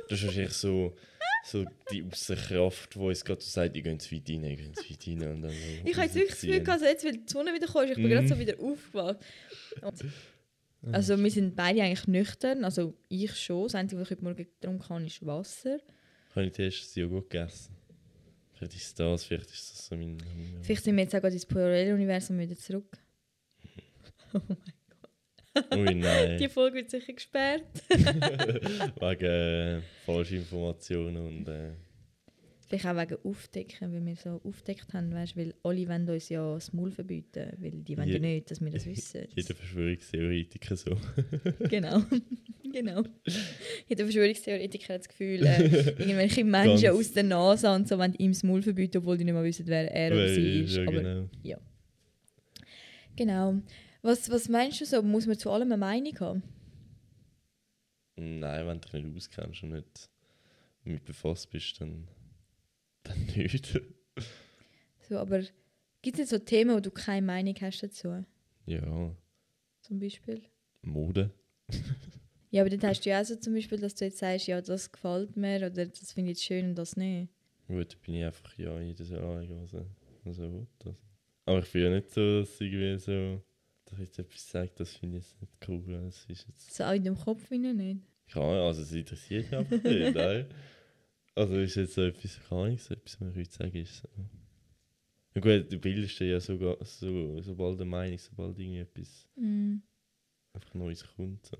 Das 0.09 0.19
ist 0.19 0.25
wahrscheinlich 0.25 0.53
so, 0.53 0.95
so 1.43 1.65
die 1.91 2.03
Außenkraft, 2.03 2.95
die 2.95 2.99
uns 2.99 3.23
gerade 3.23 3.41
so 3.41 3.49
sagt, 3.49 3.77
ich 3.77 3.83
gehe 3.83 3.97
zu 3.99 4.15
weit 4.15 4.29
rein, 4.29 4.43
ich 4.45 4.57
gehe 4.57 4.71
zu 4.71 4.89
weit 4.89 5.07
rein. 5.07 5.33
Und 5.35 5.41
dann 5.43 5.51
so 5.51 5.57
Ich 5.83 5.93
habe 5.95 6.05
jetzt 6.05 6.15
wirklich 6.15 6.29
das 6.31 6.41
Gefühl, 6.41 6.69
also 6.69 6.85
jetzt, 6.85 7.05
weil 7.05 7.11
die 7.17 7.23
Sonne 7.31 7.53
wieder 7.53 7.67
kommt, 7.67 7.89
ich 7.89 7.95
bin 7.95 8.05
Mhm. 8.05 8.09
gerade 8.09 8.27
so 8.27 8.39
wieder 8.39 8.59
aufgewacht. 8.59 9.17
Und- 9.81 10.93
Also 10.93 11.17
wir 11.21 11.31
sind 11.31 11.55
beide 11.55 11.81
eigentlich 11.81 12.07
nüchtern, 12.07 12.63
also 12.63 12.93
ich 13.09 13.35
schon. 13.35 13.63
Das 13.63 13.75
Einzige, 13.75 14.01
was 14.01 14.07
ich 14.07 14.11
heute 14.17 14.23
Morgen 14.23 14.37
getrunken 14.37 14.89
habe, 14.89 15.05
ist 15.05 15.25
Wasser. 15.25 15.79
Habe 16.35 16.45
ich 16.47 16.53
den 16.53 16.65
ersten 16.65 16.99
Joghurt 16.99 17.29
gegessen. 17.29 17.75
Vielleicht 18.55 18.75
ist 18.75 18.85
es 18.85 18.95
das, 18.95 19.23
vielleicht 19.25 19.51
ist 19.51 19.71
das 19.71 19.85
so 19.87 19.95
mein... 19.95 20.17
Vielleicht 20.61 20.83
sind 20.83 20.95
wir 20.95 21.03
jetzt 21.03 21.13
auch 21.15 21.21
gerade 21.21 21.33
ins 21.33 21.45
Paralleluniversum 21.45 22.39
wieder 22.39 22.55
zurück. 22.55 22.97
Ui, 25.73 25.93
nein. 25.93 26.37
Die 26.37 26.49
Folge 26.49 26.77
wird 26.77 26.89
sicher 26.89 27.13
gesperrt. 27.13 27.63
Wegen 27.89 29.25
äh, 29.25 29.81
falschen 30.05 30.37
Informationen 30.37 31.17
und... 31.17 31.47
Äh, 31.47 31.73
Vielleicht 32.67 32.85
auch 32.87 32.95
wegen 32.97 33.17
Aufdecken, 33.23 33.93
weil 33.93 34.05
wir 34.05 34.15
so 34.15 34.41
aufdeckt 34.43 34.91
haben, 34.93 35.13
weißt, 35.13 35.37
weil 35.37 35.53
alle 35.63 35.87
wollen 35.87 36.09
uns 36.09 36.29
ja 36.29 36.53
das 36.55 36.73
Maul 36.73 36.91
verbieten, 36.91 37.51
weil 37.59 37.71
die 37.71 37.95
wollen 37.97 38.09
ja 38.09 38.17
nicht, 38.19 38.49
dass 38.49 38.59
wir 38.59 38.71
das 38.71 38.85
wissen. 38.87 39.27
jeder 39.35 39.53
Verschwörungstheoretiker 39.55 40.75
so. 40.75 40.91
Genau, 41.69 42.01
genau. 42.73 43.03
Jeder 43.87 44.03
Verschwörungstheoretiker 44.05 44.93
hat 44.95 45.01
das 45.01 45.09
Gefühl, 45.09 45.45
äh, 45.45 45.89
irgendwelche 45.99 46.43
Menschen 46.43 46.89
aus 46.89 47.11
der 47.11 47.23
NASA 47.23 47.75
und 47.75 47.87
so 47.87 47.97
wollen 47.99 48.15
ihm 48.15 48.31
das 48.31 48.41
Maul 48.43 48.63
verbieten, 48.63 48.97
obwohl 48.97 49.17
die 49.17 49.25
nicht 49.25 49.33
mal 49.35 49.43
wissen, 49.43 49.67
wer 49.67 49.91
er 49.91 50.11
oder 50.11 50.29
sie 50.29 50.61
ist. 50.61 50.75
ja, 50.75 50.87
Aber, 50.87 51.01
genau. 51.01 51.29
genau. 53.15 53.61
Was, 54.01 54.29
was 54.29 54.49
meinst 54.49 54.81
du 54.81 54.85
so? 54.85 55.01
Muss 55.03 55.27
man 55.27 55.37
zu 55.37 55.49
allem 55.51 55.71
eine 55.71 55.77
Meinung 55.77 56.19
haben? 56.19 56.43
Nein, 58.15 58.67
wenn 58.67 58.79
du 58.79 58.87
dich 58.89 59.03
nicht 59.03 59.15
auskennst 59.15 59.63
und 59.63 59.69
nicht 59.71 60.09
damit 60.83 61.03
befasst 61.05 61.49
bist, 61.49 61.81
dann, 61.81 62.07
dann 63.07 63.25
nicht. 63.35 63.79
So, 65.07 65.17
aber 65.17 65.39
gibt 66.01 66.15
es 66.15 66.19
jetzt 66.19 66.29
so 66.31 66.39
Themen, 66.39 66.75
wo 66.75 66.79
du 66.79 66.91
keine 66.91 67.25
Meinung 67.25 67.55
hast 67.61 67.81
dazu? 67.83 68.25
ja, 68.65 69.15
Zum 69.81 69.99
Beispiel? 69.99 70.41
Mode. 70.81 71.31
Ja, 72.51 72.61
aber 72.61 72.69
dann 72.69 72.89
hast 72.89 73.01
du 73.05 73.09
ja 73.09 73.21
auch 73.21 73.25
so 73.25 73.35
zum 73.35 73.53
Beispiel, 73.53 73.79
dass 73.79 73.95
du 73.95 74.05
jetzt 74.05 74.19
sagst, 74.19 74.47
ja, 74.47 74.61
das 74.61 74.91
gefällt 74.91 75.35
mir 75.35 75.57
oder 75.57 75.69
das 75.85 76.11
finde 76.13 76.31
ich 76.31 76.37
jetzt 76.37 76.45
schön 76.45 76.69
und 76.69 76.75
das 76.75 76.95
nicht. 76.95 77.29
Gut, 77.67 77.93
da 77.93 77.97
bin 78.05 78.15
ich 78.15 78.23
einfach 78.23 78.57
ja 78.57 78.79
jedes 78.79 79.09
Jahr 79.09 79.41
will. 79.41 79.87
Also. 80.23 80.95
Aber 81.45 81.59
ich 81.59 81.71
bin 81.71 81.83
ja 81.83 81.89
nicht 81.89 82.09
so, 82.11 82.39
dass 82.39 82.59
irgendwie 82.61 82.97
so, 82.97 83.43
dass 83.85 83.93
ich 83.99 84.05
jetzt 84.05 84.19
etwas 84.19 84.49
sage, 84.49 84.71
das 84.75 84.93
finde 84.93 85.17
ich 85.17 85.23
jetzt 85.25 85.41
nicht 85.41 85.53
cool. 85.67 85.83
Das 86.05 86.25
ist 86.25 86.47
jetzt, 86.47 86.73
So 86.73 86.83
auch 86.83 86.93
in 86.93 87.03
deinem 87.03 87.17
Kopf 87.17 87.51
rein 87.51 87.61
nicht. 87.75 88.01
Ahnung, 88.33 88.67
also 88.67 88.81
es 88.81 88.91
interessiert 88.91 89.51
mich 89.51 89.59
einfach 89.59 89.83
nicht, 89.83 90.15
nein. 90.15 90.45
Also 91.35 91.55
ist 91.57 91.75
jetzt 91.75 91.93
so 91.95 92.01
etwas, 92.03 92.39
keine 92.47 92.61
Ahnung, 92.61 92.77
so 92.77 92.93
etwas, 92.93 93.19
was 93.19 93.29
ich 93.31 93.37
heute 93.37 93.51
sage, 93.51 93.81
ist 93.81 93.97
so. 94.01 94.07
Ja 95.35 95.41
gut, 95.41 95.71
du 95.71 95.77
bildest 95.77 96.17
ja 96.21 96.39
sogar, 96.39 96.77
so, 96.85 97.41
sobald 97.41 97.75
eine 97.81 97.89
Meinung, 97.89 98.17
sobald 98.17 98.57
irgendwie 98.57 98.79
etwas 98.79 99.27
Mm. 99.35 99.75
einfach 100.53 100.73
Neues 100.73 101.05
kommt. 101.15 101.45
So. 101.45 101.57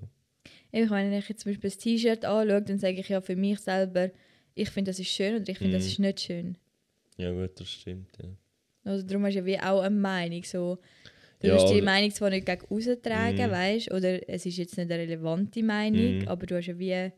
Eben, 0.72 0.88
Wenn 0.90 1.12
ich 1.12 1.28
jetzt 1.28 1.42
zum 1.42 1.52
Beispiel 1.52 1.70
ein 1.70 1.78
T-Shirt 1.78 2.24
anschaue, 2.24 2.62
dann 2.62 2.78
sage 2.78 3.00
ich 3.00 3.08
ja 3.10 3.20
für 3.20 3.36
mich 3.36 3.58
selber, 3.60 4.10
ich 4.54 4.70
finde, 4.70 4.90
das 4.92 4.98
ist 4.98 5.08
schön 5.08 5.36
oder 5.42 5.48
ich 5.50 5.58
finde, 5.58 5.74
das 5.76 5.84
Mhm. 5.84 5.90
ist 5.90 5.98
nicht 5.98 6.20
schön. 6.20 6.58
Ja 7.18 7.32
gut, 7.32 7.60
das 7.60 7.68
stimmt, 7.70 8.16
ja. 8.22 8.30
Also 8.84 9.04
darum 9.06 9.24
hast 9.26 9.34
du 9.34 9.40
ja 9.40 9.44
wie 9.44 9.58
auch 9.60 9.80
eine 9.82 9.94
Meinung. 9.94 10.42
So, 10.44 10.78
du 11.40 11.48
Ja, 11.48 11.54
hast 11.56 11.68
die 11.70 11.74
aber- 11.76 11.84
Meinung 11.84 12.10
zwar 12.12 12.30
nicht 12.30 12.46
gegen 12.46 12.64
austragen, 12.70 13.46
Mhm. 13.48 13.50
weißt 13.50 13.90
oder 13.92 14.26
es 14.26 14.46
ist 14.46 14.56
jetzt 14.56 14.78
nicht 14.78 14.90
eine 14.90 15.02
relevante 15.02 15.62
Meinung, 15.62 16.20
Mhm. 16.20 16.28
aber 16.28 16.46
du 16.46 16.56
hast 16.56 16.66
ja 16.66 16.78
wie. 16.78 17.12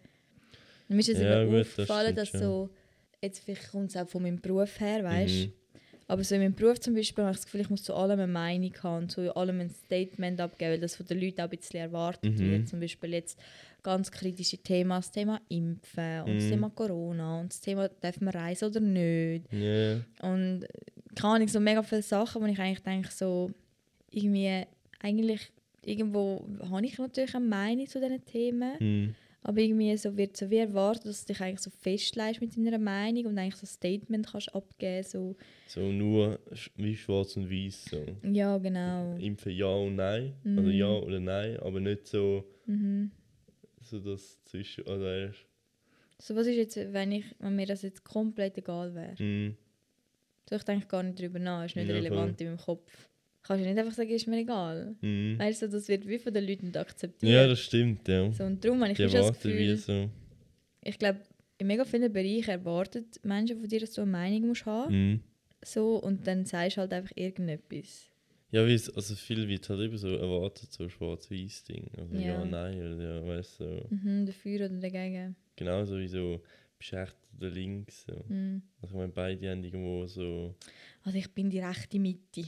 Mir 0.88 0.98
ist 1.00 1.08
es 1.10 1.20
Ja, 1.20 1.44
gut, 1.44 1.54
das 1.60 1.68
aufgefallen, 1.68 2.14
stimmt 2.14 2.18
dass 2.18 2.40
so. 2.40 2.70
Jetzt 3.20 3.40
vielleicht 3.44 3.70
kommt 3.72 3.90
es 3.90 3.96
auch 3.96 4.08
von 4.08 4.22
meinem 4.22 4.40
Beruf 4.40 4.78
her, 4.80 5.02
weißt 5.04 5.46
Mhm. 5.46 5.52
Aber 6.10 6.24
so 6.24 6.34
in 6.36 6.40
meinem 6.40 6.54
Beruf 6.54 6.80
zum 6.80 6.94
Beispiel 6.94 7.22
habe 7.24 7.32
ich 7.32 7.38
das 7.38 7.44
Gefühl, 7.44 7.60
ich 7.60 7.68
muss 7.68 7.82
zu 7.82 7.92
allem 7.94 8.18
eine 8.18 8.26
Meinung 8.32 8.72
haben 8.82 9.02
und 9.02 9.10
zu 9.10 9.36
allem 9.36 9.60
ein 9.60 9.68
Statement 9.68 10.40
abgeben, 10.40 10.70
weil 10.72 10.80
das 10.80 10.96
von 10.96 11.04
den 11.04 11.20
Leuten 11.20 11.40
auch 11.42 11.44
ein 11.44 11.50
bisschen 11.50 11.80
erwartet 11.80 12.38
Mhm. 12.38 12.50
wird. 12.50 12.68
Zum 12.68 12.80
Beispiel 12.80 13.12
jetzt 13.12 13.38
ganz 13.82 14.10
kritische 14.10 14.56
Themen, 14.56 14.88
das 14.90 15.10
Thema 15.10 15.38
Impfen 15.50 16.22
und 16.22 16.36
das 16.36 16.44
Mhm. 16.46 16.50
Thema 16.50 16.70
Corona 16.70 17.40
und 17.40 17.52
das 17.52 17.60
Thema, 17.60 17.88
darf 17.88 18.20
man 18.22 18.32
reisen 18.34 18.70
oder 18.70 18.80
nicht. 18.80 19.52
Ja, 19.52 19.96
Und 20.22 20.64
keine 21.14 21.34
Ahnung, 21.34 21.48
so 21.48 21.60
mega 21.60 21.82
viele 21.82 22.02
Sachen, 22.02 22.40
wo 22.40 22.46
ich 22.46 22.58
eigentlich 22.58 22.82
denke, 22.82 23.10
so 23.12 23.50
irgendwie, 24.10 24.64
eigentlich 25.00 25.52
irgendwo 25.84 26.48
habe 26.70 26.86
ich 26.86 26.96
natürlich 26.96 27.34
eine 27.34 27.44
Meinung 27.44 27.86
zu 27.86 28.00
diesen 28.00 28.24
Themen, 28.24 28.72
mhm. 28.80 29.14
Aber 29.42 29.58
irgendwie 29.60 29.96
so 29.96 30.16
wird 30.16 30.36
so 30.36 30.50
wie 30.50 30.56
erwartet, 30.58 31.06
dass 31.06 31.24
du 31.24 31.32
dich 31.32 31.42
eigentlich 31.42 31.60
so 31.60 31.70
festlegst 31.70 32.40
mit 32.40 32.56
deiner 32.56 32.78
Meinung 32.78 33.26
und 33.26 33.38
eigentlich 33.38 33.56
so 33.56 33.64
ein 33.64 33.68
Statement 33.68 34.26
kannst 34.30 34.54
abgeben, 34.54 35.02
so, 35.04 35.36
so 35.66 35.80
nur 35.92 36.38
wie 36.76 36.96
schwarz 36.96 37.36
und 37.36 37.50
weiß 37.50 37.84
so. 37.90 38.04
ja 38.22 38.58
genau. 38.58 39.16
Impfen 39.18 39.52
ja 39.52 39.66
und 39.66 39.96
nein, 39.96 40.34
also 40.44 40.68
Mhm. 40.70 40.74
ja 40.74 40.88
oder 40.90 41.20
nein, 41.20 41.56
aber 41.60 41.80
nicht 41.80 42.06
so, 42.06 42.44
Mhm. 42.66 43.10
so 43.80 44.00
das 44.00 44.42
zwischen, 44.44 44.84
oder 44.84 45.32
So 46.18 46.34
was 46.34 46.46
ist 46.46 46.56
jetzt, 46.56 46.76
wenn, 46.92 47.12
ich, 47.12 47.24
wenn 47.38 47.56
mir 47.56 47.66
das 47.66 47.82
jetzt 47.82 48.04
komplett 48.04 48.58
egal 48.58 48.94
wäre? 48.94 49.14
mhm. 49.18 49.56
So, 50.48 50.56
ich 50.56 50.62
denke 50.64 50.86
gar 50.86 51.02
nicht 51.02 51.20
drüber 51.20 51.38
nach, 51.38 51.64
ist 51.66 51.76
nicht 51.76 51.88
Ja, 51.88 51.94
relevant 51.96 52.40
in 52.40 52.46
meinem 52.48 52.58
Kopf. 52.58 53.07
Kannst 53.48 53.64
du 53.64 53.68
nicht 53.68 53.78
einfach 53.78 53.94
sagen, 53.94 54.10
ist 54.10 54.26
mir 54.28 54.40
egal. 54.40 54.94
Mhm. 55.00 55.38
Weißt 55.38 55.62
du, 55.62 55.68
das 55.70 55.88
wird 55.88 56.06
wie 56.06 56.18
von 56.18 56.32
den 56.34 56.46
Leuten 56.46 56.66
nicht 56.66 56.76
akzeptiert. 56.76 57.32
Ja, 57.32 57.46
das 57.48 57.60
stimmt, 57.60 58.06
ja. 58.06 58.30
so, 58.30 58.44
und 58.44 58.62
darum 58.64 58.82
habe 58.82 58.92
ich 58.92 58.98
das 58.98 59.32
Gefühl, 59.32 59.76
so. 59.78 60.10
ich 60.84 60.98
glaube, 60.98 61.20
in 61.56 61.66
mega 61.66 61.84
vielen 61.86 62.12
Bereichen 62.12 62.50
erwartet 62.50 63.18
Menschen 63.24 63.58
von 63.58 63.68
dir, 63.68 63.80
dass 63.80 63.92
du 63.92 64.02
eine 64.02 64.10
Meinung 64.10 64.48
musst 64.48 64.66
haben 64.66 64.94
Mhm. 64.94 65.20
so, 65.64 65.96
und 65.96 66.26
dann 66.26 66.44
sagst 66.44 66.76
du 66.76 66.82
halt 66.82 66.92
einfach 66.92 67.12
irgendetwas. 67.16 68.10
Ja, 68.50 68.66
wie 68.66 68.74
es, 68.74 68.88
also 68.94 69.14
viel 69.14 69.46
wird 69.48 69.68
halt 69.68 69.80
eben 69.80 69.96
so 69.98 70.08
erwartet, 70.08 70.72
so 70.72 70.88
schwarz-weiß 70.88 71.64
Ding. 71.64 71.90
Also 71.98 72.14
ja, 72.14 72.20
Ja. 72.20 72.44
nein, 72.44 72.78
oder 72.78 73.02
ja, 73.20 73.26
weißt 73.26 73.60
du, 73.60 73.64
so. 73.64 73.86
Mhm, 73.94 74.26
dafür 74.26 74.66
oder 74.66 74.68
dagegen. 74.80 75.36
genauso 75.56 75.98
wie 75.98 76.08
so 76.08 76.42
bist 76.78 76.92
du 76.92 77.06
oder 77.38 77.50
links. 77.50 78.04
So. 78.06 78.14
Mhm. 78.28 78.62
Also 78.80 78.94
ich 78.94 78.98
meine, 78.98 79.12
beide 79.12 79.50
haben 79.50 79.64
irgendwo 79.64 80.06
so 80.06 80.54
Also 81.02 81.18
ich 81.18 81.30
bin 81.34 81.50
die 81.50 81.58
rechte 81.60 81.98
Mitte. 81.98 82.44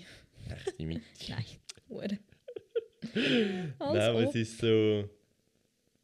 Rechte 0.50 0.86
Mitte. 0.86 1.02
Nein, 1.28 1.44
Hure. 1.88 2.18
Nein, 3.14 3.74
aber 3.80 4.24
es 4.24 4.34
ist 4.34 4.58
so, 4.58 5.08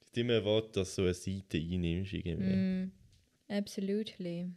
es 0.01 0.07
ist 0.07 0.19
immer 0.19 0.35
erwartet, 0.35 0.77
dass 0.77 0.95
du 0.95 1.03
so 1.03 1.03
eine 1.03 1.15
Seite 1.15 1.59
einnimmst 1.59 2.13
irgendwie. 2.13 2.57
Mm, 2.57 2.93
absolutely. 3.49 4.51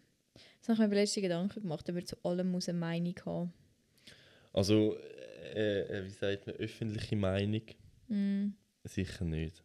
Das 0.59 0.69
habe 0.69 0.73
ich 0.73 0.79
mir 0.79 0.87
beim 0.87 0.93
letzten 0.93 1.21
Gedanken 1.21 1.61
gemacht, 1.61 1.87
man 1.87 2.05
zu 2.05 2.15
allem 2.23 2.51
muss 2.51 2.69
eine 2.69 2.77
Meinung 2.79 3.15
haben 3.25 3.53
Also, 4.53 4.97
äh, 5.53 5.81
äh, 5.81 6.05
wie 6.05 6.09
sagt 6.09 6.47
man, 6.47 6.55
öffentliche 6.55 7.15
Meinung? 7.15 7.63
mm. 8.07 8.47
Sicher 8.85 9.25
nicht. 9.25 9.63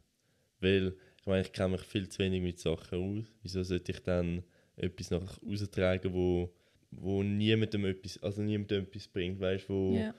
Weil, 0.60 0.96
ich 1.20 1.26
meine, 1.26 1.42
ich 1.42 1.52
kenne 1.52 1.70
mich 1.72 1.82
viel 1.82 2.08
zu 2.08 2.18
wenig 2.18 2.42
mit 2.42 2.58
Sachen 2.58 2.98
aus. 3.18 3.32
Wieso 3.42 3.62
sollte 3.62 3.92
ich 3.92 4.00
dann 4.00 4.42
etwas 4.76 5.10
nachher 5.10 5.38
raustragen, 5.46 6.12
wo, 6.12 6.52
wo 7.00 7.22
niemandem 7.22 7.84
etwas, 7.86 8.22
also 8.22 8.42
niemandem 8.42 8.84
etwas 8.84 9.08
bringt, 9.08 9.40
weißt 9.40 9.68
wo, 9.68 9.94
Ja. 9.96 10.14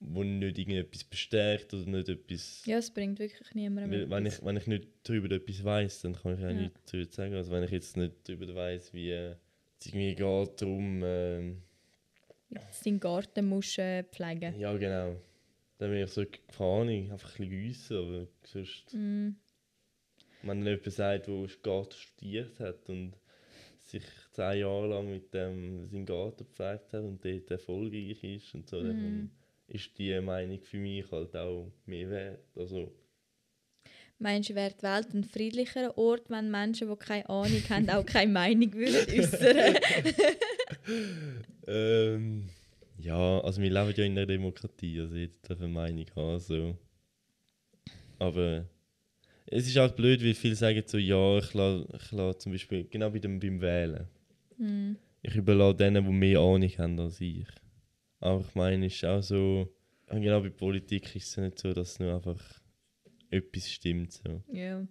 wo 0.00 0.22
nicht 0.24 0.58
irgendetwas 0.58 1.04
bestärkt 1.04 1.72
oder 1.74 1.86
nicht 1.88 2.08
etwas. 2.08 2.64
ja, 2.66 2.78
es 2.78 2.90
bringt 2.90 3.18
wirklich 3.18 3.54
niemandem 3.54 3.92
Weil, 3.92 4.10
wenn, 4.10 4.26
ich, 4.26 4.44
wenn 4.44 4.56
ich 4.56 4.66
nicht 4.66 4.88
darüber 5.04 5.30
etwas 5.34 5.62
weiß, 5.64 6.02
dann 6.02 6.14
kann 6.14 6.34
ich 6.34 6.40
ja, 6.40 6.50
Ja. 6.50 6.60
nichts 6.62 6.90
darüber 6.90 7.12
sagen. 7.12 7.34
Also 7.34 7.50
wenn 7.52 7.62
ich 7.64 7.70
jetzt 7.70 7.96
nicht 7.96 8.14
darüber 8.28 8.54
weiß, 8.54 8.92
wie 8.94 9.10
äh, 9.10 9.36
es 9.78 9.86
irgendwie 9.86 10.14
geht 10.14 10.62
darum, 10.62 11.02
Jetzt 12.50 12.84
deinen 12.84 13.00
Garten 13.00 13.48
musst 13.48 13.78
äh, 13.78 14.02
pflegen. 14.04 14.54
ja 14.58 14.76
genau, 14.76 15.16
dann 15.78 15.90
bin 15.90 16.04
ich 16.04 16.10
so, 16.10 16.22
keine 16.26 16.70
Ahnung, 16.70 17.10
einfach 17.12 17.30
ein 17.40 17.48
bisschen 17.48 17.50
gewissen, 17.50 17.96
aber 17.96 18.26
sonst, 18.44 18.92
Mm. 18.94 19.28
wenn 20.42 20.58
dann 20.60 20.66
jemand 20.66 20.92
sagt, 20.92 21.28
der 21.28 21.46
Garten 21.62 21.92
studiert 21.96 22.60
hat 22.60 22.88
und 22.90 23.14
sich 23.92 24.02
zehn 24.32 24.60
Jahre 24.60 24.88
lang 24.88 25.10
mit 25.10 25.32
dem 25.32 25.86
seinen 25.88 26.04
Garten 26.06 26.44
gepflegt 26.44 26.92
hat 26.92 27.02
und 27.02 27.24
dort 27.24 27.50
erfolgreich 27.50 28.22
ist 28.24 28.54
und 28.54 28.68
so, 28.68 28.80
Mhm. 28.82 28.88
dann 28.88 29.30
ist 29.68 29.96
die 29.98 30.20
Meinung 30.20 30.60
für 30.62 30.78
mich 30.78 31.10
halt 31.10 31.34
auch 31.36 31.70
mehr 31.86 32.10
wert. 32.10 32.40
Also, 32.56 32.92
Meinst 34.18 34.50
du, 34.50 34.54
wäre 34.54 34.72
die 34.72 34.82
Welt 34.84 35.14
ein 35.14 35.24
friedlicherer 35.24 35.98
Ort, 35.98 36.30
wenn 36.30 36.48
Menschen, 36.50 36.88
die 36.88 36.96
keine 36.96 37.28
Ahnung 37.28 37.62
haben, 37.70 37.90
auch 37.90 38.06
keine 38.06 38.32
Meinung 38.32 38.72
würden 38.72 38.94
äußern? 39.18 39.76
Ähm, 41.66 42.48
ja, 42.98 43.40
also 43.40 43.62
wir 43.62 43.70
leben 43.70 43.94
ja 43.96 44.04
in 44.04 44.12
einer 44.12 44.26
Demokratie, 44.26 45.00
also 45.00 45.14
jeder 45.14 45.34
darf 45.42 45.58
eine 45.60 45.68
Meinung 45.68 46.06
haben, 46.16 46.38
so. 46.40 46.76
Aber 48.18 48.64
es 49.46 49.66
ist 49.66 49.76
halt 49.76 49.96
blöd, 49.96 50.22
weil 50.22 50.34
viele 50.34 50.54
sagen 50.54 50.82
so, 50.86 50.98
ja, 50.98 51.38
ich 51.38 51.52
lasse, 51.54 51.86
ich 51.96 52.12
lasse 52.12 52.38
zum 52.38 52.52
Beispiel, 52.52 52.84
genau 52.84 53.10
bei 53.10 53.18
dem, 53.18 53.38
beim 53.40 53.60
Wählen, 53.60 54.06
mm. 54.58 54.96
ich 55.22 55.34
überlasse 55.34 55.76
denen, 55.76 56.04
die 56.04 56.12
mehr 56.12 56.40
Ahnung 56.40 56.68
haben 56.78 57.00
als 57.00 57.20
ich. 57.20 57.46
Aber 58.20 58.40
ich 58.40 58.54
meine, 58.54 58.86
es 58.86 58.94
ist 58.94 59.04
auch 59.04 59.22
so, 59.22 59.68
genau 60.06 60.40
bei 60.40 60.50
Politik 60.50 61.14
ist 61.16 61.28
es 61.28 61.36
nicht 61.36 61.58
so, 61.58 61.72
dass 61.72 61.98
nur 61.98 62.14
einfach 62.14 62.40
etwas 63.30 63.70
stimmt. 63.70 64.12
So. 64.12 64.42
Ja. 64.52 64.86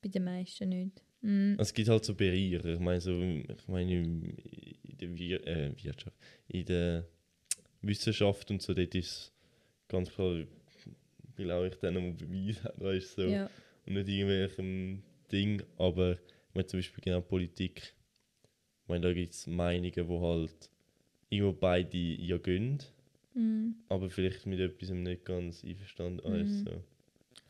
Bei 0.00 0.08
den 0.08 0.24
meisten 0.24 0.68
nicht. 0.68 1.02
Mm. 1.20 1.54
Es 1.58 1.74
gibt 1.74 1.88
halt 1.88 2.04
so 2.04 2.14
Bereiche, 2.14 2.72
ich 2.72 2.78
meine, 2.78 3.00
so, 3.00 3.20
ich 3.20 3.66
meine 3.66 3.92
in 3.92 4.96
der 5.00 5.16
Wir 5.16 5.46
äh, 5.46 5.72
Wirtschaft, 5.82 6.16
in 6.46 6.64
der 6.66 7.08
Wissenschaft 7.82 8.50
und 8.50 8.62
so, 8.62 8.74
dort 8.74 8.94
ist 8.94 9.32
ganz 9.88 10.10
klar, 10.10 10.44
auch 11.46 11.64
ich 11.64 11.74
denen 11.76 12.16
die 12.16 12.24
Beweise 12.24 12.64
habe, 12.64 12.84
weißt 12.84 13.14
so. 13.16 13.22
Ja. 13.22 13.50
und 13.86 13.94
nicht 13.94 14.08
irgendwelchem 14.08 15.02
Ding, 15.32 15.62
aber 15.76 16.12
ich 16.12 16.54
meine 16.54 16.66
zum 16.66 16.78
Beispiel 16.78 17.02
genau 17.04 17.20
Politik, 17.20 17.94
ich 18.82 18.88
meine, 18.88 19.06
da 19.06 19.12
gibt 19.12 19.32
es 19.32 19.46
Meinungen, 19.46 20.08
wo 20.08 20.20
halt 20.20 20.70
irgendwo 21.30 21.52
beide 21.52 21.96
ja 21.98 22.38
gehen, 22.38 22.78
Mm. 23.34 23.72
aber 23.88 24.08
vielleicht 24.10 24.46
mit 24.46 24.58
etwas 24.58 24.88
nicht 24.90 25.24
ganz 25.24 25.62
einverstanden 25.64 26.28
Mhm. 26.32 26.40
ist. 26.46 26.64
So. 26.64 26.70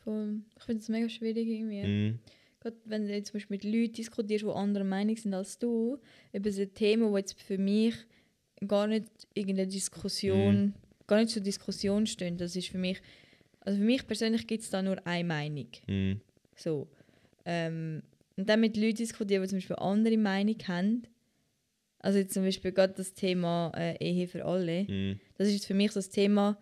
Voll. 0.03 0.41
Ich 0.57 0.63
finde 0.63 0.81
es 0.81 0.89
mega 0.89 1.09
schwierig 1.09 1.47
irgendwie. 1.47 1.83
Mhm. 1.83 2.19
Gerade 2.59 2.75
wenn 2.85 3.05
du 3.07 3.13
jetzt 3.13 3.27
zum 3.29 3.33
Beispiel 3.39 3.55
mit 3.55 3.63
Leuten 3.63 3.93
diskutierst, 3.93 4.43
die 4.43 4.49
anderer 4.49 4.83
Meinung 4.83 5.15
sind 5.15 5.33
als 5.33 5.57
du, 5.57 5.97
über 6.33 6.51
so 6.51 6.65
Themen, 6.65 7.09
die 7.11 7.17
jetzt 7.17 7.41
für 7.41 7.57
mich 7.57 7.95
gar 8.67 8.87
nicht 8.87 9.07
irgendeine 9.33 9.67
Diskussion, 9.69 10.65
Mhm. 10.65 10.73
gar 11.07 11.19
nicht 11.21 11.29
zur 11.31 11.41
Diskussion 11.41 12.05
stehen. 12.05 12.37
Das 12.37 12.55
ist 12.57 12.67
für 12.67 12.77
mich, 12.77 13.01
also 13.61 13.77
für 13.79 13.85
mich 13.85 14.05
persönlich 14.07 14.47
gibt 14.47 14.63
es 14.63 14.69
da 14.69 14.81
nur 14.81 15.05
eine 15.05 15.23
Meinung. 15.27 15.67
Mhm. 15.87 16.21
So. 16.55 16.87
Ähm, 17.45 18.03
und 18.37 18.47
dann 18.49 18.59
mit 18.61 18.77
Leuten 18.77 18.95
diskutieren, 18.97 19.43
die 19.43 19.49
zum 19.49 19.57
Beispiel 19.57 19.75
andere 19.77 20.17
Meinung 20.17 20.55
haben. 20.67 21.03
Also 21.99 22.19
jetzt 22.19 22.33
zum 22.33 22.43
Beispiel 22.43 22.71
gerade 22.71 22.93
das 22.95 23.13
Thema 23.13 23.71
äh, 23.75 23.97
Ehe 23.99 24.27
für 24.27 24.45
alle. 24.45 24.83
Mhm. 24.87 25.19
Das 25.37 25.47
ist 25.47 25.53
jetzt 25.55 25.65
für 25.65 25.73
mich 25.73 25.91
so 25.91 25.99
das 25.99 26.09
Thema, 26.09 26.57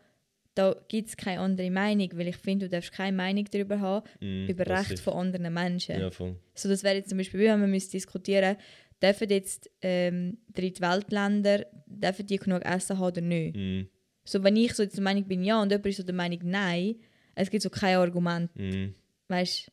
da 0.55 0.75
gibt 0.87 1.09
es 1.09 1.15
keine 1.17 1.41
andere 1.41 1.69
Meinung, 1.69 2.09
weil 2.15 2.29
ich 2.29 2.37
finde, 2.37 2.65
du 2.65 2.69
darfst 2.71 2.91
keine 2.91 3.15
Meinung 3.15 3.45
darüber 3.51 3.79
haben, 3.79 4.07
Mhm. 4.19 4.47
über 4.49 4.65
ist- 4.79 5.01
von 5.01 5.13
anderen 5.13 5.53
Menschen. 5.53 5.99
Ja, 5.99 6.09
voll. 6.09 6.35
So, 6.55 6.67
das 6.67 6.83
wäre 6.83 6.95
jetzt 6.95 7.09
zum 7.09 7.19
Beispiel, 7.19 7.39
wenn 7.41 7.59
man 7.59 7.69
müsste 7.69 7.91
diskutieren 7.91 8.57
dürfen 8.99 9.29
jetzt 9.29 9.69
ähm, 9.83 10.39
Drittweltländer 10.55 11.67
dürfen 11.85 12.25
die 12.25 12.37
genug 12.37 12.65
Essen 12.65 12.97
haben 12.97 13.05
oder 13.07 13.21
nicht. 13.21 13.55
Mhm. 13.55 13.87
So, 14.27 14.43
wenn 14.43 14.57
ich 14.57 14.73
so 14.73 14.85
der 14.85 15.01
Meinung 15.01 15.23
bin, 15.25 15.41
ja, 15.43 15.61
und 15.61 15.69
jemand 15.71 15.85
ist 15.85 15.97
so 15.97 16.03
der 16.03 16.13
Meinung, 16.15 16.39
nein, 16.43 16.95
es 17.33 17.49
gibt 17.49 17.63
so 17.63 17.69
kein 17.69 17.95
Argument, 17.95 18.49
Mhm. 18.55 18.93
weißt 19.29 19.71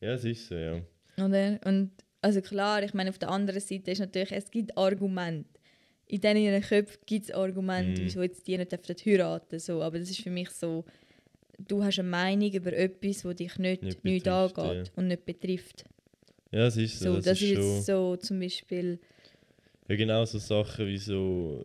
Ja, 0.00 0.14
es 0.14 0.24
ist 0.24 0.48
so, 0.48 0.56
ja. 0.56 0.80
Oder? 1.24 1.60
Und 1.64 1.92
also 2.20 2.40
klar, 2.40 2.82
ich 2.82 2.94
meine, 2.94 3.10
auf 3.10 3.18
der 3.18 3.28
anderen 3.30 3.60
Seite 3.60 3.92
ist 3.92 4.00
natürlich, 4.00 4.32
es 4.32 4.50
gibt 4.50 4.76
Argumente. 4.76 5.48
In 6.06 6.20
denen 6.20 6.42
ihren 6.42 6.62
Köpfen 6.62 6.98
gibt 7.06 7.26
es 7.26 7.30
Argumente, 7.30 8.02
Mhm. 8.02 8.06
wieso 8.06 8.22
jetzt 8.22 8.46
die 8.48 8.58
nicht 8.58 8.72
heiraten 9.06 9.58
so. 9.60 9.82
Aber 9.82 9.98
das 10.00 10.10
ist 10.10 10.20
für 10.22 10.30
mich 10.30 10.50
so, 10.50 10.84
du 11.58 11.84
hast 11.84 12.00
eine 12.00 12.08
Meinung 12.08 12.50
über 12.52 12.72
etwas, 12.72 13.22
das 13.22 13.36
dich 13.36 13.56
nicht, 13.58 13.82
Nicht 13.84 14.04
nicht, 14.04 14.24
betrifft, 14.24 14.58
angeht 14.58 14.90
und 14.96 15.06
nicht 15.06 15.24
betrifft. 15.24 15.84
Ja, 16.50 16.66
es 16.66 16.76
ist 16.76 16.98
so. 16.98 17.04
So, 17.10 17.14
das, 17.16 17.24
das, 17.26 17.42
ist 17.42 17.50
ist 17.58 17.86
so 17.86 18.16
zum 18.16 18.40
Beispiel, 18.40 18.98
Ja, 19.88 19.94
genau 19.96 20.24
so 20.24 20.38
Sachen 20.38 20.86
wie 20.88 20.98
so, 20.98 21.64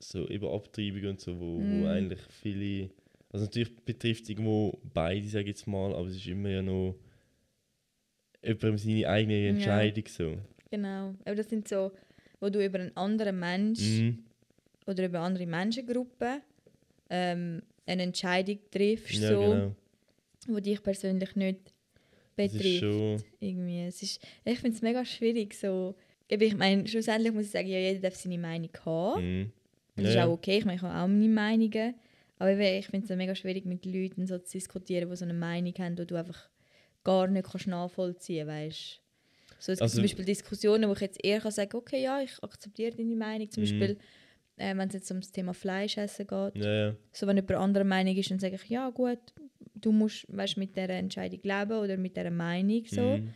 so 0.00 0.26
eben 0.28 0.46
Abtreibung 0.48 1.10
und 1.10 1.20
so, 1.20 1.38
wo, 1.38 1.58
Mm. 1.60 1.82
wo 1.82 1.86
eigentlich 1.86 2.20
viele. 2.42 2.90
Also 3.32 3.44
natürlich 3.44 3.76
betrifft 3.84 4.24
es 4.24 4.30
irgendwo 4.30 4.76
beide, 4.92 5.28
sage 5.28 5.42
ich 5.44 5.48
jetzt 5.50 5.66
mal, 5.68 5.94
aber 5.94 6.08
es 6.08 6.16
ist 6.16 6.26
immer 6.26 6.48
ja 6.48 6.62
noch. 6.62 6.96
über 8.42 8.76
seine 8.78 9.06
eigene 9.08 9.48
Entscheidung 9.48 10.04
so. 10.08 10.36
Genau. 10.70 11.14
Aber 11.24 11.34
das 11.34 11.48
sind 11.50 11.68
so, 11.68 11.92
wo 12.40 12.48
du 12.48 12.64
über 12.64 12.78
einen 12.80 12.96
anderen 12.96 13.38
Mensch 13.38 13.80
Mhm. 13.80 14.24
oder 14.86 15.04
über 15.04 15.20
andere 15.20 15.46
Menschengruppen 15.46 16.40
ähm, 17.10 17.60
eine 17.86 18.02
Entscheidung 18.04 18.58
triffst, 18.70 19.14
Ja, 19.20 19.28
so, 19.28 19.40
genau. 19.40 19.74
wo 20.48 20.58
dich 20.60 20.82
persönlich 20.82 21.36
nicht 21.36 21.58
betrifft. 22.34 22.78
schon. 22.80 23.22
Irgendwie. 23.40 23.82
Es 23.82 24.02
ist, 24.02 24.22
ich 24.44 24.58
finde 24.58 24.76
es 24.76 24.82
mega 24.82 25.04
schwierig. 25.04 25.52
So. 25.54 25.94
Ich 26.28 26.56
meine, 26.56 26.86
schlussendlich 26.88 27.32
muss 27.34 27.44
ich 27.46 27.50
sagen, 27.50 27.68
ja, 27.68 27.78
jeder 27.78 28.00
darf 28.00 28.14
seine 28.14 28.38
Meinung 28.38 28.70
haben. 28.86 29.22
Mhm. 29.40 29.52
Das 29.96 30.06
ist 30.08 30.14
Ja, 30.14 30.26
auch 30.26 30.32
okay, 30.32 30.58
ich 30.58 30.64
meine, 30.64 30.76
ich 30.76 30.82
habe 30.82 30.94
auch 30.94 31.06
meine 31.08 31.28
Meinungen. 31.28 31.94
Aber 32.38 32.56
ich 32.58 32.86
finde 32.86 33.06
es 33.06 33.16
mega 33.18 33.34
schwierig, 33.34 33.66
mit 33.66 33.84
Leuten 33.84 34.26
so 34.26 34.38
zu 34.38 34.52
diskutieren, 34.52 35.10
die 35.10 35.16
so 35.16 35.24
eine 35.26 35.34
Meinung 35.34 35.74
haben, 35.78 35.94
die 35.96 36.06
du 36.06 36.16
einfach 36.16 36.48
gar 37.04 37.26
nicht 37.28 37.46
kannst 37.50 37.66
nachvollziehen 37.66 38.46
kannst. 38.48 39.00
So, 39.58 39.72
es 39.72 39.78
gibt 39.78 39.82
Also- 39.82 39.94
zum 39.96 40.02
Beispiel 40.04 40.24
Diskussionen, 40.24 40.88
wo 40.88 40.94
ich 40.94 41.00
jetzt 41.00 41.22
eher 41.22 41.40
kann 41.40 41.50
sagen 41.52 41.76
okay, 41.76 42.02
ja, 42.02 42.20
ich 42.22 42.42
akzeptiere 42.42 42.96
deine 42.96 43.14
Meinung. 43.16 43.50
Zum 43.50 43.62
Mhm. 43.62 43.66
Beispiel, 43.66 43.98
äh, 44.56 44.74
wenn 44.76 44.88
es 44.88 44.94
jetzt 44.94 45.10
um 45.10 45.20
das 45.20 45.32
Thema 45.32 45.52
Fleisch 45.52 45.98
essen 45.98 46.26
geht. 46.26 46.56
Ja, 46.64 46.72
ja. 46.88 46.96
So, 47.12 47.26
wenn 47.26 47.36
jemand 47.36 47.56
anderer 47.56 47.84
Meinung 47.84 48.16
ist, 48.16 48.30
dann 48.30 48.38
sage 48.38 48.54
ich, 48.54 48.68
ja 48.70 48.88
gut, 48.88 49.18
du 49.74 49.92
musst 49.92 50.24
weißt, 50.34 50.56
mit 50.56 50.74
dieser 50.76 50.88
Entscheidung 50.90 51.40
leben 51.42 51.72
oder 51.78 51.96
mit 51.98 52.16
dieser 52.16 52.30
Meinung. 52.30 52.84
So. 52.86 53.18
Mhm. 53.18 53.28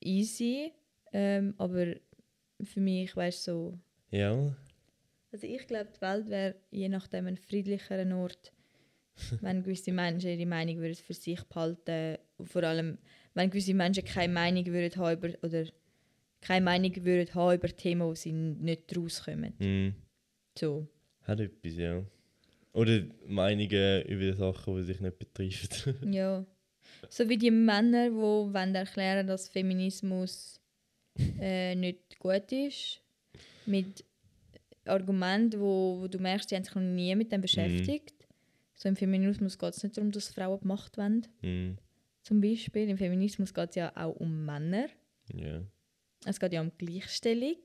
Easy. 0.00 0.72
Ähm, 1.12 1.54
aber 1.58 1.94
für 2.62 2.80
mich, 2.80 3.14
weißt 3.14 3.48
du, 3.48 3.52
so, 3.52 3.78
Ja. 4.16 4.56
Also 5.32 5.46
ich 5.46 5.66
glaube, 5.66 5.90
die 5.96 6.00
Welt 6.00 6.28
wäre 6.28 6.54
je 6.70 6.88
nachdem 6.88 7.26
ein 7.26 7.36
friedlicherer 7.36 8.16
Ort, 8.16 8.52
wenn 9.40 9.62
gewisse 9.62 9.92
Menschen 9.92 10.30
ihre 10.30 10.46
Meinung 10.46 10.78
würden 10.78 10.94
für 10.94 11.14
sich 11.14 11.42
behalten 11.44 12.18
Vor 12.42 12.62
allem, 12.62 12.98
wenn 13.34 13.50
gewisse 13.50 13.74
Menschen 13.74 14.04
keine 14.04 14.32
Meinung 14.32 14.66
würden 14.66 14.96
haben 14.96 15.18
über, 15.18 15.28
oder 15.42 15.66
keine 16.40 16.64
Meinung 16.64 17.04
würden 17.04 17.34
haben 17.34 17.56
über 17.56 17.68
Themen, 17.68 18.02
wo 18.02 18.14
sie 18.14 18.32
nicht 18.32 18.96
rauskommen. 18.96 19.54
Mhm. 19.58 19.94
So. 20.58 20.86
Hat 21.22 21.40
etwas, 21.40 21.74
ja. 21.74 22.02
Oder 22.72 23.02
Meinungen 23.26 24.02
über 24.02 24.34
Sachen, 24.34 24.76
die 24.76 24.82
sich 24.84 25.00
nicht 25.00 25.18
betreffen. 25.18 25.96
Ja. 26.12 26.44
So 27.08 27.28
wie 27.28 27.38
die 27.38 27.50
Männer, 27.50 28.10
die 28.10 28.14
wollen 28.14 28.74
erklären 28.74 29.26
dass 29.26 29.48
Feminismus 29.48 30.60
äh, 31.40 31.74
nicht 31.74 32.18
gut 32.18 32.50
ist. 32.52 33.00
Mit 33.66 34.04
Argumenten, 34.90 35.60
wo, 35.60 36.00
wo 36.00 36.08
du 36.08 36.18
merkst, 36.18 36.50
die 36.50 36.56
haben 36.56 36.64
sich 36.64 36.74
noch 36.74 36.82
nie 36.82 37.14
mit 37.14 37.32
dem 37.32 37.40
beschäftigt. 37.40 38.14
So 38.74 38.88
im 38.88 38.96
Feminismus 38.96 39.58
geht 39.58 39.74
es 39.74 39.82
nicht 39.82 39.96
darum, 39.96 40.10
dass 40.10 40.28
Frauen 40.28 40.60
Macht 40.62 40.96
wollen. 40.98 41.26
mhm. 41.42 41.76
Zum 42.22 42.40
Beispiel. 42.42 42.88
Im 42.88 42.98
Feminismus 42.98 43.52
geht 43.54 43.70
es 43.70 43.76
ja 43.76 43.92
auch 43.96 44.14
um 44.16 44.44
Männer. 44.44 44.86
Ja. 45.34 45.62
Es 46.26 46.38
geht 46.38 46.52
ja 46.52 46.60
um 46.60 46.70
Gleichstellung. 46.76 47.56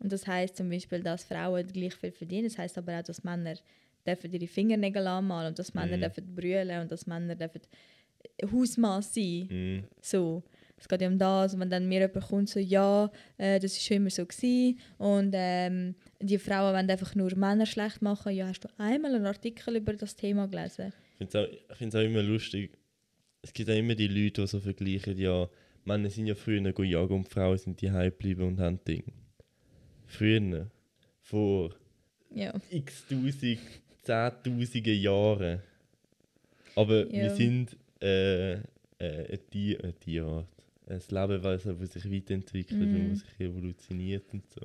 Und 0.00 0.10
das 0.12 0.26
heißt 0.26 0.56
zum 0.56 0.68
Beispiel, 0.70 1.02
dass 1.04 1.22
Frauen 1.24 1.66
gleich 1.68 1.94
viel 1.94 2.10
verdienen. 2.10 2.44
Das 2.48 2.58
heißt 2.58 2.76
aber 2.78 2.98
auch, 2.98 3.02
dass 3.04 3.22
Männer 3.22 3.54
dürfen 4.04 4.32
ihre 4.32 4.48
Fingernägel 4.48 5.06
anmalen 5.06 5.48
und 5.50 5.58
dass 5.58 5.72
Männer 5.74 5.96
Mhm. 5.96 6.00
dürfen 6.00 6.34
brüllen 6.34 6.80
und 6.82 6.90
dass 6.90 7.06
Männer 7.06 7.36
dürfen 7.36 7.62
Hausmann 8.52 9.02
sein. 9.02 9.48
Mhm. 9.50 9.84
So. 10.00 10.42
Es 10.76 10.88
geht 10.88 11.00
ja 11.00 11.06
um 11.08 11.16
das. 11.18 11.54
Und 11.54 11.60
wenn 11.60 11.70
dann 11.70 11.86
mir 11.88 12.00
jemand 12.00 12.26
kommt, 12.26 12.48
so, 12.48 12.58
ja, 12.58 13.08
äh, 13.38 13.60
das 13.60 13.74
war 13.74 13.80
schon 13.80 13.96
immer 13.98 14.10
so. 14.10 14.26
Gewesen. 14.26 14.80
Und 14.98 15.30
ähm, 15.36 15.94
die 16.22 16.38
Frauen 16.38 16.74
wollen 16.74 16.90
einfach 16.90 17.14
nur 17.14 17.34
Männer 17.36 17.66
schlecht 17.66 18.00
machen. 18.02 18.32
Ja, 18.34 18.46
hast 18.48 18.60
du 18.64 18.68
einmal 18.78 19.14
einen 19.14 19.26
Artikel 19.26 19.76
über 19.76 19.92
das 19.94 20.16
Thema 20.16 20.46
gelesen? 20.48 20.92
Ich 21.12 21.28
finde 21.28 21.38
es 21.70 21.94
auch, 21.94 21.98
auch 21.98 22.00
immer 22.04 22.22
lustig. 22.22 22.78
Es 23.42 23.52
gibt 23.52 23.68
auch 23.70 23.74
immer 23.76 23.94
die 23.94 24.06
Leute, 24.08 24.42
die 24.42 24.46
so 24.46 24.60
vergleichen, 24.60 25.18
ja, 25.18 25.48
Männer 25.84 26.10
sind 26.10 26.26
ja 26.26 26.34
früher 26.34 26.72
go 26.72 26.82
jagen 26.84 27.14
und 27.14 27.28
Frauen 27.28 27.58
sind 27.58 27.80
die 27.80 27.88
geblieben 27.90 28.42
und 28.42 28.60
haben 28.60 28.78
Ding. 28.86 29.04
Früher, 30.06 30.70
vor 31.20 31.74
Ja. 32.30 32.52
x 32.70 33.04
tausend, 33.08 33.58
zehntausende 34.02 34.92
Jahren. 34.92 35.60
Aber 36.76 37.10
wir 37.10 37.24
Ja. 37.24 37.30
sind 37.34 37.76
äh, 38.00 38.54
äh, 38.54 38.62
ein, 38.98 39.38
Tier, 39.50 39.82
ein 39.84 39.98
Tierart. 40.00 40.48
Ein 40.86 41.00
Lebewesen, 41.08 41.78
das 41.78 41.92
sich 41.92 42.10
weiterentwickelt 42.10 42.80
und 42.80 42.92
Mhm. 42.92 43.10
das 43.10 43.20
sich 43.20 43.40
evolutioniert 43.40 44.32
und 44.32 44.48
so. 44.50 44.60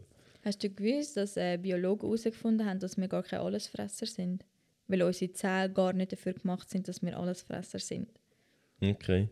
Hast 0.47 0.63
du 0.63 0.69
gewusst, 0.69 1.17
dass 1.17 1.35
äh, 1.35 1.57
Biologen 1.57 2.07
herausgefunden 2.07 2.65
haben, 2.65 2.79
dass 2.79 2.95
wir 2.95 3.09
gar 3.09 3.21
keine 3.21 3.41
Allesfresser 3.43 4.05
sind? 4.05 4.45
Weil 4.87 5.03
unsere 5.03 5.33
Zellen 5.33 5.73
gar 5.73 5.91
nicht 5.91 6.13
dafür 6.13 6.31
gemacht 6.31 6.69
sind, 6.69 6.87
dass 6.87 7.01
wir 7.01 7.19
Allesfresser 7.19 7.79
sind. 7.79 8.07
Okay. 8.79 9.27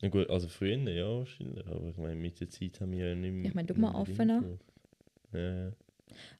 Na 0.00 0.08
gut, 0.08 0.30
also 0.30 0.48
früher 0.48 0.78
ja 0.78 1.06
wahrscheinlich, 1.06 1.66
aber 1.66 1.90
ich 1.90 1.98
meine, 1.98 2.14
mit 2.14 2.40
der 2.40 2.48
Zeit 2.48 2.80
haben 2.80 2.92
wir 2.92 3.08
ja 3.08 3.14
nicht 3.14 3.32
mehr. 3.32 3.48
Ich 3.50 3.54
meine, 3.54 3.68
guck 3.68 3.76
mal 3.76 3.94
Affen 3.94 4.30
an. 4.30 4.58
Ja, 5.34 5.66
ja. 5.66 5.72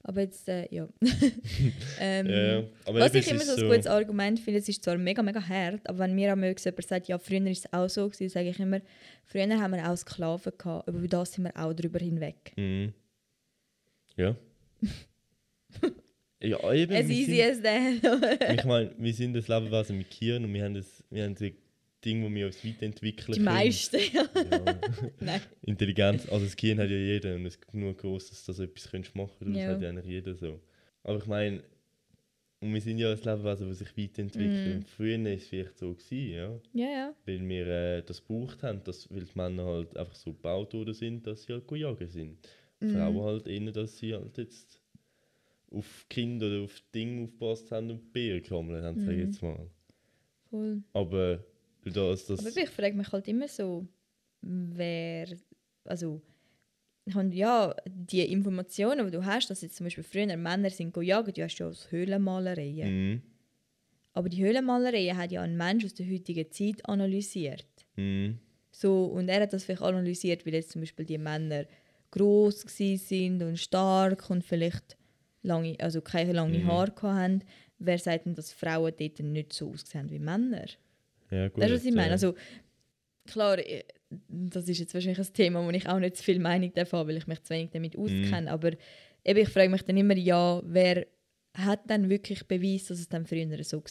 Aber 0.01 0.21
jetzt, 0.21 0.49
äh, 0.49 0.67
ja. 0.73 0.89
ähm, 1.99 2.25
ja, 2.25 2.59
ja. 2.59 2.63
Aber 2.85 2.99
Was 2.99 3.13
ich 3.13 3.29
immer 3.29 3.41
so 3.41 3.61
ein 3.61 3.69
gutes 3.69 3.85
Argument 3.85 4.39
finde, 4.39 4.61
es 4.61 4.67
ist 4.67 4.83
zwar 4.83 4.97
mega, 4.97 5.21
mega 5.21 5.47
hart, 5.47 5.87
aber 5.87 5.99
wenn 5.99 6.15
mir 6.15 6.31
am 6.31 6.43
jemand 6.43 6.59
sagt, 6.59 7.07
ja, 7.07 7.19
früher 7.19 7.45
ist 7.45 7.65
es 7.65 7.73
auch 7.73 7.87
so, 7.87 8.09
gewesen, 8.09 8.29
sage 8.29 8.49
ich 8.49 8.59
immer, 8.59 8.81
früher 9.25 9.47
haben 9.59 9.73
wir 9.75 9.87
auch 9.87 9.95
Sklaven 9.95 10.53
gehabt, 10.57 10.87
aber 10.87 10.97
über 10.97 11.07
das 11.07 11.33
sind 11.33 11.43
wir 11.43 11.55
auch 11.55 11.73
drüber 11.73 11.99
hinweg. 11.99 12.53
Mhm. 12.55 12.95
Ja. 14.17 14.35
ja, 16.41 16.73
eben. 16.73 16.93
As 16.95 17.07
wir 17.07 17.15
easy 17.15 17.35
sind, 17.37 17.65
as 17.65 17.99
that. 18.01 18.51
ich 18.59 18.65
meine, 18.65 18.91
wir 18.97 19.13
sind 19.13 19.33
das 19.33 19.47
Lebewesen 19.47 19.97
mit 19.97 20.09
Kirn 20.09 20.43
und 20.43 20.53
wir 20.53 20.63
haben 20.63 20.73
das, 20.73 21.03
wir 21.09 21.23
haben 21.23 21.35
das 21.35 21.51
Ding, 22.03 22.23
das 22.23 22.31
wir 22.33 22.45
uns 22.47 22.65
weiterentwickeln 22.65 23.33
Die 23.33 23.43
können. 23.43 23.45
meisten, 23.45 23.99
ja. 24.13 24.27
Ja. 24.35 24.79
Nein. 25.19 25.41
Intelligenz, 25.63 26.27
also 26.29 26.45
das 26.45 26.55
Gehirn 26.55 26.79
hat 26.79 26.89
ja 26.89 26.97
jeder 26.97 27.35
und 27.35 27.45
es 27.45 27.55
ist 27.55 27.67
genug 27.67 27.97
groß, 27.99 28.29
dass 28.29 28.45
du 28.45 28.51
das 28.51 28.59
etwas 28.59 28.89
könntest 28.91 29.15
machen 29.15 29.31
kannst. 29.39 29.55
Das 29.55 29.63
Ja. 29.63 29.69
hat 29.69 29.81
ja 29.81 29.89
eigentlich 29.89 30.05
jeder 30.05 30.35
so. 30.35 30.59
Aber 31.03 31.17
ich 31.17 31.25
meine, 31.25 31.63
und 32.59 32.73
wir 32.73 32.81
sind 32.81 32.97
ja 32.97 33.11
ein 33.11 33.17
Lebewesen, 33.17 33.69
das 33.69 33.79
sich 33.79 33.97
weiterentwickelt. 33.97 34.75
Und 34.77 34.89
früher 34.89 35.23
war 35.23 35.31
es 35.31 35.47
vielleicht 35.47 35.77
so, 35.77 35.93
gewesen, 35.93 36.31
ja. 36.33 36.59
Ja, 36.73 36.85
ja. 36.91 37.13
weil 37.25 37.47
wir 37.47 37.67
äh, 37.67 38.01
das 38.03 38.25
gebraucht 38.25 38.63
haben, 38.63 38.83
dass, 38.83 39.09
weil 39.11 39.25
die 39.25 39.37
Männer 39.37 39.65
halt 39.65 39.95
einfach 39.95 40.15
so 40.15 40.33
gebaut 40.33 40.73
worden 40.73 40.93
sind, 40.95 41.25
dass 41.27 41.43
sie 41.43 41.53
halt 41.53 41.71
jagen 41.71 42.07
sind. 42.09 42.37
Mhm. 42.81 42.91
Frauen 42.91 43.23
halt 43.23 43.47
eher, 43.47 43.71
dass 43.71 43.97
sie 43.97 44.13
halt 44.13 44.37
jetzt 44.37 44.81
auf 45.71 46.05
Kinder 46.09 46.47
oder 46.47 46.63
auf 46.63 46.81
Dinge 46.93 47.25
aufgepasst 47.25 47.71
haben 47.71 47.89
und 47.91 48.13
Bären 48.13 48.41
gesammelt 48.41 48.83
haben, 48.83 48.99
sag 48.99 49.11
ich 49.13 49.17
Mhm. 49.17 49.23
jetzt 49.25 49.41
mal. 49.41 49.69
Voll. 50.49 50.83
Aber 50.93 51.43
das, 51.85 52.25
das 52.25 52.39
Aber 52.39 52.57
ich 52.57 52.69
frage 52.69 52.95
mich 52.95 53.11
halt 53.11 53.27
immer 53.27 53.47
so, 53.47 53.87
wer, 54.41 55.27
also, 55.85 56.21
ja, 57.31 57.75
die 57.89 58.21
Informationen, 58.31 59.05
die 59.05 59.11
du 59.11 59.25
hast, 59.25 59.49
dass 59.49 59.61
jetzt 59.61 59.75
zum 59.77 59.85
Beispiel 59.85 60.03
früher 60.03 60.37
Männer 60.37 60.69
sind 60.69 60.95
jagen, 60.97 61.33
du 61.33 61.43
hast 61.43 61.57
ja 61.59 61.67
aus 61.67 61.91
Höhlenmalereien. 61.91 62.89
Mhm. 62.89 63.21
Aber 64.13 64.29
die 64.29 64.43
Höhlenmalereien 64.43 65.15
hat 65.17 65.31
ja 65.31 65.41
ein 65.41 65.55
Mensch 65.55 65.85
aus 65.85 65.93
der 65.93 66.09
heutigen 66.09 66.51
Zeit 66.51 66.85
analysiert. 66.87 67.67
Mhm. 67.97 68.39
So, 68.71 69.05
und 69.05 69.29
er 69.29 69.41
hat 69.41 69.53
das 69.53 69.63
vielleicht 69.63 69.81
analysiert, 69.81 70.45
weil 70.45 70.53
jetzt 70.53 70.71
zum 70.71 70.81
Beispiel 70.81 71.05
die 71.05 71.17
Männer 71.17 71.65
groß 72.11 72.61
sind 72.67 73.41
und 73.43 73.57
stark 73.57 74.29
und 74.29 74.43
vielleicht 74.43 74.97
lange, 75.43 75.75
also 75.79 76.01
keine 76.01 76.33
lange 76.33 76.59
Mhm. 76.59 76.65
Haare 76.67 76.93
hatten. 77.01 77.43
Wer 77.79 77.99
sagt 77.99 78.25
denn, 78.25 78.35
dass 78.35 78.51
Frauen 78.51 78.93
dort 78.97 79.19
nicht 79.19 79.53
so 79.53 79.69
aussehen 79.71 80.09
wie 80.09 80.19
Männer? 80.19 80.65
Ja, 81.29 81.47
gut. 81.49 81.63
Weißt 81.63 81.71
du, 81.71 81.75
was 81.75 81.85
ich 81.85 81.93
meine? 81.93 82.11
Also, 82.11 82.33
klar, 83.27 83.59
äh, 83.59 83.83
das 84.29 84.67
ist 84.69 84.79
jetzt 84.79 84.93
wahrscheinlich 84.93 85.19
ein 85.19 85.33
Thema, 85.33 85.65
wo 85.65 85.69
ich 85.69 85.87
auch 85.87 85.99
nicht 85.99 86.17
zu 86.17 86.23
viel 86.23 86.39
Meinung 86.39 86.73
davon 86.73 86.99
habe, 86.99 87.09
weil 87.09 87.17
ich 87.17 87.27
mich 87.27 87.43
zu 87.43 87.53
wenig 87.53 87.71
damit 87.71 87.97
Mhm. 87.97 88.01
auskenne. 88.03 88.51
Aber 88.51 88.71
eben, 89.23 89.39
ich 89.39 89.49
frage 89.49 89.69
mich 89.69 89.83
dann 89.83 89.97
immer, 89.97 90.15
ja, 90.15 90.61
wer 90.65 91.05
hat 91.57 91.89
dann 91.89 92.09
wirklich 92.09 92.47
Beweis, 92.47 92.85
dass 92.85 92.99
es 92.99 93.09
dann 93.09 93.25
früher 93.25 93.47
so 93.63 93.77
war? 93.77 93.83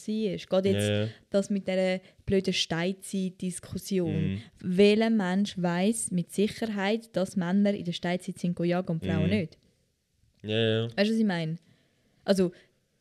Geht 0.63 0.73
jetzt 0.73 0.89
ja. 0.89 1.09
das 1.31 1.51
mit 1.51 1.67
dieser 1.67 2.01
blöden 2.25 2.53
Steinzeit-Diskussion? 2.53 4.33
Mhm. 4.35 4.41
Welcher 4.61 5.11
Mensch 5.11 5.61
weiß 5.61 6.13
mit 6.13 6.33
Sicherheit, 6.33 7.15
dass 7.17 7.37
Männer 7.37 7.75
in 7.75 7.85
der 7.85 7.93
Steinzeit 7.93 8.39
sind 8.39 8.59
jagen 8.61 8.93
und 8.93 9.05
Frauen 9.05 9.25
Mhm. 9.25 9.31
nicht? 9.31 9.59
Ja, 10.43 10.59
ja. 10.59 10.85
Weißt 10.97 11.11
du, 11.11 11.15
was 11.15 11.21
ich 11.21 11.25
meine? 11.25 11.57
Also, 12.25 12.53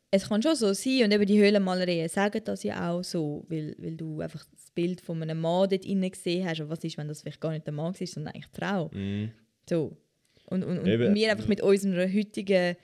es 0.09 0.27
kann 0.29 0.41
schon 0.41 0.55
so 0.55 0.73
sein, 0.73 1.03
und 1.03 1.13
eben 1.13 1.25
die 1.25 1.39
Höhlenmalereien 1.39 2.09
sagen 2.09 2.41
das 2.43 2.63
ja 2.63 2.91
auch 2.91 3.03
so, 3.03 3.45
weil, 3.49 3.75
weil 3.77 3.95
du 3.95 4.21
einfach 4.21 4.45
das 4.51 4.71
Bild 4.71 5.01
von 5.01 5.21
einem 5.21 5.41
Mann 5.41 5.69
dort 5.69 5.85
innen 5.85 6.09
gesehen 6.09 6.47
hast. 6.47 6.61
Und 6.61 6.69
was 6.69 6.83
ist, 6.83 6.97
wenn 6.97 7.07
das 7.07 7.21
vielleicht 7.21 7.41
gar 7.41 7.51
nicht 7.51 7.67
der 7.67 7.73
Mann 7.73 7.93
ist, 7.99 8.13
sondern 8.13 8.33
eigentlich 8.33 8.51
die 8.51 8.59
Frau? 8.59 8.89
Mhm. 8.93 9.31
So. 9.69 9.97
Und, 10.47 10.63
und, 10.63 10.79
und 10.79 10.87
Eben. 10.87 11.13
wir 11.13 11.31
einfach 11.31 11.47
mit 11.47 11.61
unserer 11.61 12.07
heutigen 12.11 12.75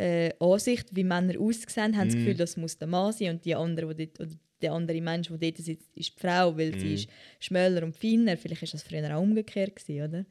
äh, 0.00 0.32
Ansicht, 0.40 0.88
wie 0.96 1.04
Männer 1.04 1.38
aussehen, 1.40 1.96
haben 1.96 2.08
das 2.08 2.14
Mhm. 2.14 2.18
Gefühl, 2.18 2.34
das 2.34 2.56
muss 2.56 2.78
der 2.78 2.88
Mann 2.88 3.12
sein 3.12 3.30
und 3.34 3.44
die 3.44 3.54
andere, 3.54 3.94
die 3.94 4.06
dort, 4.06 4.20
oder 4.20 4.36
der 4.62 4.72
andere 4.72 5.00
Mensch, 5.00 5.28
der 5.28 5.38
dort 5.38 5.56
sitzt, 5.58 5.96
ist 5.96 6.16
die 6.16 6.20
Frau, 6.20 6.56
weil 6.56 6.78
sie 6.78 6.88
Mhm. 6.88 6.94
ist 6.94 7.08
schmäler 7.40 7.82
und 7.84 7.96
feiner. 7.96 8.36
Vielleicht 8.36 8.62
ist 8.62 8.74
das 8.74 8.82
früher 8.82 9.16
auch 9.16 9.22
umgekehrt 9.22 9.74
gewesen, 9.76 10.02
oder? 10.08 10.26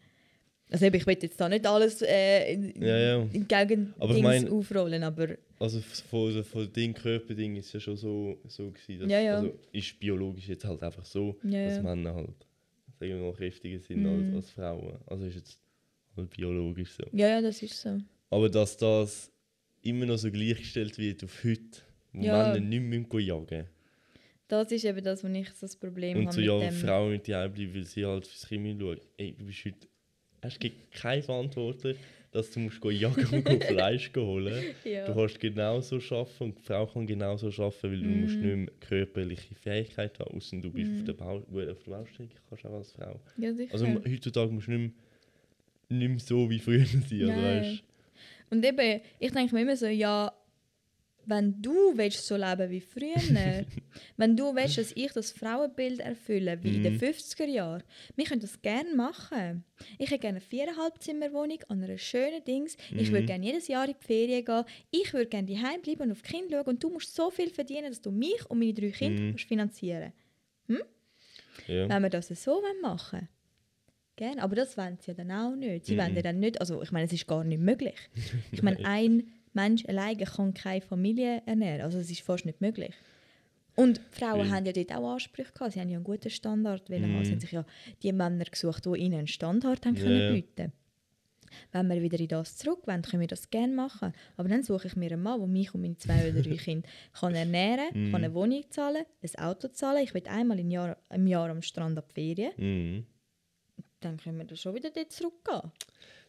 Also 0.72 0.86
ich 0.86 1.06
will 1.08 1.18
jetzt 1.20 1.40
da 1.42 1.50
nicht 1.50 1.66
alles 1.66 2.02
äh, 2.04 2.54
in, 2.54 2.82
Ja, 2.82 2.98
ja. 2.98 3.28
in 3.32 3.48
Aber 3.98 4.16
ich 4.16 4.22
mein- 4.22 4.50
aufrollen, 4.50 5.02
aber 5.04 5.36
Also 5.60 5.82
von, 5.82 6.44
von 6.44 6.72
dem 6.74 6.94
Körperding 6.94 7.56
ist 7.56 7.74
ja 7.74 7.80
schon 7.80 7.98
so, 7.98 8.38
so 8.48 8.70
gewesen, 8.72 9.00
dass, 9.02 9.12
Ja, 9.12 9.20
ja. 9.20 9.34
Also 9.36 9.60
ist 9.72 10.00
biologisch 10.00 10.48
jetzt 10.48 10.66
halt 10.66 10.84
einfach 10.84 11.06
so, 11.06 11.38
Ja, 11.44 11.66
dass. 11.66 11.82
Männer 11.82 12.14
halt 12.14 12.46
sagen 13.00 13.12
wir 13.12 13.18
mal, 13.18 13.34
kräftiger 13.34 13.80
sind 13.80 14.04
Mhm. 14.04 14.10
als, 14.10 14.34
als 14.36 14.52
Frauen. 14.52 14.98
Also 15.08 15.26
ist 15.26 15.36
jetzt 15.36 15.60
halt 16.16 16.30
biologisch 16.30 16.92
so. 16.92 17.04
Ja, 17.14 17.30
ja, 17.30 17.42
das 17.42 17.62
ist 17.64 17.82
so. 17.82 17.98
Aber 18.30 18.48
dass 18.50 18.78
das 18.78 19.32
immer 19.82 20.06
noch 20.06 20.18
so 20.18 20.32
gleichgestellt 20.32 20.98
wird 20.98 21.24
auf 21.24 21.44
heute, 21.44 21.62
wo 22.14 22.24
Ja. 22.26 22.52
Männer 22.54 22.60
nicht 22.60 23.12
mehr 23.12 23.22
jagen 23.22 23.66
Das 24.48 24.72
ist 24.72 24.84
eben 24.86 25.04
das, 25.04 25.24
wo 25.24 25.28
ich 25.28 25.50
so 25.52 25.62
das 25.62 25.76
Problem 25.76 26.18
Und 26.18 26.24
habe 26.28 26.34
so, 26.36 26.40
mit 26.42 26.48
ja, 26.48 26.60
dem. 26.60 26.74
Frauen 26.74 27.12
mit 27.12 27.28
die 27.28 27.32
bleiben, 27.32 27.74
weil 27.76 27.84
sie 27.86 28.06
halt 28.06 28.26
fürs 28.28 28.48
Kind 28.48 28.82
schauen. 28.82 29.00
Ey, 29.18 29.36
du 29.38 29.46
bist 29.46 29.66
heute... 29.66 29.88
Hast 30.42 30.58
keine 30.92 31.22
Verantwortung, 31.22 31.96
dass 32.32 32.50
du 32.52 32.62
musst 32.62 32.82
jagen 32.86 33.44
und 33.46 33.64
Fleisch 33.66 34.10
holen 34.16 34.64
ja. 34.86 35.06
Du 35.06 35.14
kannst 35.14 35.38
genauso 35.40 35.98
arbeiten 35.98 36.44
und 36.46 36.58
die 36.60 36.64
Frau 36.64 36.88
kann 36.88 37.06
genauso 37.06 37.48
arbeiten, 37.48 37.92
weil 37.92 38.00
du 38.02 38.06
Mhm. 38.08 38.22
musst 38.22 38.36
nicht 38.38 38.56
mehr 38.56 38.68
körperliche 38.80 39.56
Fähigkeit 39.56 40.18
haben, 40.20 40.38
außer 40.38 40.58
du 40.62 40.72
bist 40.72 40.92
auf 41.00 41.04
der, 41.04 41.14
Bau 41.14 41.40
gut, 41.42 41.68
auf 41.70 41.84
der 41.84 41.92
Baustelle, 41.92 42.30
kannst 42.48 42.66
auch 42.66 42.74
als 42.74 42.92
Frau. 42.94 43.20
ja, 43.38 43.54
sicher. 43.54 43.74
Also 43.74 43.86
heutzutage 43.88 44.52
musst 44.52 44.68
du 44.68 44.72
nicht 44.72 44.94
mehr, 45.90 45.98
nicht 46.00 46.10
mehr 46.10 46.20
so 46.20 46.50
wie 46.50 46.60
früher 46.60 46.86
sein. 46.86 47.04
Also, 47.04 47.26
Nein. 47.26 47.62
weißt, 47.64 47.84
Und 48.50 48.66
eben, 48.66 49.02
ich 49.20 49.32
denke 49.32 49.54
mir 49.56 49.62
immer 49.62 49.76
so, 49.78 49.86
ja, 49.88 50.34
wenn 51.26 51.62
du 51.62 51.96
willst 51.96 52.26
so 52.26 52.36
leben 52.36 52.72
wie 52.72 52.82
früher, 52.82 53.22
wenn 54.18 54.36
du 54.36 54.56
willst, 54.56 54.80
dass 54.80 54.92
ich 54.96 55.12
das 55.12 55.32
Frauenbild 55.32 56.00
erfülle, 56.00 56.64
wie 56.64 56.78
in 56.78 56.84
den 56.84 56.94
Mhm. 56.96 57.00
50er 57.00 57.46
Jahren, 57.46 57.84
wir 58.16 58.26
können 58.26 58.42
das 58.42 58.60
gerne 58.62 58.96
machen. 58.96 59.64
Ich 60.00 60.10
hätte 60.10 60.20
gerne 60.22 60.38
eine 60.40 60.46
viereinhalb 60.46 61.00
Zimmerwohnung 61.04 61.60
an 61.68 61.84
einer 61.84 61.98
schönen 62.00 62.44
Dings. 62.44 62.76
Ich 62.98 63.10
würde 63.12 63.24
Mhm. 63.24 63.28
gerne 63.28 63.46
jedes 63.46 63.68
Jahr 63.68 63.88
in 63.88 63.94
die 64.00 64.04
Ferien 64.06 64.44
gehen. 64.44 64.64
Ich 64.90 65.14
würde 65.14 65.28
gerne 65.30 65.48
daheim 65.54 65.82
bleiben 65.82 66.02
und 66.04 66.12
auf 66.14 66.22
die 66.24 66.32
Kinder 66.32 66.58
schauen. 66.64 66.68
Und 66.74 66.84
du 66.84 66.90
musst 66.90 67.14
so 67.14 67.30
viel 67.30 67.52
verdienen, 67.52 67.90
dass 67.90 68.02
du 68.02 68.10
mich 68.12 68.44
und 68.50 68.58
meine 68.58 68.74
drei 68.74 68.90
Kinder 68.90 69.22
Mhm. 69.22 69.30
kannst 69.32 69.46
finanzieren 69.46 70.14
ja. 71.68 71.88
wenn 71.90 72.02
wir 72.02 72.10
das 72.10 72.30
so 72.30 72.52
wollen 72.54 72.82
machen 72.82 73.28
Gerne, 74.20 74.44
aber 74.44 74.56
das 74.56 74.78
wollen 74.78 74.98
sie 75.00 75.12
ja 75.12 75.14
dann 75.14 75.32
auch 75.32 75.56
nicht. 75.56 75.86
Sie 75.86 75.98
wollen 75.98 76.14
ja 76.14 76.22
dann 76.22 76.40
nicht, 76.40 76.60
also 76.60 76.82
ich 76.84 76.92
meine, 76.92 77.06
es 77.06 77.14
ist 77.14 77.26
gar 77.26 77.44
nicht 77.46 77.62
möglich. 77.62 77.96
Ich 78.52 78.62
meine, 78.62 78.84
ein 78.86 79.24
Mensch 79.54 79.86
alleine 79.86 80.26
kann 80.26 80.54
keine 80.54 80.82
Familie 80.82 81.42
ernähren, 81.46 81.82
also 81.82 82.00
es 82.00 82.12
ist 82.12 82.20
fast 82.22 82.46
nicht 82.46 82.60
möglich. 82.60 82.94
Und 83.76 84.02
Frauen 84.12 84.42
Stimmt. 84.42 84.52
haben 84.56 84.66
ja 84.66 84.72
dort 84.74 84.92
auch 84.94 85.14
Ansprüche 85.14 85.54
gehabt, 85.54 85.72
sie 85.72 85.80
haben 85.80 85.88
ja 85.90 85.96
einen 85.96 86.04
guten 86.04 86.30
Standard 86.30 86.90
haben. 86.90 87.18
Mhm. 87.18 87.24
Sie 87.24 87.32
haben 87.32 87.40
sich 87.40 87.52
ja 87.54 87.66
die 88.04 88.12
Männer 88.12 88.44
gesucht, 88.44 88.86
die 88.86 89.00
ihnen 89.00 89.20
einen 89.20 89.28
Standard 89.28 89.86
haben 89.86 89.96
Ja, 89.96 90.04
können 90.04 90.34
bieten 90.34 90.74
Wenn 91.72 91.88
wir 91.90 92.02
wieder 92.02 92.20
in 92.20 92.28
das 92.28 92.58
zurück 92.58 92.82
wollen, 92.88 93.02
können 93.04 93.22
wir 93.22 93.28
das 93.28 93.50
gerne 93.50 93.74
machen. 93.74 94.12
Aber 94.36 94.50
dann 94.50 94.64
suche 94.64 94.88
ich 94.88 94.98
mir 94.98 95.14
einen 95.14 95.24
Mann, 95.24 95.40
der 95.40 95.48
mich 95.48 95.74
und 95.74 95.80
meine 95.82 95.96
zwei 95.98 96.30
oder 96.30 96.42
drei 96.42 96.58
Kinder 96.66 96.90
kann 97.14 97.34
ernähren 97.34 97.88
kann, 97.94 98.04
Mhm. 98.08 98.12
kann 98.12 98.24
eine 98.26 98.34
Wohnung 98.34 98.64
zahlen, 98.70 99.06
ein 99.24 99.44
Auto 99.46 99.70
zahlen. 99.70 100.04
Ich 100.04 100.14
will 100.14 100.28
einmal 100.28 100.60
im 100.60 100.70
Jahr, 100.72 100.98
im 101.10 101.26
Jahr 101.26 101.50
am 101.50 101.62
Strand 101.62 101.98
ab 101.98 102.12
Ferien. 102.14 102.52
Mhm. 102.58 103.06
Dann 104.02 104.18
können 104.18 104.38
wir 104.38 104.46
da 104.46 104.56
schon 104.56 104.76
wieder 104.76 104.90
dort 104.90 105.12
zurückgehen. 105.12 105.72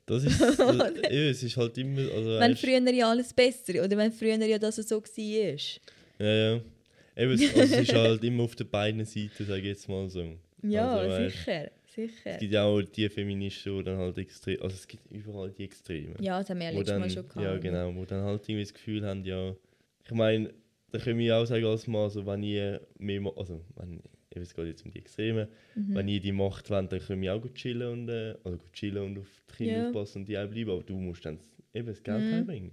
Das 0.06 0.24
ist, 0.24 0.40
das, 0.40 0.58
ja, 1.02 1.10
es 1.10 1.42
ist 1.42 1.56
halt 1.56 1.78
immer, 1.78 2.00
also 2.00 2.30
Wenn 2.38 2.52
weißt, 2.52 2.60
früher 2.60 2.92
ja 2.92 3.10
alles 3.10 3.32
besser 3.32 3.84
oder 3.84 3.96
wenn 3.96 4.10
früher 4.12 4.36
ja 4.36 4.58
das 4.58 4.76
so 4.76 5.00
war. 5.02 6.26
ja, 6.26 6.54
ja. 6.54 6.60
Eben, 7.16 7.32
es, 7.32 7.54
also, 7.54 7.60
es 7.60 7.80
ist 7.82 7.94
halt 7.94 8.24
immer 8.24 8.44
auf 8.44 8.56
den 8.56 8.68
beiden 8.68 9.04
Seiten, 9.04 9.44
sage 9.44 9.60
ich 9.60 9.66
jetzt 9.66 9.88
mal 9.88 10.08
so. 10.08 10.24
Ja, 10.62 10.96
also, 10.96 11.16
weißt, 11.16 11.36
sicher, 11.36 11.70
sicher. 11.94 12.30
Es 12.30 12.38
gibt 12.38 12.52
ja 12.52 12.64
auch 12.64 12.82
die 12.82 13.08
Feministen, 13.08 13.78
die 13.78 13.84
dann 13.84 13.98
halt 13.98 14.18
extrem, 14.18 14.62
also 14.62 14.74
es 14.74 14.88
gibt 14.88 15.10
überall 15.10 15.50
die 15.50 15.64
Extremen. 15.64 16.16
Ja, 16.20 16.38
das 16.38 16.50
haben 16.50 16.58
wir 16.60 16.70
ja 16.70 16.78
letztes 16.78 16.98
Mal 16.98 17.10
schon 17.10 17.28
gehabt. 17.28 17.44
Ja, 17.44 17.58
genau, 17.58 17.94
wo 17.94 18.04
dann 18.04 18.24
halt 18.24 18.42
irgendwie 18.48 18.62
das 18.62 18.74
Gefühl 18.74 19.04
haben, 19.06 19.24
ja, 19.24 19.54
ich 20.04 20.12
meine, 20.12 20.52
da 20.90 20.98
können 20.98 21.18
wir 21.18 21.36
auch 21.36 21.44
sagen 21.44 21.64
als 21.66 21.86
Mann, 21.86 22.02
also 22.02 22.26
wenn 22.26 22.42
ihr 22.42 22.80
mehr, 22.98 23.20
also 23.36 23.60
wenn, 23.76 24.00
eben, 24.32 24.42
es 24.42 24.54
geht 24.54 24.66
jetzt 24.66 24.84
um 24.84 24.90
die 24.90 24.98
Extremen, 24.98 25.48
Mhm. 25.74 25.94
wenn 25.94 26.08
ihr 26.08 26.20
die 26.20 26.32
Macht 26.32 26.70
wollt, 26.70 26.92
dann 26.92 27.00
können 27.00 27.22
wir 27.22 27.34
auch 27.34 27.40
gut 27.42 27.54
chillen 27.54 27.88
und, 27.92 28.08
äh, 28.08 28.34
also 28.44 28.58
gut 28.58 28.72
chillen 28.72 29.02
und 29.04 29.18
auf 29.18 29.26
die 29.50 29.56
Kinder 29.56 29.80
Ja. 29.80 29.86
aufpassen 29.88 30.18
und 30.18 30.28
die 30.28 30.38
auch 30.38 30.48
bleiben, 30.48 30.70
aber 30.70 30.82
du 30.82 30.94
musst 30.96 31.24
dann 31.24 31.38
eben 31.74 31.86
das 31.86 32.02
Geld 32.02 32.24
Mhm. 32.24 32.30
heimbringen. 32.32 32.70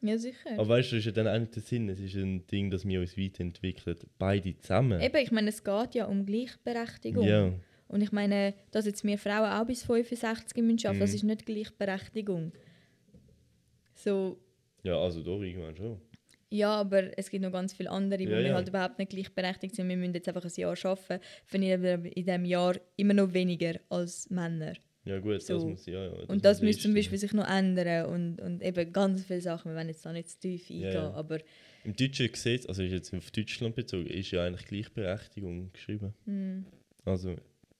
Ja, 0.00 0.16
sicher. 0.16 0.50
Aber 0.52 0.68
weißt 0.68 0.92
du, 0.92 0.96
das 0.96 1.00
ist 1.00 1.16
ja 1.16 1.22
dann 1.24 1.26
auch 1.34 1.40
nicht 1.40 1.56
der 1.56 1.62
Sinn, 1.62 1.88
es 1.88 1.98
ist 1.98 2.14
ein 2.14 2.46
Ding, 2.46 2.70
dass 2.70 2.86
wir 2.86 3.00
uns 3.00 3.18
weiterentwickeln, 3.18 3.96
beide 4.18 4.56
zusammen. 4.58 5.00
Eben, 5.00 5.16
ich 5.16 5.32
meine, 5.32 5.48
es 5.48 5.64
geht 5.64 5.94
ja 5.96 6.04
um 6.06 6.24
Gleichberechtigung. 6.24 7.26
Ja, 7.26 7.52
Und 7.88 8.02
ich 8.02 8.12
meine, 8.12 8.52
dass 8.70 8.84
jetzt 8.86 9.02
wir 9.02 9.16
Frauen 9.18 9.50
auch 9.50 9.66
bis 9.66 9.82
65 9.84 10.62
müssen 10.62 10.86
arbeiten, 10.86 11.00
das 11.00 11.10
Mhm. 11.10 11.16
ist 11.16 11.22
nicht 11.24 11.46
Gleichberechtigung. 11.46 12.52
So, 13.94 14.38
ja, 14.84 14.96
also 14.98 15.22
da 15.22 15.30
irgendwann 15.42 15.74
schon. 15.76 15.98
Ja, 16.50 16.70
aber 16.74 17.16
es 17.18 17.30
gibt 17.30 17.42
noch 17.42 17.52
ganz 17.52 17.72
viele 17.72 17.90
andere, 17.90 18.20
wo 18.20 18.30
Ja, 18.30 18.38
wir 18.38 18.46
ja. 18.48 18.54
halt 18.54 18.68
überhaupt 18.68 18.98
nicht 18.98 19.10
gleichberechtigt 19.10 19.74
sind. 19.74 19.88
Wir 19.88 19.96
müssen 19.96 20.14
jetzt 20.14 20.28
einfach 20.28 20.44
ein 20.44 20.50
Jahr 20.56 20.76
arbeiten, 20.84 21.20
verdienen 21.46 21.82
wir 21.82 21.94
in 22.04 22.24
diesem 22.24 22.44
Jahr 22.44 22.76
immer 22.96 23.14
noch 23.14 23.32
weniger 23.32 23.74
als 23.88 24.28
Männer. 24.30 24.72
Ja 25.04 25.18
gut, 25.20 25.36
das 25.36 25.46
So. 25.46 25.66
muss, 25.68 25.86
ja, 25.86 26.04
ja. 26.04 26.10
Und 26.26 26.44
das 26.44 26.60
müsste 26.60 26.82
zum 26.82 26.94
Beispiel 26.94 27.16
sich 27.18 27.32
noch 27.32 27.48
ändern 27.48 28.06
und, 28.06 28.40
und 28.40 28.62
eben 28.62 28.92
ganz 28.92 29.24
viele 29.24 29.40
Sachen, 29.40 29.70
wir 29.70 29.76
wollen 29.76 29.88
jetzt 29.88 30.04
da 30.04 30.12
nicht 30.12 30.28
zu 30.28 30.38
tief 30.40 30.68
eingehen, 30.70 30.82
Ja, 30.82 30.92
ja. 30.94 31.10
aber 31.14 31.38
Im 31.84 31.96
deutschen 31.96 32.30
Gesetz, 32.30 32.66
also 32.66 32.82
ist 32.82 32.92
jetzt 32.92 33.14
auf 33.14 33.30
Deutschland 33.30 33.74
bezogen, 33.74 34.06
ist 34.06 34.30
ja 34.32 34.44
eigentlich 34.44 34.66
Gleichberechtigung 34.66 35.72
geschrieben. 35.72 36.12
hm, 36.24 36.66
Also, 37.04 37.36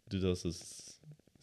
du 0.09 0.19
das, 0.21 0.45
es 0.47 1.01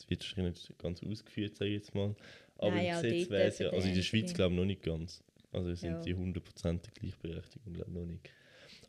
wird 0.07 0.21
wahrscheinlich 0.21 0.53
nicht 0.69 0.80
ganz 0.80 1.03
ausgeführt, 1.03 1.55
sage 1.55 1.69
ich 1.71 1.76
jetzt 1.78 1.93
mal. 1.93 2.15
Aber 2.57 2.71
Nein, 2.71 2.86
im 2.88 3.01
Gesetz 3.01 3.30
wäre 3.30 3.43
es 3.47 3.59
ja, 3.59 3.69
also 3.69 3.88
in 3.88 3.95
der 3.95 4.01
Schweiz 4.01 4.34
glaube 4.34 4.53
ich 4.55 4.59
noch 4.59 4.65
nicht 4.65 4.82
ganz. 4.82 5.23
Also 5.56 5.74
sind 5.76 5.91
Ja. 5.93 6.01
die 6.01 6.16
100% 6.16 6.80
Gleichberechtigung 6.99 7.74
glaube 7.74 7.91
noch 7.91 8.06
nicht. 8.06 8.30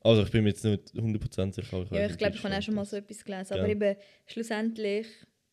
Also 0.03 0.23
ich 0.23 0.31
bin 0.31 0.43
mir 0.45 0.51
jetzt 0.51 0.65
nicht 0.65 0.95
100% 0.95 1.53
sicher. 1.55 1.77
aber 1.77 1.97
ja, 2.01 2.07
ich 2.07 2.17
glaube, 2.19 2.35
ich 2.37 2.43
habe 2.45 2.57
auch 2.57 2.63
schon 2.63 2.75
mal 2.75 2.85
so 2.85 2.97
etwas 2.97 3.25
gelesen, 3.25 3.53
aber 3.55 3.63
Ja. 3.67 3.69
eben 3.73 3.97
schlussendlich, 4.27 5.07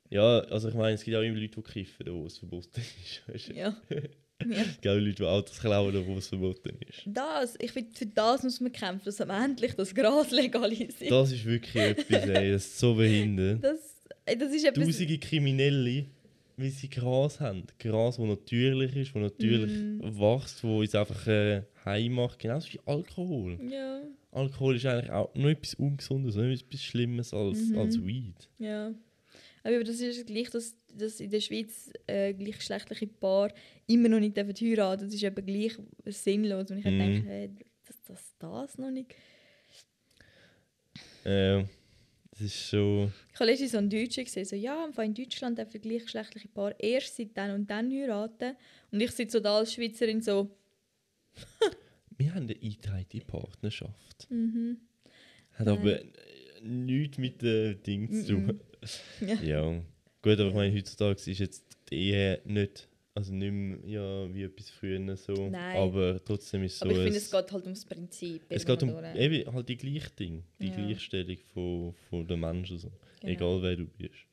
Ja, 0.10 0.40
also 0.42 0.70
ich 0.70 0.76
meine, 0.76 0.94
es 0.94 1.04
gibt 1.04 1.18
auch 1.18 1.22
immer 1.22 1.40
Leute, 1.40 1.56
die 1.62 1.72
kiffen, 1.72 2.06
wo 2.14 2.26
es 2.28 2.38
verboten 2.38 2.82
ist. 3.34 3.48
Ja. 3.56 3.76
ja. 3.90 4.62
Es 4.62 4.74
gibt 4.74 4.88
auch 4.88 4.96
Leute, 4.96 5.14
die 5.16 5.24
Autos 5.24 5.60
klauen, 5.60 6.06
wo 6.08 6.18
es 6.18 6.28
verboten 6.28 6.78
ist. 6.88 7.02
Das, 7.06 7.56
ich 7.60 7.72
finde, 7.72 7.96
für 7.98 8.06
das 8.06 8.44
muss 8.44 8.60
man 8.60 8.72
kämpfen, 8.72 9.06
dass 9.06 9.20
man 9.20 9.52
endlich 9.52 9.74
das 9.76 9.94
Gras 9.96 10.30
legalisiert. 10.42 11.10
Das 11.12 11.32
ist 11.32 11.46
wirklich 11.46 11.76
etwas, 11.76 12.28
ey, 12.28 12.52
das 12.52 12.66
ist 12.66 12.80
so 12.80 12.96
behindert. 12.96 13.64
Das, 13.64 14.02
das 14.26 14.52
ist 14.52 14.66
etwas... 14.66 14.86
Tausende 14.86 15.18
Kriminelle, 15.18 16.06
wie 16.58 16.70
sie 16.70 16.90
Gras 16.90 17.40
haben. 17.40 17.64
Gras, 17.80 18.18
das 18.18 18.26
natürlich 18.26 18.96
ist, 18.96 19.16
das 19.16 19.22
natürlich 19.22 19.72
Mhm. 19.72 20.20
wächst, 20.20 20.64
wo 20.64 20.80
uns 20.80 20.94
einfach 20.96 21.28
äh, 21.28 21.64
heim 21.86 22.14
macht. 22.14 22.40
Genauso 22.40 22.72
wie 22.74 22.80
Alkohol. 22.86 23.60
Ja, 23.70 24.02
Alkohol 24.32 24.76
ist 24.76 24.86
eigentlich 24.86 25.12
auch 25.12 25.34
noch 25.36 25.50
etwas 25.50 25.74
Ungesundes, 25.76 26.36
noch 26.36 26.44
etwas 26.44 26.82
Schlimmes 26.84 27.34
als, 27.34 27.70
Mhm. 27.70 27.78
als 27.78 28.06
Weed. 28.06 28.50
ja. 28.60 28.94
Aber 29.66 29.82
das 29.82 30.02
ist 30.02 30.28
gleich, 30.28 30.50
dass, 30.50 30.76
dass 30.94 31.22
in 31.22 31.30
der 31.32 31.40
Schweiz 31.40 31.90
äh, 32.06 32.34
gleichgeschlechtliche 32.34 33.08
Paare 33.08 33.54
immer 33.88 34.10
noch 34.10 34.20
nicht 34.20 34.36
dürfen 34.36 34.54
heiraten 34.60 35.06
Das 35.06 35.14
ist 35.14 35.24
eben 35.24 35.46
gleich 35.46 35.78
sinnlos. 36.08 36.70
Und 36.70 36.80
ich 36.80 36.84
Mhm. 36.86 37.00
denke, 37.00 37.28
hey, 37.30 37.50
dass 37.88 38.02
das, 38.04 38.36
das 38.40 38.78
noch 38.78 38.92
nicht... 38.92 39.16
Äh, 41.24 41.64
das 42.34 42.42
ist 42.42 42.70
so. 42.70 43.12
Ich 43.32 43.40
habe 43.40 43.50
letztens 43.52 43.72
so 43.72 43.78
einen 43.78 43.90
Deutschen 43.90 44.26
gesehen, 44.26 44.46
so, 44.46 44.56
ja, 44.56 44.90
in 44.98 45.14
Deutschland 45.14 45.58
dürfen 45.58 45.82
gleichgeschlechtliche 45.82 46.48
Paare 46.48 46.76
erst 46.80 47.16
seit 47.16 47.38
dann 47.38 47.52
und 47.52 47.70
dann 47.70 47.92
heiraten. 47.92 48.56
Und 48.92 49.02
ich 49.02 49.12
sitze 49.12 49.38
so 49.38 49.44
da 49.44 49.58
als 49.58 49.74
Schweizerin 49.74 50.22
so, 50.22 50.50
Wir 52.18 52.34
haben 52.34 52.44
eine 52.44 52.56
eingetragene 52.56 53.24
Partnerschaft. 53.26 54.28
mhm. 54.30 54.78
Hat 55.54 55.68
Nein. 55.68 55.78
aber 55.78 56.00
nichts 56.64 57.18
mit 57.18 57.42
dem 57.42 57.82
Ding 57.84 58.12
zu 58.12 58.28
tun. 58.34 58.60
Ja. 59.22 59.36
ja. 59.36 59.82
Gut, 60.22 60.40
aber 60.40 60.50
ich 60.50 60.54
meine, 60.56 60.76
heutzutage 60.76 61.32
ist 61.32 61.40
jetzt 61.40 61.64
die 61.90 61.96
Ehe 62.10 62.42
nicht, 62.44 62.90
also 63.16 63.34
nicht 63.34 63.52
mehr 63.52 63.78
ja, 63.86 64.34
wie 64.34 64.44
etwas 64.44 64.70
früher 64.72 65.16
so. 65.16 65.34
Nein. 65.50 65.78
Aber 65.78 66.24
trotzdem 66.24 66.64
ist 66.64 66.80
so. 66.80 66.86
Aber 66.86 66.94
ich 66.94 67.04
finde, 67.04 67.18
es 67.18 67.30
geht 67.30 67.52
halt 67.52 67.64
ums 67.64 67.86
Prinzip. 67.86 68.42
Es 68.50 68.66
geht 68.66 68.82
um 68.84 68.90
eben, 69.16 69.54
halt 69.54 69.70
die 69.70 69.78
gleiche 69.78 70.10
Ding, 70.12 70.44
die 70.60 70.68
Ja. 70.68 70.76
Gleichstellung 70.76 71.38
von, 71.54 71.94
von 72.10 72.28
den 72.28 72.40
Menschen. 72.40 72.78
So. 72.80 72.92
Genau. 73.22 73.34
Egal 73.34 73.62
wer 73.62 73.76
du 73.76 73.86
bist. 73.86 74.26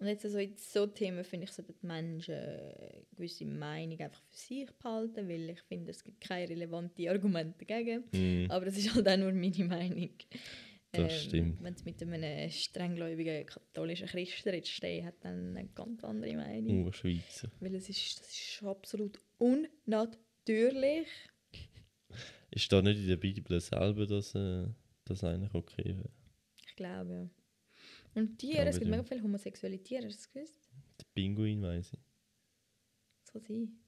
Und 0.00 0.06
jetzt 0.06 0.24
also 0.24 0.38
in 0.38 0.54
so 0.56 0.86
Themen 0.86 1.24
finde 1.24 1.44
ich, 1.46 1.52
sollten 1.52 1.74
die 1.80 1.86
Menschen 1.86 2.34
eine 2.34 3.04
gewisse 3.16 3.44
Meinung 3.44 3.98
einfach 3.98 4.22
für 4.30 4.36
sich 4.36 4.70
behalten, 4.80 5.28
weil 5.28 5.50
ich 5.50 5.60
finde, 5.62 5.90
es 5.90 6.04
gibt 6.04 6.20
keine 6.20 6.48
relevanten 6.48 7.08
Argumente 7.08 7.64
dagegen. 7.64 8.04
Mm, 8.12 8.48
Aber 8.48 8.66
das 8.66 8.76
ist 8.78 8.94
halt 8.94 9.08
auch 9.08 9.16
nur 9.16 9.32
meine 9.32 9.64
Meinung. 9.64 10.10
Ähm, 11.02 11.08
Das 11.08 11.24
stimmt. 11.24 11.62
Wenn 11.62 11.74
es 11.74 11.84
mit 11.84 12.02
einem 12.02 12.50
strenggläubigen 12.50 13.46
katholischen 13.46 14.06
Christen 14.08 14.54
jetzt 14.54 14.68
steht, 14.70 15.04
hat 15.04 15.14
dann 15.22 15.56
eine 15.56 15.68
ganz 15.68 16.02
andere 16.04 16.34
Meinung. 16.36 16.82
Nur 16.82 16.92
Schweizer. 16.92 17.50
Weil 17.60 17.74
es 17.74 17.88
ist, 17.88 18.20
das 18.20 18.28
ist 18.30 18.62
absolut 18.62 19.20
unnatürlich. 19.38 21.06
Ist 22.50 22.72
da 22.72 22.80
nicht 22.82 22.98
in 23.00 23.08
der 23.08 23.16
Bibel 23.16 23.60
selber, 23.60 24.06
dass 24.06 24.34
äh, 24.34 24.66
das 25.04 25.22
eigentlich 25.24 25.52
okay 25.54 25.84
wäre? 25.96 26.10
Ich 26.66 26.76
glaube, 26.76 27.12
ja. 27.12 27.30
Und 28.14 28.38
Tiere, 28.38 28.54
Glaube 28.54 28.68
es 28.70 28.78
gibt 28.78 28.86
dir. 28.86 28.90
mega 28.96 29.04
viele 29.04 29.22
homosexuelle 29.22 29.82
Tiere, 29.82 30.06
hast 30.06 30.14
du 30.14 30.18
das 30.18 30.32
gewusst? 30.32 30.68
Der 30.98 31.04
Pinguin 31.14 31.62
weiss 31.62 31.92
ich. 31.92 32.00
Kann 33.32 33.42
sein. 33.42 33.78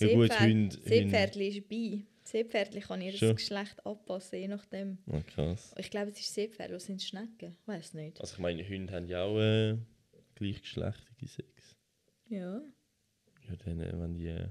Ja 0.00 0.14
gut, 0.14 0.30
Hunde- 0.40 0.78
Seepferdli 0.80 1.48
ist 1.48 1.68
bi. 1.68 2.06
Seepferdchen 2.30 2.82
kann 2.82 3.00
ihr 3.00 3.12
Schon. 3.12 3.28
das 3.28 3.36
Geschlecht 3.36 3.86
anpassen, 3.86 4.38
je 4.38 4.48
nachdem. 4.48 4.98
Ah, 5.10 5.22
krass. 5.22 5.74
Ich 5.78 5.90
glaube, 5.90 6.10
es 6.10 6.20
ist 6.20 6.34
Seepferd, 6.34 6.72
was 6.72 6.84
sind 6.84 7.02
Schnecken? 7.02 7.56
Ich 7.60 7.68
weiß 7.68 7.94
nicht. 7.94 8.20
Also 8.20 8.34
ich 8.34 8.38
meine, 8.38 8.68
Hunde 8.68 8.92
haben 8.92 9.08
ja 9.08 9.24
auch 9.24 9.38
äh, 9.38 9.76
gleichgeschlechtliche 10.34 11.34
Sex. 11.34 11.76
Ja. 12.28 12.60
Ja, 13.48 13.56
dann, 13.64 13.80
äh, 13.80 13.92
wenn 13.98 14.14
die... 14.14 14.26
Äh, 14.26 14.48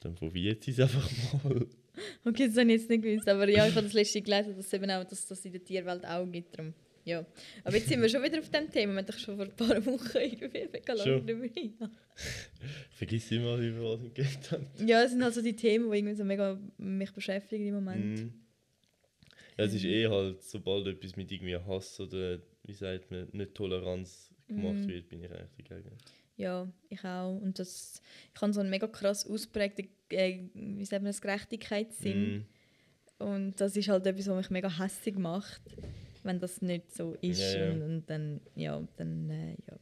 dann 0.00 0.14
probiert 0.14 0.64
sie 0.64 0.70
es 0.70 0.80
einfach 0.80 1.10
mal. 1.44 1.66
Okay, 2.24 2.46
das 2.46 2.56
habe 2.56 2.72
ich 2.72 2.80
jetzt 2.80 2.90
nicht 2.90 3.02
gewusst. 3.02 3.28
Aber 3.28 3.48
ja, 3.48 3.66
ich 3.66 3.74
habe 3.74 3.82
das 3.82 3.92
letzte 3.92 4.22
gelesen, 4.22 4.54
dass 4.54 4.66
es 4.66 4.72
eben 4.72 4.88
auch, 4.88 5.02
dass 5.02 5.26
das 5.26 5.44
in 5.44 5.50
der 5.50 5.64
Tierwelt 5.64 6.06
auch 6.06 6.30
gibt. 6.30 6.56
Darum. 6.56 6.72
Ja. 7.08 7.24
Aber 7.64 7.76
jetzt 7.76 7.88
sind 7.88 8.02
wir 8.02 8.08
schon 8.08 8.22
wieder 8.22 8.38
auf 8.38 8.50
dem 8.50 8.70
Thema. 8.70 8.92
Wir 8.92 8.98
haben 8.98 9.06
doch 9.06 9.18
schon 9.18 9.36
vor 9.36 9.44
ein 9.46 9.56
paar 9.56 9.86
Wochen 9.86 10.16
irgendwie 10.18 10.68
mega 10.72 10.92
lange 10.92 11.22
drüber 11.22 11.90
vergesse 12.90 13.36
immer, 13.36 13.52
was 13.54 13.60
wir 14.02 14.10
geredet 14.10 14.52
haben. 14.52 14.66
Ja, 14.86 15.02
es 15.02 15.12
sind 15.12 15.22
halt 15.22 15.34
so 15.34 15.40
die 15.42 15.56
Themen, 15.56 15.90
die 15.90 15.98
irgendwie 15.98 16.14
so 16.16 16.24
mega 16.24 16.58
mich 16.76 17.12
beschäftigen 17.12 17.66
im 17.66 17.74
Moment. 17.74 18.18
Mhm. 18.20 18.32
Ja, 19.56 19.64
es 19.64 19.74
ist 19.74 19.84
eh 19.84 20.06
halt, 20.06 20.42
sobald 20.42 20.86
etwas 20.86 21.16
mit 21.16 21.32
irgendwie 21.32 21.56
Hass 21.56 21.98
oder, 22.00 22.38
wie 22.64 22.74
sagt 22.74 23.10
man, 23.10 23.28
nicht 23.32 23.54
Toleranz 23.54 24.30
gemacht 24.46 24.74
Mhm. 24.74 24.88
wird, 24.88 25.08
bin 25.08 25.22
ich 25.22 25.30
eigentlich 25.30 25.66
dagegen. 25.68 25.96
Ja, 26.36 26.68
ich 26.88 27.02
auch. 27.04 27.36
Und 27.40 27.58
das, 27.58 28.00
ich 28.34 28.40
habe 28.40 28.52
so 28.52 28.60
einen 28.60 28.70
mega 28.70 28.86
krass 28.86 29.26
ausprägten, 29.26 29.88
äh, 30.10 30.40
wie 30.54 30.84
sagt 30.84 31.02
man 31.02 31.10
das, 31.10 31.20
Gerechtigkeitssinn. 31.20 32.32
Mhm. 32.32 32.44
Und 33.26 33.60
das 33.60 33.76
ist 33.76 33.88
halt 33.88 34.06
etwas, 34.06 34.28
was 34.28 34.36
mich 34.36 34.50
mega 34.50 34.78
hässig 34.78 35.16
macht, 35.18 35.60
wenn 36.28 36.38
das 36.38 36.60
nicht 36.60 36.94
so 36.94 37.14
ist. 37.22 37.40
Ja, 37.40 37.64
ja. 37.64 37.72
Und, 37.72 37.82
und 37.82 38.10
dann, 38.10 38.40
ja, 38.54 38.86
dann, 38.96 39.30
äh, 39.30 39.56
ja. 39.66 39.78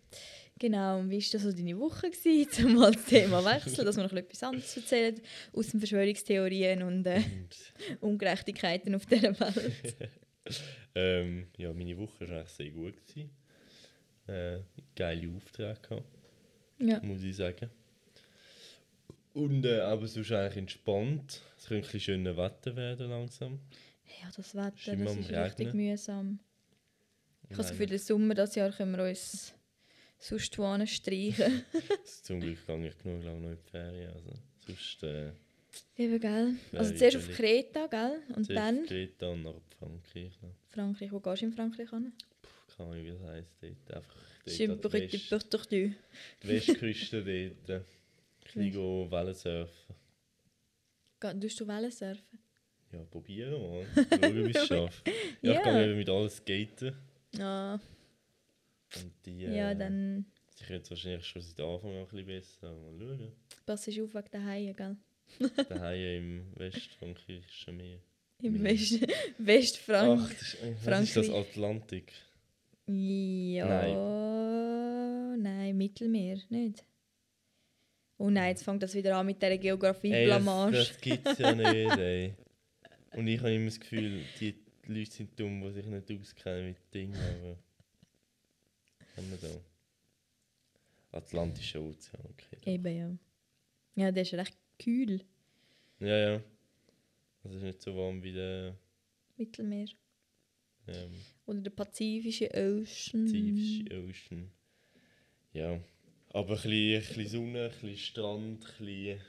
Genau, 0.58 1.00
und 1.00 1.10
wie 1.10 1.18
war 1.18 1.28
das 1.32 1.42
so 1.42 1.52
deine 1.52 1.78
Woche 1.78 2.10
gewesen, 2.10 2.50
zum 2.52 2.74
mal 2.76 2.92
das 2.92 3.04
Thema 3.04 3.44
wechseln, 3.44 3.84
dass 3.84 3.96
wir 3.96 4.04
noch 4.04 4.12
etwas 4.12 4.42
anderes 4.42 4.74
erzählen, 4.76 5.20
aus 5.52 5.68
den 5.68 5.80
Verschwörungstheorien 5.80 6.82
und 6.82 7.06
äh, 7.06 7.20
Ungerechtigkeiten 8.00 8.94
auf 8.94 9.04
dieser 9.06 9.38
Welt. 9.38 9.96
ähm, 10.94 11.48
ja, 11.58 11.72
meine 11.74 11.98
Woche 11.98 12.28
war 12.28 12.38
eigentlich 12.38 12.48
sehr 12.50 12.70
gut. 12.70 12.94
Gewesen. 13.06 13.30
Äh, 14.28 14.60
geile 14.94 15.30
Aufträge 15.36 15.78
gehabt, 15.82 16.04
ja. 16.78 17.00
muss 17.02 17.22
ich 17.22 17.36
sagen. 17.36 17.70
Und 19.34 19.66
äh, 19.66 19.80
aber 19.80 20.06
sonst 20.06 20.32
eigentlich 20.32 20.56
entspannt. 20.56 21.42
Es 21.58 21.66
könnte 21.66 21.86
ein 21.86 21.92
bisschen 21.92 22.00
schöner 22.00 22.36
Wetter 22.36 22.74
werden 22.74 23.10
langsam. 23.10 23.60
Ja, 24.22 24.30
das 24.36 24.54
Wetter, 24.54 24.70
das 24.96 25.16
ist 25.16 25.30
richtig 25.30 25.66
Regnen. 25.68 25.76
mühsam. 25.90 26.38
Ich 27.44 27.50
habe 27.50 27.62
das 27.62 27.70
Gefühl, 27.70 27.86
den 27.86 27.98
Sommer 27.98 28.34
dieses 28.34 28.54
Jahr 28.56 28.70
können 28.72 28.96
wir 28.96 29.04
uns 29.04 29.54
sonst 30.18 30.58
wohin 30.58 30.86
streichen. 30.86 31.62
Zum 32.22 32.40
Glück 32.40 32.66
gehe 32.66 32.88
ich 32.88 32.98
genug 32.98 33.24
lang 33.24 33.40
noch 33.40 33.50
in 33.50 33.56
die 33.56 33.70
Ferien. 33.70 34.12
Also, 34.12 34.32
sonst 34.66 35.02
äh, 35.04 35.32
Eben, 35.96 36.18
gell? 36.20 36.54
Also 36.72 36.94
zuerst 36.94 37.16
auf. 37.18 37.28
Kreta, 37.30 37.86
gell? 37.86 38.22
Und 38.34 38.46
zuerst 38.46 38.50
dann 38.64 38.78
auf 38.80 38.86
Kreta 38.86 39.28
und 39.28 39.42
nach 39.42 39.54
Frankreich. 39.78 40.32
Noch. 40.42 40.54
Frankreich. 40.68 41.12
Wo 41.12 41.20
gehst 41.20 41.42
du 41.42 41.46
in 41.46 41.52
Frankreich 41.52 41.90
hin? 41.90 42.12
Keine 42.76 42.90
Ahnung, 42.90 43.04
wie 43.04 43.10
das 43.10 43.20
heisst. 43.22 43.50
Dort. 43.60 43.96
Einfach 43.96 44.14
dort 44.44 44.70
an 44.70 44.80
de 44.80 44.92
West- 44.92 45.62
die 46.42 46.48
Westküste 46.48 47.54
dort. 47.66 47.70
Ein 48.56 48.70
bisschen 48.70 49.10
Wellensurfen. 49.10 49.94
Tust 51.40 51.60
du 51.60 51.66
Wellen 51.68 51.90
surfen? 51.90 52.38
Ja, 52.98 53.04
probieren 53.10 53.52
mal. 53.52 53.86
Schauen, 54.20 54.46
wie 54.46 54.50
es 54.50 54.66
schafft. 54.66 55.08
Ja, 55.42 55.52
ich 55.52 55.62
gehe 55.62 55.84
eben 55.88 55.98
mit 55.98 56.08
alles 56.08 56.36
skaten. 56.36 56.94
Ah, 57.38 57.74
Und 57.74 59.12
die, 59.24 59.44
äh, 59.44 59.56
ja, 59.56 59.74
dann 59.74 60.26
Sie 60.54 60.64
können 60.64 60.80
es 60.82 60.90
wahrscheinlich 60.90 61.26
schon 61.26 61.42
seit 61.42 61.60
Anfang 61.60 61.90
an 61.90 61.96
ein 61.98 62.06
bisschen 62.06 62.26
besser. 62.26 62.68
aber 62.68 62.90
Mal 62.92 63.16
schauen. 63.18 63.32
passt 63.66 63.86
du 63.88 64.04
auf 64.04 64.14
wegen 64.14 64.30
der 64.32 64.44
Haie, 64.44 64.74
gell? 64.74 64.96
Daheim 65.68 65.98
im 66.50 66.58
Westfrankreichischen 66.58 67.76
Meer. 67.76 67.98
Im. 68.42 68.62
West 68.62 69.00
Ach, 69.02 69.08
Westfrank. 69.38 70.28
das 70.30 70.54
ist, 70.54 70.86
was 70.86 71.00
ist 71.02 71.16
das. 71.16 71.30
Atlantik? 71.30 72.12
Ja. 72.86 73.66
Nein. 73.66 73.96
Mittelmeer, 75.76 76.38
nicht? 76.48 76.84
Oh 78.18 78.30
nein, 78.30 78.50
jetzt 78.50 78.64
fängt 78.64 78.82
das 78.82 78.94
wieder 78.94 79.16
an 79.16 79.26
mit 79.26 79.42
dieser 79.42 79.50
das, 79.52 79.60
Geografie-Blamage. 79.60 80.76
das 80.78 81.00
gibt 81.00 81.26
es 81.26 81.38
ja 81.38 81.54
nicht, 81.54 81.66
ey. 81.98 82.34
Und 83.16 83.26
ich 83.26 83.40
habe 83.40 83.54
immer 83.54 83.66
das 83.66 83.80
Gefühl, 83.80 84.22
die 84.40 84.54
Leute 84.86 85.10
sind 85.10 85.40
dumm, 85.40 85.62
die 85.62 85.72
sich 85.72 85.86
nicht 85.86 86.12
auskennen 86.12 86.66
mit 86.66 86.94
Dingen, 86.94 87.14
aber... 87.16 87.58
Haben 89.16 89.30
wir 89.30 89.38
da? 89.38 91.16
Atlantischer 91.16 91.80
Ozean, 91.80 92.20
okay. 92.26 92.58
doch. 92.60 92.66
Eben, 92.66 92.96
ja. 92.96 93.18
Ja, 93.94 94.12
der 94.12 94.22
ist 94.22 94.34
recht 94.34 94.56
kühl. 94.78 95.24
Ja, 96.00 96.18
ja. 96.18 96.42
Das 97.42 97.54
ist 97.54 97.62
nicht 97.62 97.80
so 97.80 97.96
warm 97.96 98.22
wie 98.22 98.32
der 98.32 98.76
Mittelmeer. 99.38 99.88
ähm, 100.86 101.14
Oder 101.46 101.60
der 101.60 101.70
Pazifische 101.70 102.50
Ocean. 102.50 103.24
Pazifische 103.24 104.04
Ocean. 104.04 104.50
Ja. 105.54 105.80
Aber 106.30 106.56
ein 106.56 106.62
bisschen, 106.62 106.96
ein 106.96 107.16
bisschen 107.16 107.28
Sonne, 107.28 107.64
ein 107.64 107.70
bisschen 107.70 107.96
Strand, 107.96 108.64
ein 108.64 108.84
bisschen, 108.84 109.20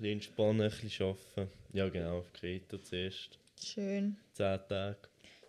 bisschen 0.00 0.12
entspannen, 0.12 0.62
ein 0.62 0.70
bisschen 0.70 1.06
arbeiten. 1.06 1.52
Ja, 1.72 1.88
genau, 1.88 2.18
auf 2.18 2.32
Kreta 2.32 2.82
zuerst. 2.82 3.38
Schön. 3.62 4.16
Zehn 4.32 4.58
Tage. 4.68 4.98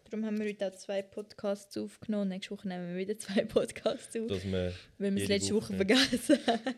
Darum 0.10 0.26
haben 0.26 0.40
wir 0.40 0.50
heute 0.50 0.68
auch 0.68 0.76
zwei 0.76 1.02
Podcasts 1.02 1.78
aufgenommen. 1.78 2.30
Nächste 2.30 2.52
Woche 2.52 2.68
nehmen 2.68 2.90
wir 2.90 2.98
wieder 2.98 3.18
zwei 3.18 3.46
Podcasts 3.46 4.16
auf, 4.18 4.28
Dass 4.28 4.44
wir, 4.44 4.74
weil 4.98 5.16
wir 5.16 5.24
es 5.24 5.30
letzte 5.30 5.56
Woche, 5.56 5.70
Woche. 5.70 5.76
vergessen 5.78 6.38
haben. 6.48 6.76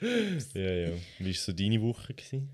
ja, 0.54 0.72
ja. 0.72 0.92
Wie 1.18 1.26
war 1.26 1.32
so 1.32 1.52
deine 1.52 1.80
Woche? 1.80 2.12
Gewesen? 2.12 2.50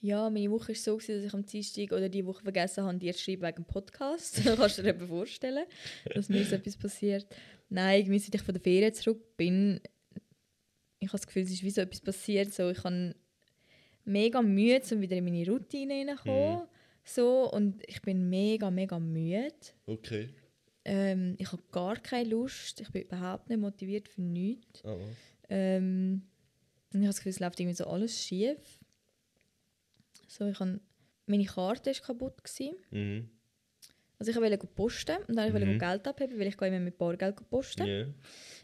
Ja, 0.00 0.28
meine 0.28 0.50
Woche 0.50 0.68
war 0.68 0.74
so, 0.74 0.96
gewesen, 0.98 1.16
dass 1.16 1.24
ich 1.24 1.34
am 1.34 1.46
Dienstag 1.46 1.92
oder 1.92 2.10
die 2.10 2.26
Woche 2.26 2.42
vergessen 2.42 2.84
habe, 2.84 2.98
dir 2.98 3.14
zu 3.14 3.22
schreiben 3.22 3.42
wegen 3.42 3.56
dem 3.56 3.64
Podcast. 3.64 4.42
Kannst 4.44 4.76
du 4.76 4.82
dir 4.82 4.90
eben 4.90 5.08
vorstellen, 5.08 5.64
dass 6.14 6.28
mir 6.28 6.44
so 6.44 6.56
etwas 6.56 6.76
passiert. 6.76 7.26
Nein, 7.70 8.00
irgendwie 8.00 8.18
seit 8.18 8.34
ich 8.34 8.42
von 8.42 8.52
der 8.52 8.62
Ferien 8.62 8.92
zurück 8.92 9.38
bin, 9.38 9.80
ich 10.98 11.08
habe 11.08 11.18
das 11.18 11.26
Gefühl, 11.26 11.42
es 11.42 11.50
ist 11.50 11.62
wie 11.62 11.70
so 11.70 11.80
etwas 11.80 12.00
passiert. 12.00 12.52
So, 12.52 12.70
ich 12.70 12.82
habe 12.84 13.14
mega 14.04 14.42
Mühe, 14.42 14.80
um 14.92 15.00
wieder 15.00 15.16
in 15.16 15.24
meine 15.24 15.46
Routine 15.48 15.94
hineinzukommen. 15.94 16.68
So, 17.04 17.50
und 17.52 17.82
ich 17.86 18.00
bin 18.02 18.28
mega, 18.30 18.70
mega 18.70 18.98
müde. 18.98 19.52
Okay. 19.86 20.30
Ähm, 20.86 21.34
ich 21.38 21.50
habe 21.52 21.62
gar 21.70 21.96
keine 21.96 22.28
Lust. 22.30 22.80
Ich 22.80 22.90
bin 22.90 23.02
überhaupt 23.02 23.48
nicht 23.48 23.58
motiviert 23.58 24.08
für 24.08 24.22
nichts. 24.22 24.82
Was? 24.84 24.98
Ähm, 25.48 26.22
und 26.92 27.00
ich 27.00 27.06
habe 27.06 27.08
das 27.08 27.16
Gefühl, 27.18 27.30
es 27.30 27.40
läuft 27.40 27.60
irgendwie 27.60 27.76
so 27.76 27.86
alles 27.86 28.22
schief. 28.22 28.58
So, 30.28 30.46
ich 30.48 30.58
habe, 30.60 30.80
meine 31.26 31.44
Karte 31.44 31.90
war 31.90 32.00
kaputt. 32.00 32.42
Gewesen. 32.44 32.76
Mhm. 32.90 33.30
Also 34.18 34.30
ich 34.30 34.36
wollte 34.36 34.66
posten 34.66 35.16
und 35.28 35.36
dann 35.36 35.52
wollte 35.52 35.66
ich 35.66 35.74
Mhm. 35.74 35.78
Geld 35.78 36.06
abheben, 36.06 36.38
weil 36.38 36.46
ich 36.46 36.60
immer 36.60 36.80
mit 36.80 36.96
Bargeld 36.96 37.36
posten. 37.50 37.86
Ja. 37.86 38.06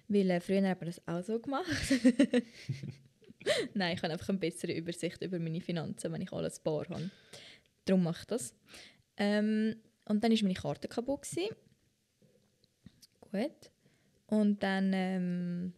Weil 0.09 0.31
äh, 0.31 0.41
früher 0.41 0.67
hat 0.69 0.81
man 0.81 0.87
das 0.87 1.07
auch 1.07 1.23
so 1.23 1.39
gemacht. 1.39 1.67
Nein, 3.75 3.97
ich 3.97 4.03
habe 4.03 4.13
einfach 4.13 4.29
eine 4.29 4.39
bessere 4.39 4.73
Übersicht 4.73 5.23
über 5.23 5.39
meine 5.39 5.61
Finanzen, 5.61 6.13
wenn 6.13 6.21
ich 6.23 6.33
alles 6.33 6.59
bar 6.61 6.87
habe. 6.89 7.11
Darum 7.85 8.03
mache 8.03 8.21
ich 8.21 8.27
das. 8.27 8.55
Ähm, 9.17 9.77
und 10.07 10.23
dann 10.23 10.33
war 10.33 10.43
meine 10.43 10.55
Karte 10.55 10.89
kaputt. 10.89 11.23
Gewesen. 11.23 11.55
Gut. 13.21 13.71
Und 14.27 14.63
dann, 14.63 14.93
ähm, 14.93 15.73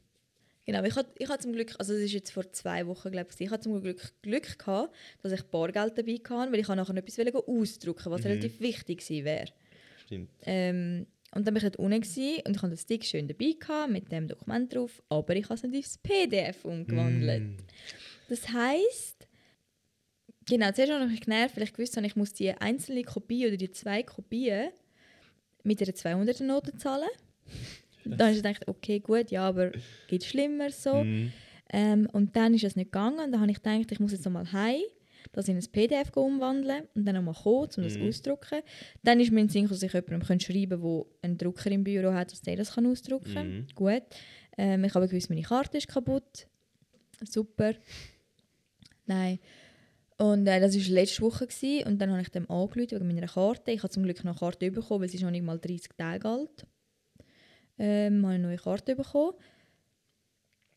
genau, 0.66 0.82
ich 0.84 0.94
hatte, 0.94 1.12
ich 1.18 1.28
hatte 1.28 1.42
zum 1.42 1.52
Glück, 1.52 1.74
also 1.78 1.92
das 1.92 2.02
ist 2.02 2.12
jetzt 2.12 2.30
vor 2.32 2.50
zwei 2.52 2.86
Wochen, 2.86 3.10
glaube 3.10 3.30
ich, 3.32 3.40
ich 3.40 3.50
hatte 3.50 3.64
zum 3.64 3.80
Glück 3.80 4.12
Glück 4.22 4.58
gehabt, 4.58 4.94
dass 5.22 5.32
ich 5.32 5.42
Bargeld 5.44 5.96
dabei 5.96 6.14
hatte, 6.14 6.52
weil 6.52 6.60
ich 6.60 6.68
nachher 6.68 6.92
noch 6.92 6.96
etwas 6.96 7.18
wollte 7.18 7.38
ausdrucken 7.38 8.10
was 8.10 8.22
Mhm. 8.22 8.26
relativ 8.28 8.60
wichtig 8.60 9.00
gewesen 9.00 9.24
wäre. 9.24 9.48
Stimmt. 10.04 10.30
Ähm, 10.44 11.06
und 11.34 11.46
dann 11.46 11.54
war 11.54 11.62
ich 11.62 11.62
dort 11.62 11.76
unten 11.76 12.00
gewesen 12.00 12.42
und 12.46 12.56
ich 12.56 12.62
hatte 12.62 12.70
das 12.70 12.82
Stick 12.82 13.04
schön 13.04 13.26
dabei 13.26 13.54
gehabt, 13.58 13.92
mit 13.92 14.12
dem 14.12 14.28
Dokument 14.28 14.72
drauf, 14.74 15.02
aber 15.08 15.34
ich 15.34 15.44
habe 15.44 15.54
es 15.54 15.62
nicht 15.62 15.74
ins 15.74 15.98
PDF 15.98 16.64
umgewandelt. 16.64 17.42
Mm. 17.42 17.56
Das 18.28 18.48
heisst, 18.48 19.28
genau, 20.46 20.70
zuerst 20.72 20.92
habe 20.92 21.04
ich 21.04 21.10
mich 21.10 21.20
genervt, 21.22 21.56
weil 21.56 21.64
ich 21.64 21.72
gewusst 21.72 21.96
habe, 21.96 22.06
ich 22.06 22.16
muss 22.16 22.34
die 22.34 22.50
einzelne 22.50 23.02
Kopie 23.02 23.46
oder 23.46 23.56
die 23.56 23.70
zwei 23.70 24.02
Kopien 24.02 24.70
mit 25.64 25.80
einer 25.80 25.92
200er-Note 25.92 26.76
zahlen. 26.76 27.08
Dann 28.04 28.20
habe 28.20 28.30
ich 28.30 28.36
gedacht, 28.38 28.68
okay, 28.68 29.00
gut, 29.00 29.30
ja, 29.30 29.48
aber 29.48 29.72
geht 30.08 30.24
schlimmer 30.24 30.70
so. 30.70 31.04
Mhm. 31.04 31.32
Ähm, 31.72 32.08
und 32.12 32.36
dann 32.36 32.52
ist 32.52 32.64
es 32.64 32.76
nicht 32.76 32.92
gegangen. 32.92 33.20
Und 33.20 33.32
dann 33.32 33.40
habe 33.40 33.50
ich 33.50 33.62
gedacht, 33.62 33.92
ich 33.92 34.00
muss 34.00 34.12
jetzt 34.12 34.24
nochmal 34.24 34.50
heim, 34.52 34.82
das 35.32 35.48
in 35.48 35.56
ein 35.56 35.64
PDF 35.70 36.16
umwandeln 36.16 36.84
und 36.94 37.04
dann 37.04 37.14
nochmal 37.14 37.34
kommen, 37.34 37.68
um 37.76 37.82
das 37.84 37.96
Mhm. 37.96 38.08
auszudrucken. 38.08 38.60
Dann 39.02 39.20
ist 39.20 39.30
mir 39.30 39.40
in 39.40 39.46
den 39.46 39.52
Sinn, 39.52 39.68
dass 39.68 39.82
ich 39.82 39.92
jemandem 39.92 40.40
schreiben 40.40 40.80
kann, 40.80 40.80
der 40.80 41.04
einen 41.22 41.38
Drucker 41.38 41.70
im 41.70 41.84
Büro 41.84 42.12
hat, 42.12 42.32
dass 42.32 42.40
der 42.42 42.56
das 42.56 42.74
kann 42.74 42.86
ausdrucken 42.86 43.32
kann. 43.34 43.48
Mhm. 43.58 43.66
Gut. 43.74 44.02
Ähm, 44.58 44.84
ich 44.84 44.94
habe 44.94 45.08
gewusst, 45.08 45.30
meine 45.30 45.42
Karte 45.42 45.78
ist 45.78 45.88
kaputt. 45.88 46.46
Super. 47.24 47.74
Nein. 49.06 49.38
Und 50.18 50.46
äh, 50.46 50.60
das 50.60 50.76
war 50.76 50.94
letzte 50.94 51.22
Woche. 51.22 51.46
Gewesen, 51.46 51.86
und 51.86 51.98
dann 51.98 52.10
habe 52.10 52.22
ich 52.22 52.28
dem 52.28 52.48
angerufen 52.50 52.90
wegen 52.90 53.06
meiner 53.08 53.26
Karte. 53.26 53.72
Ich 53.72 53.82
habe 53.82 53.90
zum 53.90 54.02
Glück 54.04 54.22
noch 54.24 54.32
eine 54.32 54.38
Karte 54.38 54.70
bekommen, 54.70 55.00
weil 55.02 55.08
sie 55.08 55.16
ist 55.16 55.22
noch 55.22 55.30
nicht 55.30 55.44
mal 55.44 55.58
30 55.58 55.90
Tage 55.96 56.28
alt. 56.28 56.66
Ähm, 57.78 58.22
habe 58.24 58.34
eine 58.34 58.42
neue 58.46 58.56
Karte 58.58 58.94
bekommen. 58.94 59.32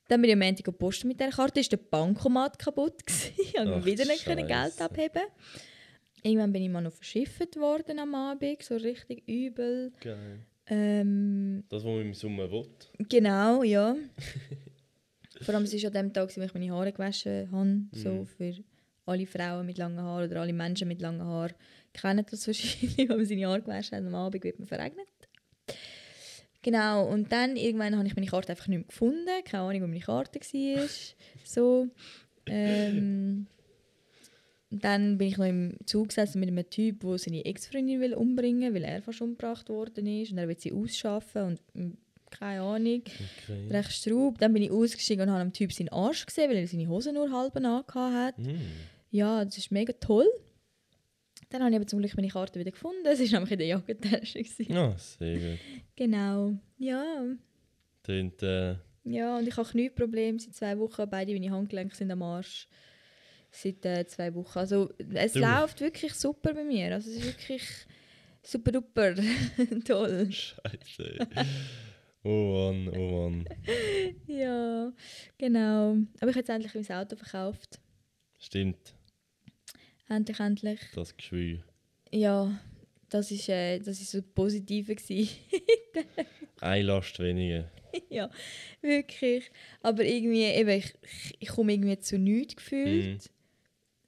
Dann 0.07 0.21
bin 0.21 0.29
ich 0.29 0.33
am 0.35 0.39
Montag 0.39 0.65
gepostet 0.65 1.05
mit 1.05 1.19
dieser 1.19 1.31
Karte. 1.31 1.59
Ist 1.59 1.71
der 1.71 1.77
Bankomat 1.77 2.59
kaputt 2.59 3.05
gewesen. 3.05 3.33
Ich 3.37 3.53
konnte 3.53 3.85
wieder 3.85 4.05
nicht 4.05 4.25
können 4.25 4.47
Geld 4.47 4.79
abheben. 4.81 5.23
Irgendwann 6.23 6.51
bin 6.53 6.63
ich 6.63 6.69
mal 6.69 6.81
noch 6.81 6.93
verschifft 6.93 7.55
worden 7.57 7.99
am 7.99 8.13
Abend, 8.15 8.61
so 8.63 8.75
richtig 8.75 9.27
übel. 9.27 9.91
Geil. 10.01 10.39
Ähm, 10.67 11.63
Das, 11.69 11.83
was 11.83 11.91
man 11.91 12.01
im 12.01 12.13
Sommer 12.15 12.49
will. 12.51 12.65
genau, 13.09 13.61
ja. 13.63 13.95
Vor 15.41 15.53
allem, 15.53 15.63
es 15.65 15.73
war 15.73 15.87
an 15.87 15.93
dem 15.93 16.13
Tag, 16.13 16.35
wo 16.35 16.41
ich 16.41 16.53
meine 16.53 16.71
Haare 16.71 16.91
gewaschen 16.91 17.51
habe. 17.51 17.81
So 17.91 18.09
Mhm. 18.09 18.25
für 18.25 18.53
alle 19.05 19.27
Frauen 19.27 19.65
mit 19.65 19.77
langen 19.77 20.01
Haaren 20.01 20.29
oder 20.31 20.41
alle 20.41 20.53
Menschen 20.53 20.87
mit 20.87 21.01
langen 21.01 21.21
Haaren 21.23 21.53
kennen 21.93 22.25
das 22.29 22.47
wahrscheinlich, 22.47 22.97
wenn 23.09 23.17
man 23.17 23.25
seine 23.25 23.45
Haare 23.47 23.61
gewaschen 23.61 23.97
hat. 23.97 24.05
Am 24.05 24.15
Abend 24.15 24.43
wird 24.43 24.57
man 24.59 24.67
verregnet. 24.67 25.07
Genau, 26.65 27.05
und 27.05 27.31
dann 27.31 27.57
irgendwann 27.57 27.95
habe 27.95 28.07
ich 28.07 28.15
meine 28.15 28.25
Karte 28.25 28.49
einfach 28.49 28.67
nicht 28.67 28.79
mehr 28.79 28.87
gefunden. 28.87 29.29
Keine 29.45 29.63
Ahnung, 29.65 29.83
wo 29.83 29.87
meine 29.87 29.99
Karte 29.99 30.39
war. 30.39 30.87
so. 31.43 31.87
Ähm, 32.47 33.45
dann 34.71 35.19
bin 35.19 35.27
ich 35.27 35.37
noch 35.37 35.45
im 35.45 35.77
Zug 35.85 36.07
gesessen 36.07 36.39
mit 36.39 36.49
einem 36.49 36.67
Typ, 36.67 37.01
der 37.01 37.19
seine 37.19 37.45
Ex-Freundin 37.45 38.01
will 38.01 38.15
umbringen 38.15 38.73
will, 38.73 38.81
weil 38.81 38.89
er 38.89 39.03
fast 39.03 39.21
umgebracht 39.21 39.69
worden 39.69 40.07
ist. 40.07 40.31
Und 40.31 40.39
er 40.39 40.47
will 40.47 40.59
sie 40.59 40.73
ausschaffen 40.73 41.43
und 41.43 41.61
mm, 41.75 41.97
keine 42.31 42.61
Ahnung. 42.61 43.03
Okay. 43.43 43.67
Recht 43.69 43.91
Straub. 43.91 44.39
Dann 44.39 44.51
bin 44.51 44.63
ich 44.63 44.71
ausgestiegen 44.71 45.27
und 45.27 45.35
habe 45.35 45.43
dem 45.43 45.53
Typ 45.53 45.71
seinen 45.71 45.89
Arsch 45.89 46.25
gesehen, 46.25 46.49
weil 46.49 46.57
er 46.57 46.67
seine 46.67 46.89
Hose 46.89 47.13
nur 47.13 47.31
halb 47.31 47.55
angehabt 47.57 47.93
hat. 47.93 48.37
Hm. 48.37 48.59
Ja, 49.11 49.45
das 49.45 49.55
ist 49.59 49.71
mega 49.71 49.93
toll. 49.93 50.25
Dann 51.55 51.63
habe 51.63 51.71
ich 51.71 51.75
aber 51.77 51.87
zum 51.87 51.99
Glück 51.99 52.15
meine 52.15 52.27
Karte 52.27 52.59
wieder 52.59 52.71
gefunden. 52.71 53.05
Es 53.05 53.19
war 53.19 53.27
nämlich 53.39 53.51
in 53.51 53.57
der 53.59 53.67
Jackentasche. 53.67 54.39
gewesen. 54.43 54.73
Ja, 54.73 54.97
sehr 54.97 55.37
gut. 55.37 55.59
Genau. 55.95 56.53
Ja. 56.77 57.23
Tönt, 58.03 58.43
äh, 58.43 58.75
Ja, 59.05 59.37
und 59.37 59.47
ich 59.47 59.55
habe 59.55 59.67
Knieprobleme 59.69 60.37
seit 60.39 60.53
zwei 60.55 60.77
Wochen. 60.77 61.09
Beide 61.09 61.31
meine 61.33 61.51
Handgelenke 61.51 61.95
sind 61.95 62.11
am 62.11 62.21
Arsch. 62.23 62.67
Seit 63.51 63.85
äh, 63.85 64.05
zwei 64.05 64.33
Wochen. 64.35 64.59
Also 64.59 64.89
es 65.13 65.31
Du. 65.33 65.39
läuft 65.39 65.79
wirklich 65.79 66.13
super 66.13 66.53
bei 66.53 66.63
mir. 66.65 66.93
Also 66.93 67.09
es 67.09 67.17
ist 67.17 67.25
wirklich 67.25 67.63
super 68.43 68.71
duper 68.73 69.15
toll. 69.85 70.27
Scheiße. 70.31 71.27
oh 72.23 72.71
Mann, 72.73 72.89
oh 72.89 73.29
Mann. 73.29 73.45
Ja, 74.27 74.91
genau. 75.37 75.91
Aber 76.19 76.29
ich 76.31 76.35
habe 76.35 76.39
jetzt 76.39 76.49
endlich 76.49 76.75
mein 76.75 76.97
Auto 76.97 77.15
verkauft. 77.15 77.79
Stimmt, 78.39 78.93
Endlich, 80.07 80.39
endlich. 80.39 80.79
das 80.93 81.15
Geschwür. 81.15 81.63
Ja, 82.11 82.59
das 83.09 83.31
ist, 83.31 83.49
äh, 83.49 83.79
das 83.79 83.99
ist 83.99 84.11
so 84.11 84.21
Positive. 84.21 84.95
Eine 86.61 86.83
Last 86.83 87.19
weniger. 87.19 87.71
ja, 88.09 88.29
wirklich. 88.81 89.49
Aber 89.81 90.03
irgendwie, 90.03 90.43
eben, 90.43 90.69
ich, 90.69 90.93
ich, 91.39 91.47
komme 91.49 91.73
irgendwie 91.73 91.99
zu 91.99 92.17
nichts 92.17 92.55
gefühlt. 92.57 93.29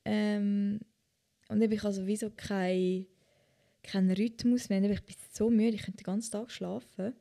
Ähm, 0.06 0.80
und 1.50 1.62
eben, 1.62 1.74
ich 1.74 1.84
habe 1.84 1.94
sowieso 1.94 2.30
keinen 2.32 3.08
kein 3.84 4.12
Rhythmus 4.12 4.70
mehr. 4.70 4.82
Eben, 4.84 4.94
Ich 4.94 5.04
bin 5.04 5.16
so 5.32 5.50
müde, 5.50 5.76
ich 5.76 5.84
könnte 5.84 6.04
den 6.04 6.06
ganzen 6.06 6.32
Tag 6.32 6.52
schlafen. 6.52 7.14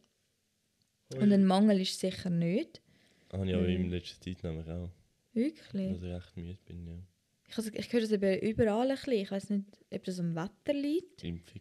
Und 1.15 1.33
ein 1.33 1.45
Mangel 1.47 1.81
ist 1.81 2.01
sicher 2.01 2.31
nicht. 2.31 2.81
Habe 3.33 3.47
ich 3.47 3.55
aber 3.55 3.63
Mhm. 3.65 3.69
in 3.71 3.91
letzter 3.91 4.21
Zeit 4.21 4.43
nämlich 4.43 4.69
auch. 4.69 4.91
Wirklich. 5.33 5.93
Dass 5.93 6.03
ich 6.03 6.13
echt 6.13 6.37
müde 6.37 6.59
bin, 6.67 6.87
ja. 6.87 6.99
Ich, 7.49 7.57
also, 7.57 7.71
ich 7.73 7.93
höre 7.93 8.01
das 8.01 8.11
eben 8.13 8.39
überall 8.41 8.91
ein 8.91 8.97
bisschen. 8.97 9.13
Ich 9.15 9.31
weiß 9.31 9.51
nicht, 9.51 9.65
ob 9.91 10.05
das 10.05 10.19
am 10.21 10.35
Wetter 10.35 10.73
liegt. 10.75 11.23
Impfung. 11.25 11.61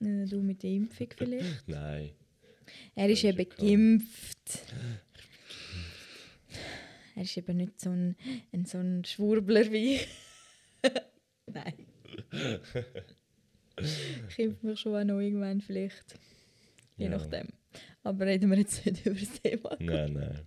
Äh, 0.00 0.24
Du 0.26 0.40
mit 0.42 0.62
der 0.62 0.70
Impfung 0.70 1.08
vielleicht. 1.16 1.62
Nein. 1.68 2.10
Er 2.94 3.08
ist 3.08 3.22
eben 3.24 3.48
klar. 3.48 3.68
geimpft. 3.68 4.62
Er 7.14 7.22
ist 7.22 7.36
eben 7.36 7.56
nicht 7.56 7.80
so 7.80 7.90
ein, 7.90 8.16
ein, 8.52 8.64
so 8.64 8.78
ein 8.78 9.04
Schwurbler 9.04 9.70
wie. 9.70 10.00
Nein. 11.46 11.74
Ich 14.28 14.38
impfe 14.38 14.66
mich 14.66 14.80
schon 14.80 14.94
auch 14.96 15.04
noch 15.04 15.20
irgendwann 15.20 15.60
vielleicht. 15.60 16.14
Je 16.96 17.04
Ja. 17.06 17.10
nachdem. 17.10 17.48
Aber 18.02 18.26
reden 18.26 18.50
wir 18.50 18.58
jetzt 18.58 18.84
nicht 18.84 19.04
über 19.06 19.18
das 19.18 19.40
Thema. 19.40 19.76
Nein, 19.78 20.12
nein. 20.14 20.40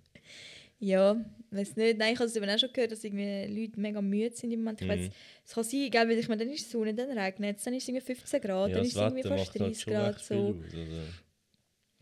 Ja, 0.86 1.26
weiß 1.52 1.76
nicht. 1.78 1.98
Nein, 1.98 2.14
ich 2.14 2.20
habe 2.20 2.28
es 2.30 2.36
eben 2.36 2.50
auch 2.50 2.60
schon 2.60 2.72
gehört, 2.74 2.92
dass 2.92 3.04
irgendwie 3.04 3.46
Leute 3.62 3.80
mega 3.80 4.02
müde 4.02 4.36
sind 4.36 4.52
im 4.52 4.60
Moment. 4.60 4.82
Ich 4.82 4.88
Mhm. 4.88 4.92
weiss, 4.92 5.10
es 5.46 5.54
kann 5.54 5.64
sein, 5.64 5.90
gell, 5.90 6.10
weil 6.10 6.20
ich 6.20 6.28
meine, 6.28 6.44
dann 6.46 6.54
ist 6.54 6.66
es 6.66 6.72
Sonne, 6.72 6.94
dann 6.94 7.18
regnet 7.18 7.58
es, 7.58 7.64
dann 7.64 7.74
ist 7.74 7.84
es 7.84 7.90
irgendwie 7.90 8.06
15 8.06 8.42
Grad, 8.42 8.70
ja, 8.70 8.76
dann 8.78 8.86
ist 8.86 8.96
es 8.96 9.02
irgendwie 9.02 9.24
fast 9.24 9.48
macht 9.48 9.60
halt 9.60 9.70
30 9.72 9.82
schon 9.84 9.94
Grad. 9.94 10.20
So. 10.20 10.36
aus. 10.36 10.56
Also, 10.74 11.02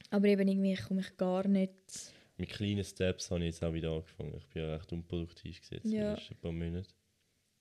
Aber 0.10 0.28
eben 0.28 0.48
irgendwie 0.48 0.76
komme 0.76 1.02
ich 1.02 1.18
gar 1.18 1.48
nicht. 1.48 1.72
mit 2.38 2.50
kleinen 2.50 2.84
Steps 2.84 3.32
habe 3.32 3.42
ich 3.42 3.48
jetzt 3.48 3.64
auch 3.64 3.74
wieder 3.74 3.92
angefangen. 3.92 4.36
Ich 4.38 4.48
bin 4.48 4.64
ja 4.64 4.76
recht 4.76 4.92
unproduktiv 4.92 5.60
gesetzt 5.62 5.86
Ja. 5.86 6.16
die 6.16 6.20
letzten 6.20 6.36
paar 6.38 6.52
Monate. 6.52 6.90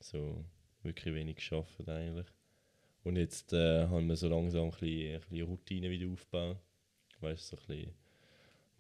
So 0.01 0.45
wirklich 0.83 1.14
wenig 1.14 1.37
geschafft 1.37 1.89
eigentlich. 1.89 2.27
Und 3.05 3.16
jetzt 3.16 3.53
äh, 3.53 3.87
haben 3.87 4.07
wir 4.09 4.16
so 4.16 4.29
langsam 4.29 4.64
ein 4.64 4.70
bisschen, 4.70 5.14
ein 5.14 5.20
bisschen 5.20 5.47
Routine 5.47 5.91
wieder 5.91 6.11
aufgebaut. 6.11 6.57
Weißt 7.20 7.53
du, 7.53 7.57
so 7.57 7.62
ein 7.62 7.66
bisschen 7.66 7.95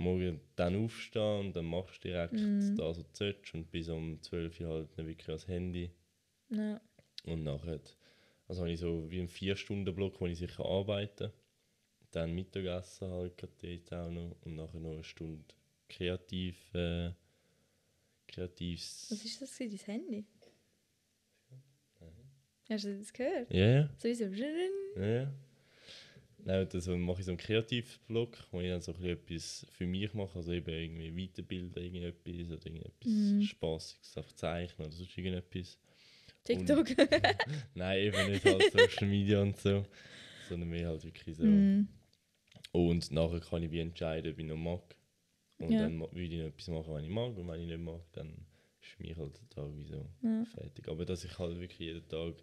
morgen 0.02 0.40
dann 0.56 0.76
aufstehen 0.84 1.46
und 1.46 1.56
dann 1.56 1.66
machst 1.66 2.04
du 2.04 2.08
direkt 2.08 2.34
Mhm. 2.34 2.76
das, 2.76 2.98
was 2.98 3.12
du 3.12 3.12
und 3.54 3.70
bis 3.70 3.88
um 3.88 4.20
12 4.20 4.60
Uhr 4.60 4.68
halt 4.68 4.98
dann 4.98 5.06
wirklich 5.06 5.28
ans 5.28 5.48
Handy. 5.48 5.90
Ja. 6.50 6.80
Und 7.24 7.44
nachher 7.44 7.80
also 8.48 8.62
habe 8.62 8.72
ich 8.72 8.80
so 8.80 9.10
wie 9.10 9.20
einen 9.20 9.28
4-Stunden-Block, 9.28 10.20
wo 10.20 10.26
ich 10.26 10.38
sicher 10.38 10.64
arbeite. 10.64 11.32
Dann 12.10 12.34
Mittagessen 12.34 13.08
halt 13.08 13.42
dort 13.42 13.92
auch 13.94 14.10
noch. 14.10 14.36
Und 14.42 14.56
nachher 14.56 14.80
noch 14.80 14.92
eine 14.92 15.04
Stunde 15.04 15.44
kreativ, 15.88 16.74
äh, 16.74 17.12
kreatives... 18.28 19.06
Was 19.10 19.24
ist 19.24 19.40
das? 19.40 19.56
Dein 19.56 19.70
Handy? 19.70 20.26
Hast 22.68 22.84
du 22.84 22.98
das 22.98 23.12
gehört? 23.12 23.52
Ja, 23.52 23.66
ja. 23.66 23.90
Sowieso. 23.98 24.24
ja, 24.24 25.06
ja. 25.06 25.32
Nein, 26.44 26.62
und 26.62 26.74
dann 26.86 27.00
mache 27.00 27.20
ich 27.20 27.26
so 27.26 27.30
einen 27.30 27.38
Kreativblock, 27.38 28.36
wo 28.50 28.60
ich 28.60 28.68
dann 28.68 28.80
so 28.82 28.92
etwas 28.92 29.64
für 29.70 29.86
mich 29.86 30.12
mache, 30.12 30.36
also 30.36 30.52
eben 30.52 30.68
irgendwie 30.70 31.24
weiterbilden, 31.28 31.82
irgendetwas 31.82 32.50
oder 32.50 32.66
irgendetwas 32.66 33.10
Mhm. 33.12 33.42
Spaßiges 33.44 34.16
auf 34.18 34.34
zeichnen 34.34 34.86
oder 34.88 34.96
sonst 34.96 35.16
irgendetwas. 35.16 35.78
TikTok. 36.44 36.88
Nein, 37.74 37.98
eben 38.00 38.26
nicht 38.26 38.44
halt 38.44 38.64
Social 38.72 39.06
Media 39.08 39.40
und 39.40 39.56
so, 39.56 39.84
sondern 40.48 40.68
mehr 40.68 40.88
halt 40.88 41.04
wirklich 41.04 41.36
so. 41.36 41.44
Mm. 41.44 41.88
Und 42.72 43.10
nachher 43.12 43.40
kann 43.40 43.62
ich 43.62 43.70
wie 43.70 43.80
entscheiden, 43.80 44.32
ob 44.32 44.38
ich 44.38 44.46
noch 44.46 44.56
mag. 44.56 44.96
Und 45.58 45.72
Ja. 45.72 45.82
dann 45.82 46.00
würde 46.00 46.22
ich 46.22 46.40
noch 46.40 46.46
etwas 46.48 46.68
machen, 46.68 46.94
wenn 46.94 47.04
ich 47.04 47.10
mag. 47.10 47.36
Und 47.36 47.46
wenn 47.48 47.60
ich 47.60 47.68
nicht 47.68 47.78
mag, 47.78 48.00
dann 48.12 48.46
ist 48.80 48.88
für 48.90 49.02
mich 49.02 49.16
halt 49.16 49.38
der 49.40 49.48
Tag 49.50 49.76
wie 49.76 49.84
so 49.84 50.04
Ja. 50.22 50.44
fertig. 50.46 50.88
Aber 50.88 51.04
dass 51.04 51.24
ich 51.24 51.38
halt 51.38 51.60
wirklich 51.60 51.78
jeden 51.78 52.08
Tag 52.08 52.34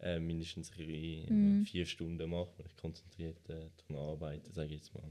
äh, 0.00 0.18
mindestens 0.18 0.70
äh, 0.78 1.26
Mhm. 1.30 1.64
vier 1.64 1.86
Stunden 1.86 2.30
mache 2.30 2.50
und 2.58 2.66
ich 2.66 2.76
konzentriert 2.76 3.38
äh, 3.48 3.68
daran 3.88 4.08
arbeite, 4.10 4.52
sage 4.52 4.68
ich 4.68 4.76
jetzt 4.80 4.94
mal. 4.94 5.10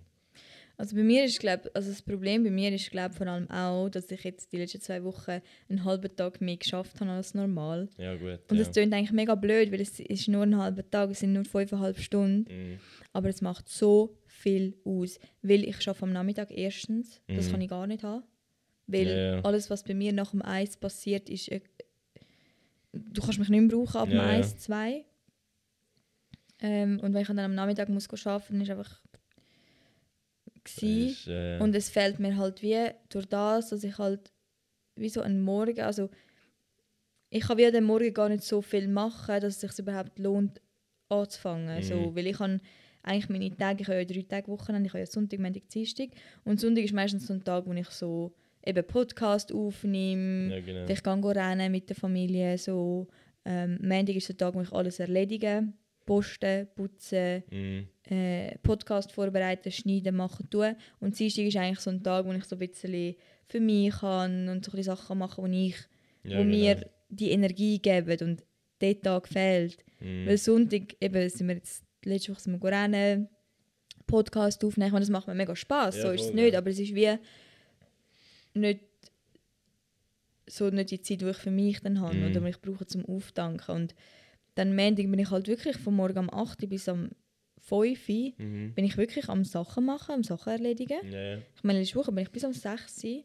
Also 0.79 0.95
bei 0.95 1.01
mir 1.01 1.23
ist 1.25 1.39
glaub, 1.39 1.67
also 1.73 1.89
das 1.89 2.03
Problem 2.03 2.43
bei 2.43 2.51
mir 2.51 2.71
ist 2.71 2.91
glaub, 2.91 3.11
vor 3.15 3.25
allem 3.25 3.49
auch, 3.49 3.89
dass 3.89 4.11
ich 4.11 4.23
jetzt 4.23 4.51
die 4.51 4.57
letzten 4.57 4.79
zwei 4.79 5.03
Wochen 5.03 5.41
einen 5.69 5.83
halben 5.83 6.15
Tag 6.15 6.39
mehr 6.39 6.57
geschafft 6.57 7.01
habe 7.01 7.09
als 7.09 7.33
normal. 7.33 7.89
Ja 7.97 8.15
gut, 8.15 8.39
Und 8.51 8.57
ja. 8.57 8.63
das 8.63 8.71
klingt 8.71 8.93
eigentlich 8.93 9.11
mega 9.11 9.33
blöd, 9.33 9.71
weil 9.71 9.81
es 9.81 9.99
ist 9.99 10.27
nur 10.27 10.43
ein 10.43 10.55
halber 10.55 10.87
Tag, 10.87 11.09
es 11.09 11.21
sind 11.21 11.33
nur 11.33 11.45
fünfeinhalb 11.45 11.97
Stunden. 11.97 12.45
Mhm. 12.73 12.79
Aber 13.11 13.29
es 13.29 13.41
macht 13.41 13.67
so 13.67 14.19
viel 14.27 14.75
aus. 14.85 15.19
Weil 15.41 15.63
ich 15.67 15.77
arbeite 15.87 16.03
am 16.03 16.13
Nachmittag 16.13 16.51
erstens, 16.51 17.21
das 17.27 17.47
Mhm. 17.47 17.51
kann 17.51 17.61
ich 17.61 17.69
gar 17.69 17.87
nicht 17.87 18.03
haben. 18.03 18.23
Weil 18.85 19.07
Ja, 19.07 19.35
ja. 19.37 19.41
alles, 19.41 19.71
was 19.71 19.83
bei 19.83 19.95
mir 19.95 20.13
nach 20.13 20.29
dem 20.31 20.43
Eis 20.43 20.77
passiert, 20.77 21.27
ist... 21.29 21.51
Äh, 21.51 21.61
du 22.97 23.21
kannst 23.21 23.39
mich 23.39 23.49
nicht 23.49 23.61
mehr 23.61 23.77
brauchen 23.77 23.97
ab 23.97 24.09
Ja, 24.09 24.15
ja. 24.15 24.29
Eis 24.39 24.57
2. 24.57 25.05
Ähm, 26.59 26.99
und 27.01 27.13
wenn 27.13 27.21
ich 27.21 27.27
dann 27.27 27.39
am 27.39 27.55
Nachmittag 27.55 27.89
muss 27.89 28.09
arbeiten 28.25 28.57
muss, 28.57 28.67
ist 28.67 28.71
einfach... 28.71 29.01
Ist, 30.65 31.27
äh, 31.27 31.59
Und 31.59 31.73
es 31.75 31.89
fällt 31.89 32.19
mir 32.19 32.35
halt 32.35 32.61
wie 32.61 32.89
durch 33.09 33.25
das, 33.27 33.69
dass 33.69 33.83
ich 33.83 33.97
halt 33.97 34.33
wie 34.97 35.09
so 35.09 35.21
einen 35.21 35.41
Morgen, 35.41 35.79
also 35.79 36.09
ich 37.29 37.43
kann 37.43 37.57
wie 37.57 37.71
dem 37.71 37.85
Morgen 37.85 38.13
gar 38.13 38.27
nicht 38.29 38.43
so 38.43 38.61
viel 38.61 38.87
machen, 38.87 39.39
dass 39.39 39.55
es 39.55 39.61
sich 39.61 39.79
überhaupt 39.79 40.19
lohnt 40.19 40.61
anzufangen. 41.09 41.77
Mhm. 41.77 41.83
So, 41.83 42.15
weil 42.15 42.27
ich 42.27 42.39
habe 42.39 42.59
eigentlich 43.03 43.29
meine 43.29 43.55
Tage, 43.55 43.81
ich 43.81 43.87
habe 43.87 43.99
ja 43.99 44.05
drei 44.05 44.23
Tage 44.23 44.47
Wochenende, 44.49 44.87
ich 44.87 44.93
habe 44.93 44.99
ja 44.99 45.05
Sonntag, 45.05 45.39
Montag, 45.39 45.69
Dienstag 45.69 46.09
und 46.43 46.59
Sonntag 46.59 46.83
ist 46.83 46.93
meistens 46.93 47.27
so 47.27 47.33
ein 47.33 47.43
Tag, 47.43 47.65
wo 47.65 47.73
ich 47.73 47.89
so 47.89 48.33
eben 48.67 48.85
Podcast 48.85 49.51
aufnehme, 49.53 50.55
ja, 50.55 50.61
genau. 50.61 50.85
ich 50.87 51.01
kann 51.03 51.23
rennen 51.23 51.71
mit 51.71 51.89
der 51.89 51.95
Familie, 51.95 52.57
so. 52.57 53.07
Ähm, 53.45 53.79
Montag 53.81 54.15
ist 54.15 54.27
der 54.27 54.35
Tag, 54.37 54.53
wo 54.55 54.61
ich 54.61 54.71
alles 54.73 54.99
erledige, 54.99 55.71
posten, 56.05 56.67
putzen, 56.75 57.43
Mhm. 57.49 57.87
äh, 58.09 58.57
Podcast 58.59 59.11
vorbereiten, 59.13 59.71
schneiden, 59.71 60.15
machen, 60.17 60.49
tun. 60.49 60.75
Und 60.99 61.17
Dienstag 61.17 61.45
ist 61.45 61.55
eigentlich 61.55 61.79
so 61.79 61.89
ein 61.89 62.03
Tag, 62.03 62.25
wo 62.25 62.33
ich 62.33 62.43
so 62.43 62.55
ein 62.57 62.59
bisschen 62.59 63.15
für 63.47 63.61
mich 63.61 63.93
kann 63.93 64.49
und 64.49 64.65
so 64.65 64.75
ein 64.75 64.83
Sachen 64.83 65.17
machen, 65.17 65.43
wo, 65.43 65.47
ich, 65.47 65.75
Ja, 66.23 66.39
wo 66.39 66.43
genau. 66.43 66.55
mir 66.57 66.89
die 67.09 67.31
Energie 67.31 67.79
geben 67.79 68.17
und 68.29 68.43
der 68.81 68.99
Tag 69.01 69.29
fehlt. 69.29 69.77
Mhm. 70.01 70.27
Weil 70.27 70.37
Sonntag, 70.37 70.95
eben, 70.99 71.29
sind 71.29 71.47
wir 71.47 71.55
jetzt, 71.55 71.85
letzte 72.03 72.33
Woche 72.33 72.41
sind 72.41 72.61
wir 72.61 72.69
rennen, 72.71 73.29
Podcast 74.07 74.63
aufnehmen 74.63 74.93
und 74.93 75.01
das 75.01 75.09
macht 75.09 75.27
mir 75.27 75.35
mega 75.35 75.55
Spaß. 75.55 75.95
Ja, 75.97 76.01
so 76.01 76.11
ist 76.11 76.25
es 76.25 76.33
nicht, 76.33 76.53
ja. 76.53 76.59
aber 76.59 76.69
es 76.69 76.79
ist 76.79 76.95
wie 76.95 77.17
nicht 78.57 78.81
so 80.49 80.69
nicht 80.69 80.91
die 80.91 81.01
Zeit, 81.01 81.21
die 81.21 81.25
ich 81.29 81.37
für 81.37 81.51
mich 81.51 81.81
dann 81.81 81.99
habe 81.99 82.15
Mhm. 82.15 82.25
oder 82.31 82.39
die 82.41 82.49
ich 82.49 82.61
brauche 82.61 82.85
zum 82.85 83.05
Auftanken. 83.05 83.75
Und 83.75 83.95
dann 84.55 84.75
Montag 84.75 85.09
bin 85.11 85.19
ich 85.19 85.29
halt 85.29 85.47
wirklich 85.47 85.77
von 85.77 85.95
morgen 85.95 86.19
um 86.19 86.33
8 86.33 86.63
Uhr 86.63 86.69
bis 86.69 86.87
am 86.89 87.09
5 87.59 88.07
Uhr 88.09 88.31
Mhm. 88.37 88.73
bin 88.73 88.85
ich 88.85 88.97
wirklich 88.97 89.27
am 89.29 89.43
Sachen 89.43 89.85
machen, 89.85 90.13
am 90.15 90.23
Sachen 90.23 90.51
erledigen. 90.53 90.99
Ja. 91.11 91.37
Ich 91.55 91.63
meine, 91.63 91.79
letzte 91.79 91.95
Woche 91.95 92.11
bin 92.11 92.23
ich 92.23 92.31
bis 92.31 92.45
um 92.45 92.53
6 92.53 93.03
Uhr, 93.03 93.23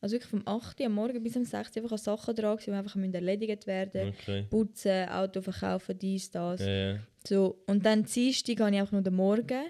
also 0.00 0.14
wirklich 0.14 0.30
vom 0.30 0.42
8 0.46 0.80
Uhr 0.80 0.86
am 0.86 0.94
Morgen 0.94 1.22
bis 1.22 1.36
um 1.36 1.44
6 1.44 1.76
Uhr 1.76 1.82
einfach 1.82 1.92
an 1.92 1.98
Sachen 1.98 2.34
dran, 2.34 2.58
die 2.64 2.70
einfach 2.70 2.96
erledigt 2.96 3.66
werden 3.66 4.08
Okay. 4.08 4.46
Putzen, 4.48 5.08
Auto 5.08 5.42
verkaufen, 5.42 5.98
dies, 5.98 6.30
das. 6.30 6.60
Ja. 6.62 6.98
So, 7.26 7.62
und 7.66 7.84
dann 7.84 8.04
Dienstag 8.04 8.56
gehe 8.56 8.68
ich 8.70 8.78
einfach 8.80 8.92
nur 8.92 9.02
den 9.02 9.14
Morgen 9.14 9.64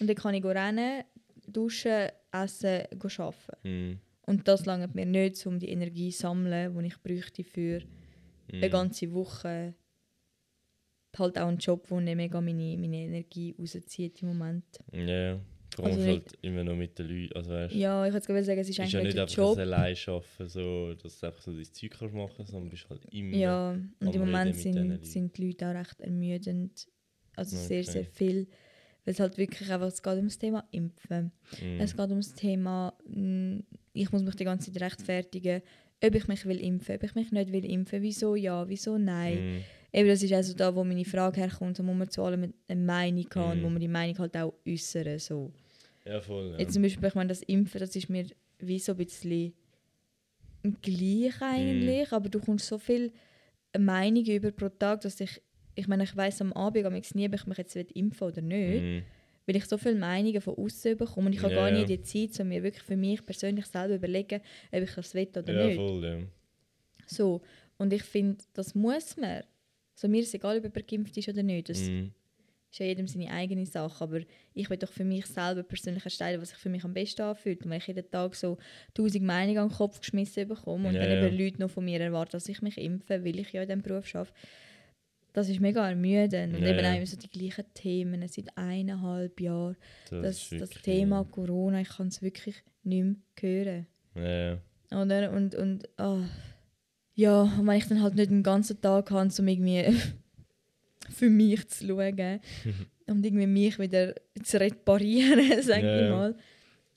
und 0.00 0.06
dann 0.08 0.16
kann 0.16 0.34
ich 0.34 0.44
rennen, 0.44 1.04
duschen, 1.46 2.08
essen, 2.32 2.82
arbeiten. 2.92 3.56
Mhm. 3.62 4.00
Und 4.28 4.46
das 4.46 4.66
langt 4.66 4.94
mir 4.94 5.06
nicht, 5.06 5.44
um 5.46 5.58
die 5.58 5.70
Energie 5.70 6.10
zu 6.10 6.20
sammeln, 6.20 6.76
die 6.78 6.86
ich 6.86 6.98
bräuchte 7.02 7.44
für 7.44 7.80
eine 8.52 8.66
Mhm. 8.66 8.70
ganze 8.70 9.12
Woche. 9.12 9.74
Halt 11.18 11.38
auch 11.38 11.48
ein 11.48 11.58
Job, 11.58 11.86
der 11.88 12.00
nicht 12.00 12.16
mega 12.16 12.40
meine, 12.40 12.76
meine 12.78 12.96
Energie 12.98 13.54
rauszieht 13.58 14.22
im 14.22 14.28
Moment. 14.28 14.64
Ja. 14.92 15.40
Vor 15.74 15.84
allem 15.86 15.94
Also 15.96 16.06
halt 16.08 16.32
immer 16.42 16.64
noch 16.64 16.76
mit 16.76 16.98
den 16.98 17.08
Leuten. 17.08 17.36
Also, 17.36 17.50
weißt, 17.50 17.74
Ja, 17.74 18.06
ich 18.06 18.12
würde 18.12 18.26
sagen, 18.44 18.60
es 18.60 18.68
ist 18.68 18.78
ist 18.78 18.80
eigentlich 18.80 18.92
ja 18.92 19.00
nicht 19.02 19.18
einfach 19.18 19.36
Job. 19.36 19.56
das 19.56 19.58
allein 19.58 19.96
arbeiten, 20.06 20.48
so, 20.48 20.94
dass 20.94 21.20
du 21.20 21.26
einfach 21.26 21.42
so 21.42 21.52
dein 21.52 21.64
Zeug 21.64 21.90
kannst 21.98 22.14
machen 22.14 22.46
sondern 22.46 22.68
bist 22.68 22.88
halt 22.90 23.04
immer. 23.12 23.36
Ja, 23.36 23.70
und 24.00 24.14
im 24.14 24.20
Moment 24.20 24.56
sind, 24.56 25.06
sind 25.06 25.36
die 25.36 25.46
Leute 25.46 25.68
auch 25.68 25.74
recht 25.74 26.00
ermüdend. 26.00 26.88
Also 27.36 27.56
sehr, 27.56 27.82
Okay. 27.82 27.90
sehr 27.92 28.04
viel. 28.04 28.48
Weil 29.04 29.12
es 29.14 29.20
halt 29.20 29.38
wirklich 29.38 29.70
einfach, 29.70 29.86
es 29.86 30.02
geht 30.02 30.18
um 30.18 30.24
das 30.26 30.38
Thema 30.38 30.66
Impfen. 30.70 31.32
Mhm. 31.62 31.80
Es 31.80 31.96
geht 31.96 32.10
um 32.10 32.16
das 32.18 32.34
Thema, 32.34 32.92
mh, 33.06 33.60
ich 33.94 34.12
muss 34.12 34.22
mich 34.22 34.34
die 34.36 34.44
ganze 34.44 34.72
Zeit 34.72 34.82
rechtfertigen, 34.82 35.62
ob 36.04 36.14
ich 36.14 36.28
mich 36.28 36.44
will 36.46 36.60
impfen, 36.60 36.94
ob 36.96 37.02
ich 37.02 37.14
mich 37.14 37.32
nicht 37.32 37.50
will 37.52 37.64
impfen, 37.64 38.02
wieso 38.02 38.34
ja, 38.36 38.68
wieso 38.68 38.98
nein. 38.98 39.54
Mhm. 39.56 39.64
Eben, 39.92 40.08
das 40.08 40.22
ist 40.22 40.32
also 40.32 40.52
da, 40.54 40.74
wo 40.74 40.84
meine 40.84 41.04
Frage 41.04 41.40
herkommt, 41.40 41.78
muss 41.82 41.96
man 41.96 42.10
zu 42.10 42.22
allem 42.22 42.52
eine 42.68 42.80
Meinung 42.80 43.26
haben 43.34 43.50
und 43.52 43.56
Mhm. 43.56 43.62
muss 43.62 43.72
man 43.72 43.80
die 43.80 43.88
Meinung 43.88 44.18
halt 44.18 44.36
auch 44.36 44.52
äußern. 44.66 45.18
So. 45.18 45.50
Ja, 46.04 46.20
voll. 46.20 46.50
Ja. 46.52 46.58
Jetzt 46.58 46.74
zum 46.74 46.82
Beispiel, 46.82 47.08
ich 47.08 47.14
meine, 47.14 47.28
das 47.28 47.42
Impfen, 47.42 47.80
das 47.80 47.96
ist 47.96 48.08
mir 48.10 48.26
wie 48.58 48.78
so 48.78 48.92
ein 48.92 48.98
bisschen 48.98 49.54
gleich 50.82 51.40
eigentlich, 51.40 52.12
aber 52.12 52.28
du 52.28 52.40
kommst 52.40 52.66
so 52.66 52.78
viel 52.78 53.12
Meinungen 53.78 54.26
über 54.26 54.50
pro 54.50 54.68
Tag, 54.68 55.00
dass 55.02 55.20
ich, 55.20 55.40
ich 55.78 55.88
meine, 55.88 56.04
ich 56.04 56.16
weiß 56.16 56.40
am 56.42 56.52
Abend 56.52 56.84
am 56.86 56.92
nie, 56.92 57.26
ob 57.26 57.34
ich 57.34 57.46
mich 57.46 57.58
jetzt 57.58 57.74
will 57.74 57.86
impfen 57.94 58.26
oder 58.28 58.40
nicht, 58.42 58.82
Mhm. 58.84 59.02
weil 59.46 59.56
ich 59.56 59.64
so 59.66 59.78
viele 59.78 59.94
Meinungen 59.96 60.40
von 60.40 60.54
außen 60.56 60.96
bekomme 60.96 61.26
und 61.28 61.32
ich 61.34 61.42
habe 61.42 61.54
Ja, 61.54 61.62
gar 61.62 61.70
nicht 61.70 61.88
die 61.88 62.02
Zeit, 62.02 62.40
um 62.40 62.48
mir 62.48 62.62
wirklich 62.62 62.82
für 62.82 62.96
mich 62.96 63.24
persönlich 63.24 63.66
selber 63.66 63.94
überlegen, 63.94 64.40
ob 64.72 64.82
ich 64.82 64.94
das 64.94 65.14
will 65.14 65.28
oder 65.36 65.52
Ja, 65.52 65.66
nicht. 65.68 65.76
voll, 65.76 66.04
ja. 66.04 66.18
So. 67.06 67.40
Und 67.78 67.92
ich 67.92 68.02
finde, 68.02 68.38
das 68.54 68.74
muss 68.74 69.16
man. 69.16 69.42
So, 69.94 70.08
mir 70.08 70.22
ist 70.22 70.34
egal, 70.34 70.58
ob 70.58 70.64
jemand 70.64 70.88
geimpft 70.88 71.16
ist 71.16 71.28
oder 71.28 71.42
nicht. 71.42 71.68
Das 71.68 71.88
Mhm. 71.88 72.12
ist 72.70 72.78
ja 72.78 72.86
jedem 72.86 73.06
seine 73.08 73.30
eigene 73.30 73.66
Sache. 73.66 74.02
Aber 74.04 74.20
ich 74.54 74.68
will 74.68 74.76
doch 74.76 74.92
für 74.92 75.04
mich 75.04 75.26
selber 75.26 75.62
persönlich 75.62 76.04
entscheiden, 76.04 76.40
was 76.42 76.50
sich 76.50 76.58
für 76.58 76.68
mich 76.68 76.84
am 76.84 76.92
besten 76.92 77.22
anfühlt. 77.22 77.64
Und 77.64 77.70
wenn 77.70 77.78
ich 77.78 77.86
jeden 77.86 78.10
Tag 78.10 78.34
so 78.34 78.58
tausend 78.94 79.24
Meinungen 79.24 79.58
an 79.58 79.68
den 79.68 79.76
Kopf 79.76 80.00
geschmissen 80.00 80.48
bekomme 80.48 80.88
und 80.88 80.94
Ja, 80.96 81.00
dann 81.06 81.10
eben 81.24 81.36
Leute 81.38 81.60
noch 81.60 81.70
von 81.70 81.84
mir 81.84 82.00
erwarten, 82.00 82.32
dass 82.32 82.48
ich 82.48 82.60
mich 82.62 82.78
impfe, 82.78 83.24
weil 83.24 83.38
ich 83.38 83.52
ja 83.52 83.62
in 83.62 83.68
diesem 83.68 83.82
Beruf 83.82 84.12
arbeite, 84.14 84.32
das 85.32 85.48
ist 85.48 85.60
mega 85.60 85.88
ermüdend. 85.88 86.54
Und 86.56 86.62
Ja, 86.62 86.68
eben 86.70 86.86
auch 86.86 86.96
immer 86.96 87.06
so 87.06 87.16
die 87.16 87.28
gleichen 87.30 87.64
Themen 87.74 88.26
seit 88.28 88.56
eineinhalb 88.56 89.40
Jahren. 89.40 89.76
Das, 90.10 90.48
Das, 90.50 90.58
das, 90.58 90.70
Thema 90.82 91.24
Corona, 91.24 91.80
ich 91.80 91.88
kann 91.88 92.08
es 92.08 92.22
wirklich 92.22 92.56
nicht 92.82 93.04
mehr 93.04 93.16
hören. 93.40 93.86
Ja. 94.14 95.02
Oder? 95.02 95.30
Und, 95.32 95.54
und 95.54 95.88
ah, 95.98 96.24
ja, 97.14 97.42
und 97.42 97.66
wenn 97.66 97.76
ich 97.78 97.86
dann 97.86 98.02
halt 98.02 98.14
nicht 98.14 98.30
den 98.30 98.42
ganzen 98.42 98.80
Tag 98.80 99.10
habe, 99.10 99.28
um 99.38 99.48
irgendwie 99.48 99.84
für 101.10 101.28
mich 101.28 101.68
zu 101.68 101.86
schauen 101.86 102.40
und 103.06 103.24
irgendwie 103.24 103.46
mich 103.46 103.78
wieder 103.78 104.14
zu 104.42 104.60
reparieren, 104.60 105.62
sage 105.62 105.86
Ja, 105.86 106.04
ich 106.04 106.10
mal, 106.10 106.36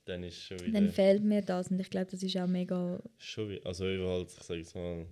Dann 0.06 0.24
ist 0.24 0.38
schon 0.38 0.60
wieder. 0.60 0.72
dann 0.74 0.90
fehlt 0.90 1.24
mir 1.24 1.42
das 1.42 1.70
und 1.70 1.80
ich 1.80 1.90
glaube, 1.90 2.08
das 2.12 2.24
ist 2.24 2.38
auch 2.38 2.48
mega... 2.48 3.02
schon 3.18 3.50
wieder 3.50 3.66
also 3.66 3.88
überall, 3.90 4.24
ich 4.24 4.44
sage 4.44 4.60
jetzt 4.60 4.76
mal. 4.76 5.06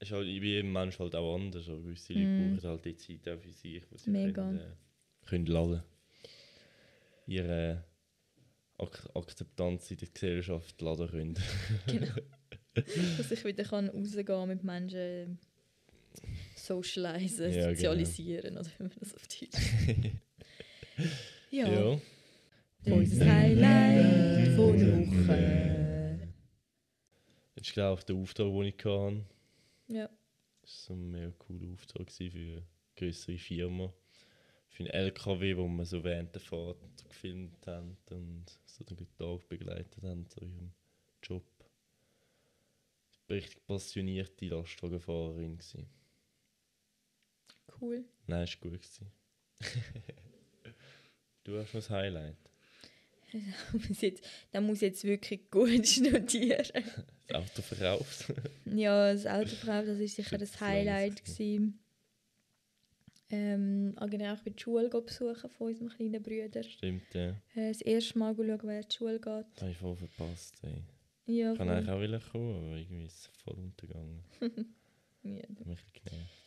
Ist 0.00 0.12
halt 0.12 0.26
bei 0.26 0.32
jedem 0.32 0.72
Mensch 0.72 0.98
halt 0.98 1.14
auch 1.14 1.34
anders. 1.36 1.68
Aber 1.68 1.82
gewisse 1.82 2.12
Leute 2.14 2.26
Mhm. 2.26 2.56
brauchen 2.56 2.68
halt 2.70 2.84
die 2.86 2.96
Zeit 2.96 3.28
auch 3.28 3.38
für 3.40 3.52
sich, 3.52 3.82
wo 3.90 3.96
sie 3.98 4.10
Mega. 4.10 4.42
können, 4.42 4.58
äh, 4.58 5.26
können 5.26 5.46
laden. 5.46 5.82
Ihre 7.26 7.84
Ak 8.78 9.08
Akzeptanz 9.14 9.90
in 9.90 9.98
der 9.98 10.08
Gesellschaft 10.08 10.80
laden 10.80 11.08
können. 11.10 11.34
Genau. 11.86 12.14
dass 13.18 13.30
ich 13.30 13.44
wieder 13.44 13.64
kann 13.64 13.88
rausgehen 13.90 14.48
mit 14.48 14.64
Menschen 14.64 15.38
socialisen, 16.56 17.50
Ja, 17.52 17.60
genau. 17.66 17.70
sozialisieren, 17.74 18.56
oder 18.56 18.66
wie 18.78 18.82
man 18.84 18.92
das 19.00 19.14
auf 19.14 19.26
Deutsch 19.26 19.50
Ja, 21.50 21.68
ja. 21.68 22.00
unser 22.84 23.26
Highlight 23.34 24.54
von 24.56 24.78
der 24.78 24.98
Woche. 24.98 26.30
Das 27.56 27.66
ist 27.66 27.72
glaube 27.74 27.98
ich 28.00 28.04
der 28.06 28.16
Auftrag, 28.16 28.46
den 28.46 28.62
ich 28.64 28.74
hatte. 28.84 29.24
Ja. 29.90 30.08
Das 30.62 30.88
war 30.88 30.96
ein 30.96 31.10
mega 31.10 31.32
cooler 31.32 31.72
Auftrag 31.72 32.10
für 32.12 32.24
eine 32.24 32.66
größere 32.96 33.38
Firma. 33.38 33.92
Für 34.68 34.84
einen 34.84 34.92
LKW, 34.92 35.56
wo 35.56 35.66
wir 35.66 35.84
so 35.84 36.04
während 36.04 36.32
der 36.32 36.40
Fahrt 36.40 37.08
gefilmt 37.08 37.66
haben 37.66 37.96
und 38.10 38.46
so 38.66 38.84
den 38.84 39.08
Tag 39.18 39.48
begleitet 39.48 40.02
haben, 40.04 40.26
in 40.40 40.52
ihrem 40.52 40.72
Job. 41.24 41.44
Ich 43.10 43.18
war 43.18 43.34
eine 43.34 43.36
richtig 43.38 43.66
passionierte 43.66 44.46
Lastwagenfahrerin. 44.46 45.58
Gewesen. 45.58 45.88
Cool. 47.80 48.04
Nein, 48.28 48.44
ist 48.44 48.60
gut. 48.60 48.80
Gewesen. 48.80 49.10
du 51.44 51.58
hast 51.58 51.74
noch 51.74 51.90
ein 51.90 51.96
Highlight. 51.96 52.49
muss 53.88 54.00
jetzt, 54.00 54.24
da 54.52 54.60
muss 54.60 54.80
jetzt 54.80 55.04
wirklich 55.04 55.50
gut 55.50 55.86
studieren. 55.86 56.84
Das 57.28 57.36
Auto 57.36 57.62
verkauft. 57.62 58.32
ja, 58.66 59.12
das 59.12 59.26
Autofrau, 59.26 59.82
das 59.84 59.98
ist 59.98 60.16
sicher 60.16 60.38
Das 60.38 60.60
Highlight 60.60 61.24
gewesen. 61.24 61.78
Ähm, 63.32 63.92
ah, 63.96 64.06
genau, 64.06 64.34
ich 64.34 64.40
bin 64.40 64.56
die 64.56 64.62
Schule 64.62 64.88
besuchen 64.88 65.50
von 65.50 65.68
unserem 65.68 65.88
kleinen 65.88 66.20
Bruder. 66.20 66.64
Stimmt, 66.64 67.14
ja. 67.14 67.28
Äh, 67.54 67.68
das 67.68 67.80
erste 67.80 68.18
Mal 68.18 68.34
schauen, 68.34 68.60
wer 68.64 68.88
zur 68.88 69.08
Schule 69.08 69.20
geht. 69.20 69.46
Das 69.54 69.62
habe 69.62 69.70
ich 69.70 69.76
voll 69.78 69.96
verpasst. 69.96 70.56
Ey. 70.62 70.82
Ja, 71.26 71.52
Ich 71.52 71.58
kann 71.58 71.68
eigentlich 71.68 72.24
auch 72.24 72.32
kommen, 72.32 72.56
aber 72.56 72.76
irgendwie 72.76 73.04
ist 73.04 73.20
es 73.20 73.26
voll 73.44 73.54
untergegangen. 73.54 74.24
ja. 75.22 75.42
Mich 75.64 75.86
genervt. 75.92 76.39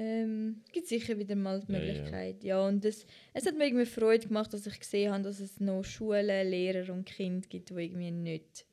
Ähm, 0.00 0.62
gibt 0.70 0.86
sicher 0.86 1.18
wieder 1.18 1.34
mal 1.34 1.60
die 1.60 1.72
Ja, 1.72 1.78
ja. 1.78 1.84
Möglichkeit. 1.84 2.44
Ja, 2.44 2.64
und 2.68 2.84
das, 2.84 3.04
es 3.32 3.46
hat 3.46 3.58
mir 3.58 3.66
irgendwie 3.66 3.84
Freude 3.86 4.28
gemacht, 4.28 4.52
dass 4.52 4.64
ich 4.66 4.78
gesehen 4.78 5.12
habe, 5.12 5.24
dass 5.24 5.40
es 5.40 5.58
noch 5.58 5.82
Schulen, 5.82 6.48
Lehrer 6.50 6.92
und 6.92 7.04
Kinder 7.04 7.48
gibt, 7.48 7.70
die 7.70 7.74
irgendwie 7.74 8.12
nicht 8.12 8.64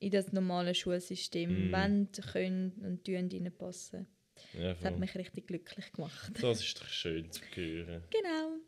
in 0.00 0.10
das 0.10 0.30
normale 0.32 0.74
Schulsystem 0.74 1.70
Mm. 1.70 1.72
wollen, 1.72 2.08
können 2.32 2.72
und 2.84 3.04
tun 3.04 3.30
reinpassen. 3.32 4.06
Ja, 4.52 4.74
Das 4.74 4.84
hat 4.84 4.98
mich 4.98 5.14
richtig 5.14 5.46
glücklich 5.46 5.90
gemacht. 5.92 6.32
Das 6.42 6.60
ist 6.60 6.78
doch 6.80 6.88
schön 6.88 7.30
zu 7.30 7.40
hören. 7.54 8.02
Genau. 8.10 8.58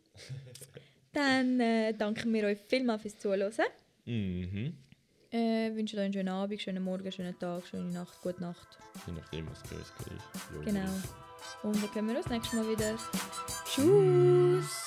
Dann 1.13 1.61
äh, 1.61 1.93
danken 1.93 2.33
wir 2.33 2.45
euch 2.45 2.59
vielmals 2.67 3.03
fürs 3.03 3.19
Zuhören. 3.19 3.51
Mhm. 4.07 4.73
Äh, 5.37 5.77
wünschen 5.77 5.99
euch 5.99 6.07
einen 6.07 6.15
schönen 6.15 6.31
Abend, 6.31 6.63
schönen 6.63 6.83
Morgen, 6.83 7.13
schönen 7.13 7.39
Tag, 7.39 7.67
schöne 7.67 7.93
Nacht, 7.93 8.23
gute 8.23 8.41
Nacht. 8.41 8.79
Je 9.07 9.13
nachdem, 9.13 9.47
was 9.51 9.63
bei 9.65 9.77
uns 9.77 9.89
ist. 9.91 10.65
Genau. 10.65 10.91
Und 11.63 11.83
dann 11.83 11.91
können 11.93 12.09
wir 12.09 12.17
uns 12.17 12.27
nächstes 12.29 12.55
Mal 12.55 12.67
wieder. 12.71 12.95
Tschüss! 13.67 14.86